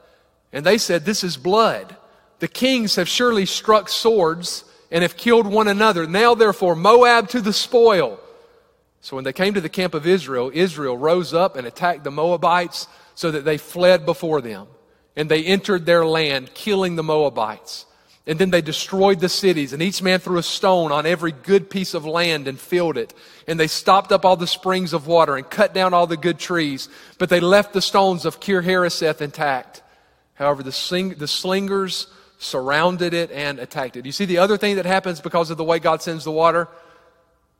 And 0.50 0.64
they 0.64 0.78
said, 0.78 1.04
This 1.04 1.22
is 1.22 1.36
blood. 1.36 1.94
The 2.38 2.48
kings 2.48 2.96
have 2.96 3.06
surely 3.06 3.44
struck 3.44 3.90
swords 3.90 4.64
and 4.90 5.02
have 5.02 5.18
killed 5.18 5.46
one 5.46 5.68
another. 5.68 6.06
Now, 6.06 6.34
therefore, 6.34 6.74
Moab 6.74 7.28
to 7.28 7.42
the 7.42 7.52
spoil. 7.52 8.18
So 9.02 9.14
when 9.14 9.24
they 9.24 9.34
came 9.34 9.52
to 9.54 9.60
the 9.60 9.68
camp 9.68 9.92
of 9.92 10.06
Israel, 10.06 10.50
Israel 10.54 10.96
rose 10.96 11.34
up 11.34 11.54
and 11.54 11.66
attacked 11.66 12.02
the 12.02 12.10
Moabites 12.10 12.88
so 13.14 13.30
that 13.30 13.44
they 13.44 13.58
fled 13.58 14.06
before 14.06 14.40
them. 14.40 14.68
And 15.16 15.30
they 15.30 15.44
entered 15.44 15.84
their 15.84 16.06
land, 16.06 16.54
killing 16.54 16.96
the 16.96 17.02
Moabites. 17.02 17.84
And 18.28 18.38
then 18.40 18.50
they 18.50 18.60
destroyed 18.60 19.20
the 19.20 19.28
cities, 19.28 19.72
and 19.72 19.80
each 19.80 20.02
man 20.02 20.18
threw 20.18 20.38
a 20.38 20.42
stone 20.42 20.90
on 20.90 21.06
every 21.06 21.30
good 21.30 21.70
piece 21.70 21.94
of 21.94 22.04
land 22.04 22.48
and 22.48 22.58
filled 22.58 22.96
it. 22.96 23.14
And 23.46 23.58
they 23.58 23.68
stopped 23.68 24.10
up 24.10 24.24
all 24.24 24.36
the 24.36 24.48
springs 24.48 24.92
of 24.92 25.06
water 25.06 25.36
and 25.36 25.48
cut 25.48 25.72
down 25.72 25.94
all 25.94 26.08
the 26.08 26.16
good 26.16 26.38
trees, 26.38 26.88
but 27.18 27.28
they 27.28 27.38
left 27.38 27.72
the 27.72 27.80
stones 27.80 28.24
of 28.24 28.40
Kir 28.40 28.62
Hareseth 28.62 29.20
intact. 29.20 29.82
However, 30.34 30.64
the, 30.64 31.14
the 31.16 31.28
slingers 31.28 32.08
surrounded 32.38 33.14
it 33.14 33.30
and 33.30 33.60
attacked 33.60 33.96
it. 33.96 34.04
You 34.04 34.12
see 34.12 34.24
the 34.24 34.38
other 34.38 34.56
thing 34.56 34.76
that 34.76 34.86
happens 34.86 35.20
because 35.20 35.50
of 35.50 35.56
the 35.56 35.64
way 35.64 35.78
God 35.78 36.02
sends 36.02 36.24
the 36.24 36.32
water? 36.32 36.68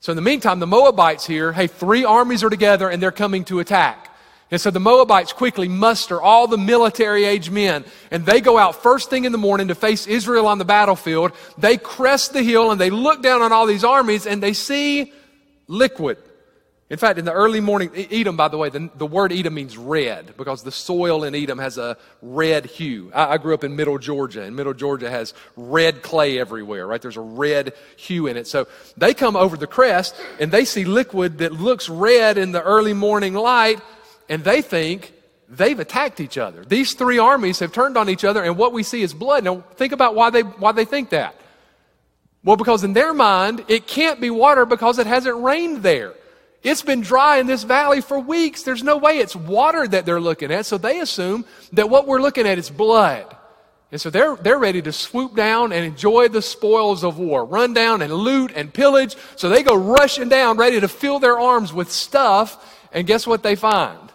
So 0.01 0.13
in 0.13 0.17
the 0.17 0.23
meantime, 0.23 0.59
the 0.59 0.67
Moabites 0.67 1.27
hear, 1.27 1.53
hey, 1.53 1.69
three 1.69 2.05
armies 2.05 2.43
are 2.43 2.51
together 2.51 2.89
and 2.89 3.03
they're 3.03 3.13
coming 3.13 3.45
to 3.45 3.61
attack. 3.61 4.11
And 4.51 4.61
so 4.61 4.71
the 4.71 4.81
Moabites 4.81 5.33
quickly 5.33 5.67
muster 5.67 6.23
all 6.23 6.47
the 6.47 6.59
military 6.59 7.25
age 7.25 7.51
men, 7.51 7.85
and 8.13 8.25
they 8.25 8.41
go 8.41 8.59
out 8.59 8.81
first 8.81 9.11
thing 9.11 9.25
in 9.25 9.33
the 9.33 9.39
morning 9.39 9.69
to 9.69 9.75
face 9.75 10.07
Israel 10.07 10.47
on 10.47 10.59
the 10.59 10.65
battlefield. 10.65 11.33
They 11.59 11.77
crest 11.77 12.33
the 12.33 12.43
hill 12.43 12.71
and 12.71 12.81
they 12.81 12.91
look 12.91 13.23
down 13.23 13.43
on 13.43 13.53
all 13.53 13.67
these 13.67 13.83
armies 13.83 14.27
and 14.27 14.41
they 14.41 14.53
see 14.53 15.13
liquid. 15.67 16.19
In 16.89 16.99
fact, 16.99 17.19
in 17.19 17.25
the 17.25 17.33
early 17.33 17.59
morning, 17.59 17.91
Edom, 17.97 18.37
by 18.37 18.47
the 18.47 18.57
way, 18.57 18.69
the, 18.69 18.89
the 18.95 19.07
word 19.07 19.33
Edom 19.33 19.55
means 19.55 19.77
red 19.77 20.37
because 20.37 20.63
the 20.63 20.71
soil 20.71 21.25
in 21.25 21.35
Edom 21.35 21.59
has 21.59 21.79
a 21.79 21.97
red 22.23 22.67
hue. 22.67 23.11
I, 23.13 23.33
I, 23.33 23.39
grew 23.39 23.55
up 23.55 23.65
in 23.65 23.75
middle 23.75 23.99
Georgia, 23.99 24.43
and 24.43 24.55
middle 24.55 24.73
Georgia 24.73 25.11
has 25.11 25.35
red 25.57 26.03
clay 26.03 26.39
everywhere, 26.39 26.87
right? 26.87 27.03
There's 27.03 27.17
a 27.17 27.21
red 27.21 27.73
hue 27.97 28.29
in 28.29 28.37
it. 28.37 28.47
So 28.47 28.69
they 28.97 29.15
come 29.15 29.35
over 29.35 29.57
the 29.57 29.67
crest 29.67 30.15
and 30.39 30.53
they 30.53 30.65
see 30.65 30.85
liquid 30.85 31.39
that 31.39 31.53
looks 31.53 31.89
red 31.89 32.39
in 32.39 32.53
the 32.53 32.63
early 32.63 32.93
morning 32.93 33.35
light, 33.35 33.81
and 34.29 34.45
they 34.45 34.63
think 34.63 35.13
they've 35.49 35.79
attacked 35.79 36.21
each 36.21 36.39
other. 36.39 36.65
These 36.65 36.95
three 36.95 37.19
armies 37.19 37.61
have 37.61 37.73
turned 37.73 37.97
on 37.97 38.09
each 38.09 38.25
other, 38.25 38.43
and 38.43 38.57
what 38.57 38.73
we 38.73 38.83
see 38.83 39.03
is 39.03 39.15
blood. 39.15 39.45
Now, 39.45 39.61
think 39.75 39.93
about 39.93 40.15
why 40.15 40.31
they, 40.31 40.43
why 40.43 40.73
they 40.73 40.85
think 40.85 41.11
that. 41.11 41.35
Well, 42.45 42.57
because 42.57 42.85
in 42.85 42.93
their 42.93 43.13
mind, 43.13 43.65
it 43.69 43.87
can't 43.87 44.21
be 44.21 44.31
water 44.31 44.67
because 44.67 44.99
it 44.99 45.07
hasn't 45.07 45.43
rained 45.43 45.83
there. 45.83 46.15
It's 46.63 46.83
been 46.83 47.01
dry 47.01 47.39
in 47.39 47.47
this 47.47 47.63
valley 47.63 48.01
for 48.01 48.19
weeks. 48.19 48.63
There's 48.63 48.83
no 48.83 48.97
way 48.97 49.19
it's 49.19 49.37
water 49.37 49.87
that 49.87 50.07
they're 50.07 50.21
looking 50.21 50.51
at. 50.51 50.67
So 50.67 50.79
they 50.79 51.01
assume 51.01 51.45
that 51.73 51.91
what 51.91 52.07
we're 52.07 52.21
looking 52.21 52.47
at 52.47 52.59
is 52.59 52.71
blood. 52.71 53.37
And 53.93 54.01
so 54.01 54.11
they're, 54.11 54.35
they're 54.37 54.59
ready 54.59 54.83
to 54.83 54.93
swoop 54.93 55.37
down 55.37 55.73
and 55.73 55.85
enjoy 55.85 56.29
the 56.29 56.43
spoils 56.43 57.05
of 57.05 57.19
war, 57.19 57.45
run 57.45 57.73
down 57.73 58.03
and 58.03 58.13
loot 58.13 58.53
and 58.55 58.73
pillage. 58.73 59.17
So 59.37 59.49
they 59.49 59.63
go 59.63 59.77
rushing 59.77 60.29
down, 60.29 60.57
ready 60.57 60.81
to 60.81 60.89
fill 60.89 61.21
their 61.21 61.39
arms 61.39 61.73
with 61.73 61.91
stuff. 61.91 62.89
And 62.93 63.07
guess 63.07 63.27
what 63.27 63.45
they 63.45 63.55
find? 63.55 64.06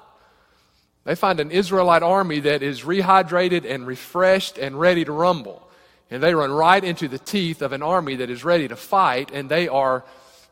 They 1.03 1.15
find 1.15 1.39
an 1.39 1.51
Israelite 1.51 2.03
army 2.03 2.39
that 2.41 2.61
is 2.61 2.83
rehydrated 2.83 3.69
and 3.69 3.87
refreshed 3.87 4.57
and 4.57 4.79
ready 4.79 5.03
to 5.03 5.11
rumble. 5.11 5.67
And 6.11 6.21
they 6.21 6.35
run 6.35 6.51
right 6.51 6.83
into 6.83 7.07
the 7.07 7.17
teeth 7.17 7.61
of 7.61 7.71
an 7.71 7.81
army 7.81 8.17
that 8.17 8.29
is 8.29 8.43
ready 8.43 8.67
to 8.67 8.75
fight, 8.75 9.31
and 9.31 9.49
they 9.49 9.67
are 9.67 10.03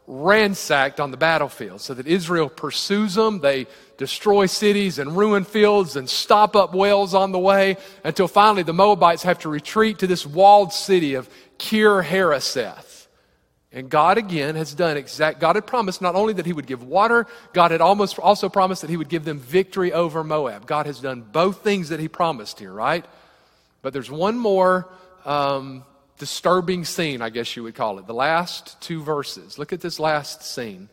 ransacked 0.08 1.00
on 1.00 1.12
the 1.12 1.18
battlefield 1.18 1.80
so 1.82 1.94
that 1.94 2.08
Israel 2.08 2.50
pursues 2.50 3.14
them. 3.14 3.40
They 3.40 3.68
destroy 3.98 4.48
cities 4.48 4.98
and 4.98 5.16
ruin 5.16 5.44
fields 5.44 5.96
and 5.96 6.10
stop 6.10 6.56
up 6.56 6.74
wells 6.74 7.14
on 7.14 7.32
the 7.32 7.40
way 7.40 7.78
until 8.04 8.28
finally 8.28 8.64
the 8.64 8.74
Moabites 8.74 9.24
have 9.24 9.40
to 9.40 9.50
retreat 9.50 10.00
to 10.00 10.08
this 10.08 10.26
walled 10.26 10.74
city 10.74 11.14
of 11.14 11.30
Kir 11.60 12.02
Hareseth. 12.02 12.89
And 13.72 13.90
God 13.90 14.18
again 14.18 14.56
has 14.56 14.74
done 14.74 14.98
exact, 14.98 15.40
God 15.40 15.56
had 15.56 15.68
promised 15.68 16.02
not 16.02 16.16
only 16.16 16.34
that 16.34 16.46
He 16.46 16.54
would 16.54 16.66
give 16.66 16.84
water, 16.84 17.28
God 17.54 17.72
had 17.72 17.82
almost 17.82 18.18
also 18.18 18.50
promised 18.50 18.82
that 18.82 18.90
He 18.90 18.98
would 18.98 19.10
give 19.10 19.26
them 19.26 19.40
victory 19.40 19.94
over 19.94 20.24
Moab. 20.24 20.66
God 20.66 20.88
has 20.88 21.00
done 21.00 21.22
both 21.22 21.64
things 21.64 21.90
that 21.90 22.00
He 22.00 22.08
promised 22.08 22.60
here, 22.60 22.74
right? 22.74 23.06
But 23.82 23.94
there's 23.94 24.10
one 24.10 24.38
more 24.38 24.90
um, 25.24 25.84
disturbing 26.18 26.84
scene, 26.84 27.22
I 27.22 27.30
guess 27.30 27.56
you 27.56 27.64
would 27.64 27.76
call 27.76 28.00
it. 28.00 28.08
The 28.08 28.14
last 28.14 28.82
two 28.82 29.04
verses. 29.04 29.60
Look 29.60 29.72
at 29.72 29.82
this 29.82 30.00
last 30.00 30.44
scene. 30.44 30.90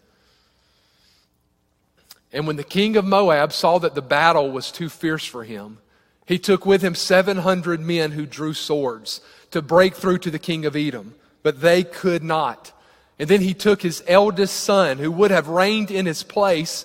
And 2.33 2.47
when 2.47 2.57
the 2.57 2.65
king 2.65 2.97
of 2.97 3.05
Moab 3.05 3.53
saw 3.53 3.79
that 3.79 3.95
the 3.95 4.03
battle 4.03 4.51
was 4.51 4.71
too 4.71 4.89
fierce 4.89 5.25
for 5.25 5.45
him, 5.45 5.79
he 6.27 6.39
took 6.39 6.67
with 6.67 6.83
him 6.83 6.95
700 6.95 7.81
men 7.81 8.13
who 8.13 8.27
drew 8.27 8.53
swords 8.53 9.21
to 9.53 9.63
break 9.63 9.95
through 9.95 10.19
to 10.19 10.31
the 10.31 10.39
king 10.39 10.67
of 10.67 10.77
Edom, 10.77 11.15
but 11.47 11.61
they 11.61 11.85
could 11.85 12.25
not. 12.25 12.73
And 13.21 13.29
then 13.29 13.41
he 13.41 13.55
took 13.55 13.81
his 13.81 14.03
eldest 14.09 14.65
son, 14.65 14.99
who 14.99 15.13
would 15.13 15.31
have 15.31 15.47
reigned 15.47 15.93
in 15.93 16.05
his 16.05 16.25
place, 16.25 16.85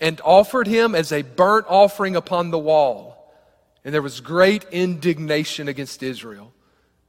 and 0.00 0.20
offered 0.24 0.66
him 0.66 0.96
as 0.96 1.12
a 1.12 1.22
burnt 1.22 1.66
offering 1.68 2.16
upon 2.16 2.50
the 2.50 2.58
wall. 2.58 3.32
And 3.84 3.94
there 3.94 4.02
was 4.02 4.20
great 4.20 4.64
indignation 4.72 5.68
against 5.68 6.02
Israel. 6.02 6.52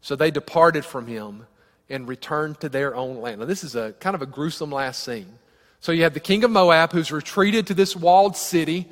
So 0.02 0.16
they 0.16 0.30
departed 0.30 0.86
from 0.86 1.08
him 1.08 1.48
and 1.90 2.08
returned 2.08 2.60
to 2.60 2.70
their 2.70 2.96
own 2.96 3.20
land. 3.20 3.40
Now, 3.40 3.48
this 3.48 3.64
is 3.64 3.76
a 3.76 3.94
kind 3.94 4.14
of 4.14 4.22
a 4.22 4.28
gruesome 4.28 4.72
last 4.72 5.02
scene. 5.02 5.40
So 5.80 5.92
you 5.92 6.04
have 6.04 6.14
the 6.14 6.20
king 6.20 6.44
of 6.44 6.52
Moab 6.52 6.92
who's 6.92 7.12
retreated 7.12 7.66
to 7.66 7.74
this 7.74 7.96
walled 7.96 8.38
city, 8.38 8.88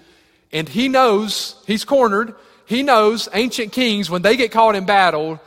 and 0.51 0.67
he 0.67 0.87
knows 0.89 1.63
he's 1.67 1.85
cornered. 1.85 2.33
He 2.65 2.81
knows 2.81 3.29
ancient 3.35 3.71
kings, 3.71 4.09
when 4.09 4.23
they 4.23 4.35
get 4.35 4.51
caught 4.51 4.73
in 4.73 4.87
battle, 4.87 5.39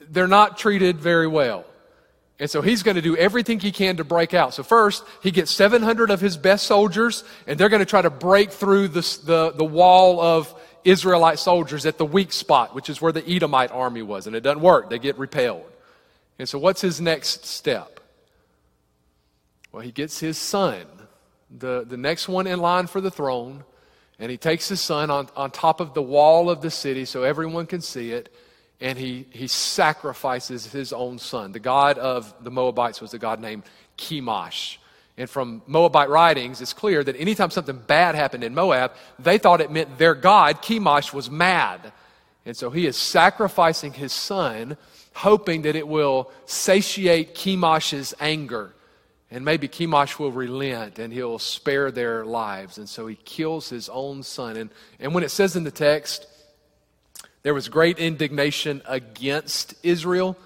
they're 0.00 0.26
not 0.26 0.56
treated 0.56 0.98
very 0.98 1.28
well. 1.28 1.66
And 2.38 2.50
so 2.50 2.60
he's 2.60 2.82
going 2.82 2.96
to 2.96 3.02
do 3.02 3.16
everything 3.16 3.60
he 3.60 3.70
can 3.70 3.98
to 3.98 4.04
break 4.04 4.34
out. 4.34 4.54
So 4.54 4.62
first, 4.62 5.04
he 5.22 5.30
gets 5.30 5.50
700 5.52 6.10
of 6.10 6.20
his 6.20 6.36
best 6.36 6.66
soldiers, 6.66 7.24
and 7.46 7.58
they're 7.58 7.68
going 7.68 7.80
to 7.80 7.86
try 7.86 8.02
to 8.02 8.10
break 8.10 8.50
through 8.50 8.88
this, 8.88 9.18
the, 9.18 9.52
the 9.52 9.64
wall 9.64 10.20
of 10.20 10.52
Israelite 10.84 11.38
soldiers 11.38 11.86
at 11.86 11.98
the 11.98 12.04
weak 12.04 12.32
spot, 12.32 12.74
which 12.74 12.90
is 12.90 13.00
where 13.00 13.12
the 13.12 13.24
Edomite 13.28 13.70
army 13.70 14.02
was, 14.02 14.26
and 14.26 14.34
it 14.34 14.40
doesn't 14.40 14.62
work. 14.62 14.90
They 14.90 14.98
get 14.98 15.18
repelled. 15.18 15.70
And 16.38 16.48
so, 16.48 16.58
what's 16.58 16.80
his 16.80 17.00
next 17.00 17.46
step? 17.46 18.00
Well, 19.70 19.82
he 19.82 19.92
gets 19.92 20.18
his 20.18 20.36
son, 20.36 20.84
the, 21.50 21.84
the 21.84 21.96
next 21.96 22.28
one 22.28 22.46
in 22.46 22.60
line 22.60 22.86
for 22.86 23.00
the 23.00 23.10
throne, 23.10 23.64
and 24.18 24.30
he 24.30 24.36
takes 24.36 24.68
his 24.68 24.80
son 24.80 25.10
on, 25.10 25.28
on 25.36 25.50
top 25.50 25.80
of 25.80 25.94
the 25.94 26.02
wall 26.02 26.50
of 26.50 26.60
the 26.60 26.70
city 26.70 27.04
so 27.04 27.22
everyone 27.22 27.66
can 27.66 27.80
see 27.80 28.12
it, 28.12 28.34
and 28.82 28.98
he, 28.98 29.26
he 29.30 29.46
sacrifices 29.46 30.66
his 30.66 30.92
own 30.92 31.18
son. 31.18 31.52
The 31.52 31.60
god 31.60 31.98
of 31.98 32.34
the 32.42 32.50
Moabites 32.50 33.00
was 33.00 33.14
a 33.14 33.18
god 33.18 33.40
named 33.40 33.62
Chemosh. 33.96 34.78
And 35.16 35.30
from 35.30 35.62
Moabite 35.66 36.08
writings, 36.08 36.60
it's 36.60 36.72
clear 36.72 37.04
that 37.04 37.14
anytime 37.16 37.50
something 37.50 37.78
bad 37.86 38.16
happened 38.16 38.42
in 38.42 38.54
Moab, 38.54 38.92
they 39.20 39.38
thought 39.38 39.60
it 39.60 39.70
meant 39.70 39.98
their 39.98 40.16
God, 40.16 40.62
Chemosh, 40.62 41.12
was 41.12 41.30
mad. 41.30 41.92
And 42.44 42.56
so 42.56 42.70
he 42.70 42.86
is 42.86 42.96
sacrificing 42.96 43.92
his 43.92 44.12
son, 44.12 44.76
hoping 45.14 45.62
that 45.62 45.76
it 45.76 45.86
will 45.86 46.32
satiate 46.46 47.36
Chemosh's 47.36 48.14
anger. 48.18 48.74
And 49.30 49.44
maybe 49.44 49.68
Chemosh 49.68 50.18
will 50.18 50.32
relent 50.32 50.98
and 50.98 51.12
he'll 51.12 51.38
spare 51.38 51.92
their 51.92 52.24
lives. 52.24 52.78
And 52.78 52.88
so 52.88 53.06
he 53.06 53.14
kills 53.14 53.68
his 53.68 53.88
own 53.88 54.24
son. 54.24 54.56
And, 54.56 54.70
and 54.98 55.14
when 55.14 55.22
it 55.22 55.30
says 55.30 55.54
in 55.54 55.62
the 55.62 55.70
text, 55.70 56.26
there 57.42 57.54
was 57.54 57.68
great 57.68 57.98
indignation 57.98 58.82
against 58.86 59.74
Israel, 59.82 60.36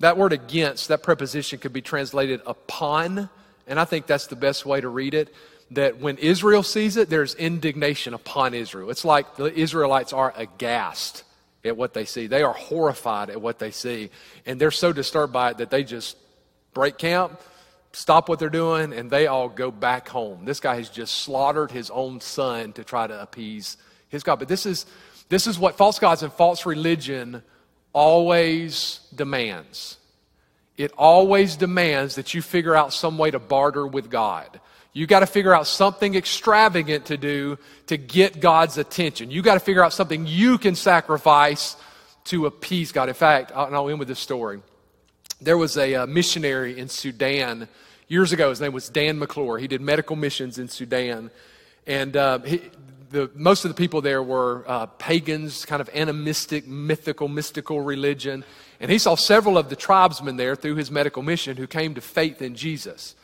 that 0.00 0.16
word 0.16 0.32
against, 0.32 0.88
that 0.88 1.02
preposition 1.02 1.58
could 1.58 1.72
be 1.72 1.82
translated 1.82 2.40
upon 2.46 3.30
and 3.66 3.80
I 3.80 3.84
think 3.84 4.06
that's 4.06 4.26
the 4.26 4.36
best 4.36 4.66
way 4.66 4.80
to 4.80 4.88
read 4.88 5.14
it. 5.14 5.34
That 5.70 5.98
when 5.98 6.18
Israel 6.18 6.62
sees 6.62 6.96
it, 6.96 7.08
there's 7.08 7.34
indignation 7.34 8.14
upon 8.14 8.54
Israel. 8.54 8.90
It's 8.90 9.04
like 9.04 9.36
the 9.36 9.52
Israelites 9.52 10.12
are 10.12 10.32
aghast 10.36 11.24
at 11.64 11.76
what 11.76 11.94
they 11.94 12.04
see. 12.04 12.26
They 12.26 12.42
are 12.42 12.52
horrified 12.52 13.30
at 13.30 13.40
what 13.40 13.58
they 13.58 13.70
see. 13.70 14.10
And 14.44 14.60
they're 14.60 14.70
so 14.70 14.92
disturbed 14.92 15.32
by 15.32 15.50
it 15.50 15.58
that 15.58 15.70
they 15.70 15.82
just 15.82 16.18
break 16.74 16.98
camp, 16.98 17.40
stop 17.92 18.28
what 18.28 18.38
they're 18.38 18.50
doing, 18.50 18.92
and 18.92 19.10
they 19.10 19.26
all 19.26 19.48
go 19.48 19.70
back 19.70 20.08
home. 20.08 20.44
This 20.44 20.60
guy 20.60 20.76
has 20.76 20.90
just 20.90 21.14
slaughtered 21.14 21.70
his 21.70 21.90
own 21.90 22.20
son 22.20 22.74
to 22.74 22.84
try 22.84 23.06
to 23.06 23.20
appease 23.20 23.78
his 24.10 24.22
God. 24.22 24.38
But 24.38 24.48
this 24.48 24.66
is, 24.66 24.84
this 25.28 25.46
is 25.46 25.58
what 25.58 25.76
false 25.76 25.98
gods 25.98 26.22
and 26.22 26.32
false 26.32 26.66
religion 26.66 27.42
always 27.92 29.00
demands. 29.14 29.98
It 30.76 30.92
always 30.98 31.56
demands 31.56 32.16
that 32.16 32.34
you 32.34 32.42
figure 32.42 32.74
out 32.74 32.92
some 32.92 33.16
way 33.16 33.30
to 33.30 33.38
barter 33.38 33.86
with 33.86 34.10
God. 34.10 34.60
You 34.92 35.06
got 35.06 35.20
to 35.20 35.26
figure 35.26 35.54
out 35.54 35.66
something 35.66 36.14
extravagant 36.14 37.06
to 37.06 37.16
do 37.16 37.58
to 37.86 37.96
get 37.96 38.40
God's 38.40 38.78
attention. 38.78 39.30
You 39.30 39.42
got 39.42 39.54
to 39.54 39.60
figure 39.60 39.82
out 39.82 39.92
something 39.92 40.26
you 40.26 40.58
can 40.58 40.74
sacrifice 40.74 41.76
to 42.24 42.46
appease 42.46 42.92
God. 42.92 43.08
In 43.08 43.14
fact, 43.14 43.50
and 43.50 43.74
I'll 43.74 43.88
end 43.88 43.98
with 43.98 44.08
this 44.08 44.20
story. 44.20 44.60
There 45.40 45.58
was 45.58 45.76
a, 45.76 45.94
uh, 45.94 46.06
missionary 46.06 46.78
in 46.78 46.88
Sudan 46.88 47.68
years 48.08 48.32
ago. 48.32 48.50
His 48.50 48.60
name 48.60 48.72
was 48.72 48.88
Dan 48.88 49.18
McClure. 49.18 49.58
He 49.58 49.66
did 49.66 49.80
medical 49.80 50.16
missions 50.16 50.58
in 50.58 50.68
Sudan. 50.68 51.30
And 51.86 52.16
uh, 52.16 52.38
he, 52.40 52.62
the, 53.14 53.30
most 53.34 53.64
of 53.64 53.70
the 53.70 53.74
people 53.74 54.00
there 54.02 54.22
were 54.22 54.64
uh, 54.66 54.86
pagans, 54.86 55.64
kind 55.64 55.80
of 55.80 55.88
animistic, 55.94 56.66
mythical, 56.66 57.28
mystical 57.28 57.80
religion. 57.80 58.44
And 58.80 58.90
he 58.90 58.98
saw 58.98 59.14
several 59.14 59.56
of 59.56 59.70
the 59.70 59.76
tribesmen 59.76 60.36
there 60.36 60.56
through 60.56 60.74
his 60.74 60.90
medical 60.90 61.22
mission 61.22 61.56
who 61.56 61.66
came 61.66 61.94
to 61.94 62.00
faith 62.00 62.42
in 62.42 62.56
Jesus. 62.56 63.14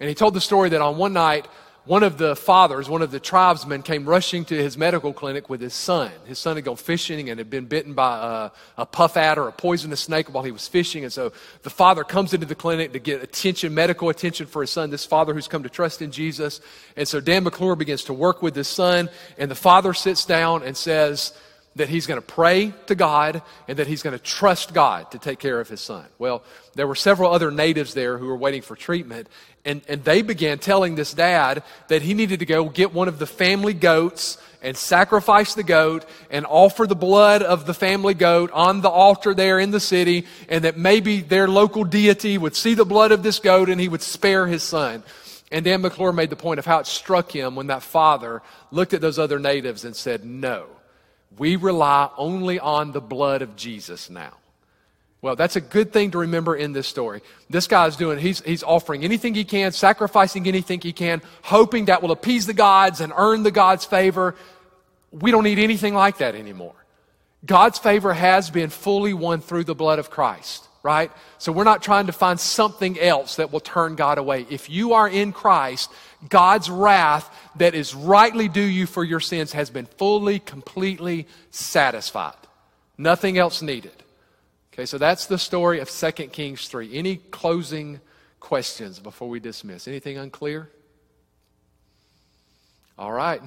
And 0.00 0.08
he 0.08 0.14
told 0.14 0.34
the 0.34 0.40
story 0.40 0.70
that 0.70 0.80
on 0.80 0.96
one 0.96 1.12
night, 1.12 1.46
one 1.86 2.02
of 2.02 2.18
the 2.18 2.34
fathers, 2.34 2.88
one 2.88 3.00
of 3.00 3.12
the 3.12 3.20
tribesmen, 3.20 3.82
came 3.82 4.04
rushing 4.06 4.44
to 4.44 4.56
his 4.56 4.76
medical 4.76 5.12
clinic 5.12 5.48
with 5.48 5.60
his 5.60 5.72
son. 5.72 6.10
His 6.26 6.38
son 6.38 6.56
had 6.56 6.64
gone 6.64 6.76
fishing 6.76 7.30
and 7.30 7.38
had 7.38 7.48
been 7.48 7.66
bitten 7.66 7.94
by 7.94 8.50
a, 8.76 8.82
a, 8.82 8.86
puff 8.86 9.16
adder, 9.16 9.46
a 9.46 9.52
poisonous 9.52 10.00
snake, 10.00 10.34
while 10.34 10.42
he 10.42 10.50
was 10.50 10.66
fishing. 10.66 11.04
And 11.04 11.12
so 11.12 11.32
the 11.62 11.70
father 11.70 12.02
comes 12.02 12.34
into 12.34 12.44
the 12.44 12.56
clinic 12.56 12.92
to 12.92 12.98
get 12.98 13.22
attention, 13.22 13.72
medical 13.72 14.08
attention 14.08 14.46
for 14.46 14.62
his 14.62 14.70
son, 14.70 14.90
this 14.90 15.06
father 15.06 15.32
who's 15.32 15.46
come 15.46 15.62
to 15.62 15.68
trust 15.68 16.02
in 16.02 16.10
Jesus. 16.10 16.60
And 16.96 17.06
so 17.06 17.20
Dan 17.20 17.44
McClure 17.44 17.76
begins 17.76 18.02
to 18.04 18.12
work 18.12 18.42
with 18.42 18.56
his 18.56 18.68
son, 18.68 19.08
and 19.38 19.48
the 19.48 19.54
father 19.54 19.94
sits 19.94 20.24
down 20.24 20.64
and 20.64 20.76
says, 20.76 21.32
that 21.76 21.90
he's 21.90 22.06
going 22.06 22.20
to 22.20 22.26
pray 22.26 22.72
to 22.86 22.94
God 22.94 23.42
and 23.68 23.78
that 23.78 23.86
he's 23.86 24.02
going 24.02 24.16
to 24.16 24.22
trust 24.22 24.74
God 24.74 25.10
to 25.12 25.18
take 25.18 25.38
care 25.38 25.60
of 25.60 25.68
his 25.68 25.80
son. 25.80 26.06
Well, 26.18 26.42
there 26.74 26.86
were 26.86 26.94
several 26.94 27.32
other 27.32 27.50
natives 27.50 27.94
there 27.94 28.18
who 28.18 28.26
were 28.26 28.36
waiting 28.36 28.62
for 28.62 28.76
treatment, 28.76 29.28
and, 29.64 29.82
and 29.86 30.02
they 30.02 30.22
began 30.22 30.58
telling 30.58 30.94
this 30.94 31.12
dad 31.12 31.62
that 31.88 32.02
he 32.02 32.14
needed 32.14 32.40
to 32.40 32.46
go 32.46 32.68
get 32.68 32.94
one 32.94 33.08
of 33.08 33.18
the 33.18 33.26
family 33.26 33.74
goats 33.74 34.38
and 34.62 34.76
sacrifice 34.76 35.54
the 35.54 35.62
goat 35.62 36.06
and 36.30 36.46
offer 36.46 36.86
the 36.86 36.96
blood 36.96 37.42
of 37.42 37.66
the 37.66 37.74
family 37.74 38.14
goat 38.14 38.50
on 38.52 38.80
the 38.80 38.88
altar 38.88 39.34
there 39.34 39.60
in 39.60 39.70
the 39.70 39.80
city, 39.80 40.26
and 40.48 40.64
that 40.64 40.78
maybe 40.78 41.20
their 41.20 41.46
local 41.46 41.84
deity 41.84 42.38
would 42.38 42.56
see 42.56 42.72
the 42.72 42.86
blood 42.86 43.12
of 43.12 43.22
this 43.22 43.38
goat 43.38 43.68
and 43.68 43.80
he 43.80 43.88
would 43.88 44.02
spare 44.02 44.46
his 44.46 44.62
son. 44.62 45.04
And 45.52 45.64
Dan 45.64 45.82
McClure 45.82 46.12
made 46.12 46.30
the 46.30 46.36
point 46.36 46.58
of 46.58 46.64
how 46.64 46.80
it 46.80 46.86
struck 46.86 47.30
him 47.30 47.54
when 47.54 47.68
that 47.68 47.82
father 47.82 48.42
looked 48.70 48.94
at 48.94 49.00
those 49.00 49.18
other 49.18 49.38
natives 49.38 49.84
and 49.84 49.94
said, 49.94 50.24
No, 50.24 50.66
we 51.38 51.56
rely 51.56 52.10
only 52.16 52.58
on 52.58 52.92
the 52.92 53.00
blood 53.00 53.42
of 53.42 53.56
Jesus 53.56 54.10
now. 54.10 54.34
Well, 55.22 55.34
that's 55.34 55.56
a 55.56 55.60
good 55.60 55.92
thing 55.92 56.12
to 56.12 56.18
remember 56.18 56.54
in 56.54 56.72
this 56.72 56.86
story. 56.86 57.20
This 57.50 57.66
guy's 57.66 57.96
doing, 57.96 58.18
he's, 58.18 58.40
he's 58.42 58.62
offering 58.62 59.02
anything 59.02 59.34
he 59.34 59.44
can, 59.44 59.72
sacrificing 59.72 60.46
anything 60.46 60.80
he 60.80 60.92
can, 60.92 61.22
hoping 61.42 61.86
that 61.86 62.02
will 62.02 62.12
appease 62.12 62.46
the 62.46 62.54
gods 62.54 63.00
and 63.00 63.12
earn 63.16 63.42
the 63.42 63.50
gods' 63.50 63.84
favor. 63.84 64.36
We 65.10 65.30
don't 65.30 65.44
need 65.44 65.58
anything 65.58 65.94
like 65.94 66.18
that 66.18 66.34
anymore. 66.34 66.74
God's 67.44 67.78
favor 67.78 68.12
has 68.12 68.50
been 68.50 68.70
fully 68.70 69.14
won 69.14 69.40
through 69.40 69.64
the 69.64 69.74
blood 69.74 69.98
of 69.98 70.10
Christ, 70.10 70.68
right? 70.82 71.10
So 71.38 71.50
we're 71.50 71.64
not 71.64 71.82
trying 71.82 72.06
to 72.06 72.12
find 72.12 72.38
something 72.38 72.98
else 72.98 73.36
that 73.36 73.52
will 73.52 73.60
turn 73.60 73.94
God 73.94 74.18
away. 74.18 74.46
If 74.50 74.68
you 74.68 74.92
are 74.92 75.08
in 75.08 75.32
Christ, 75.32 75.90
God's 76.28 76.70
wrath 76.70 77.32
that 77.56 77.74
is 77.74 77.94
rightly 77.94 78.48
due 78.48 78.60
you 78.60 78.86
for 78.86 79.04
your 79.04 79.20
sins 79.20 79.52
has 79.52 79.70
been 79.70 79.86
fully, 79.86 80.38
completely 80.38 81.26
satisfied. 81.50 82.34
Nothing 82.98 83.38
else 83.38 83.62
needed. 83.62 83.92
Okay, 84.72 84.86
so 84.86 84.98
that's 84.98 85.26
the 85.26 85.38
story 85.38 85.80
of 85.80 85.90
2 85.90 86.12
Kings 86.28 86.68
3. 86.68 86.96
Any 86.96 87.16
closing 87.16 88.00
questions 88.40 88.98
before 88.98 89.28
we 89.28 89.40
dismiss? 89.40 89.88
Anything 89.88 90.18
unclear? 90.18 90.70
All 92.98 93.12
right. 93.12 93.42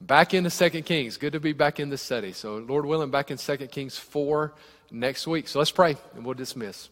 Back 0.00 0.32
into 0.34 0.50
2 0.50 0.82
Kings. 0.82 1.16
Good 1.16 1.34
to 1.34 1.40
be 1.40 1.52
back 1.52 1.80
in 1.80 1.90
the 1.90 1.98
study. 1.98 2.32
So, 2.32 2.56
Lord 2.56 2.86
willing, 2.86 3.10
back 3.10 3.30
in 3.30 3.36
2 3.36 3.56
Kings 3.68 3.98
4 3.98 4.52
next 4.90 5.26
week. 5.26 5.48
So 5.48 5.58
let's 5.58 5.70
pray 5.70 5.96
and 6.14 6.24
we'll 6.24 6.34
dismiss. 6.34 6.88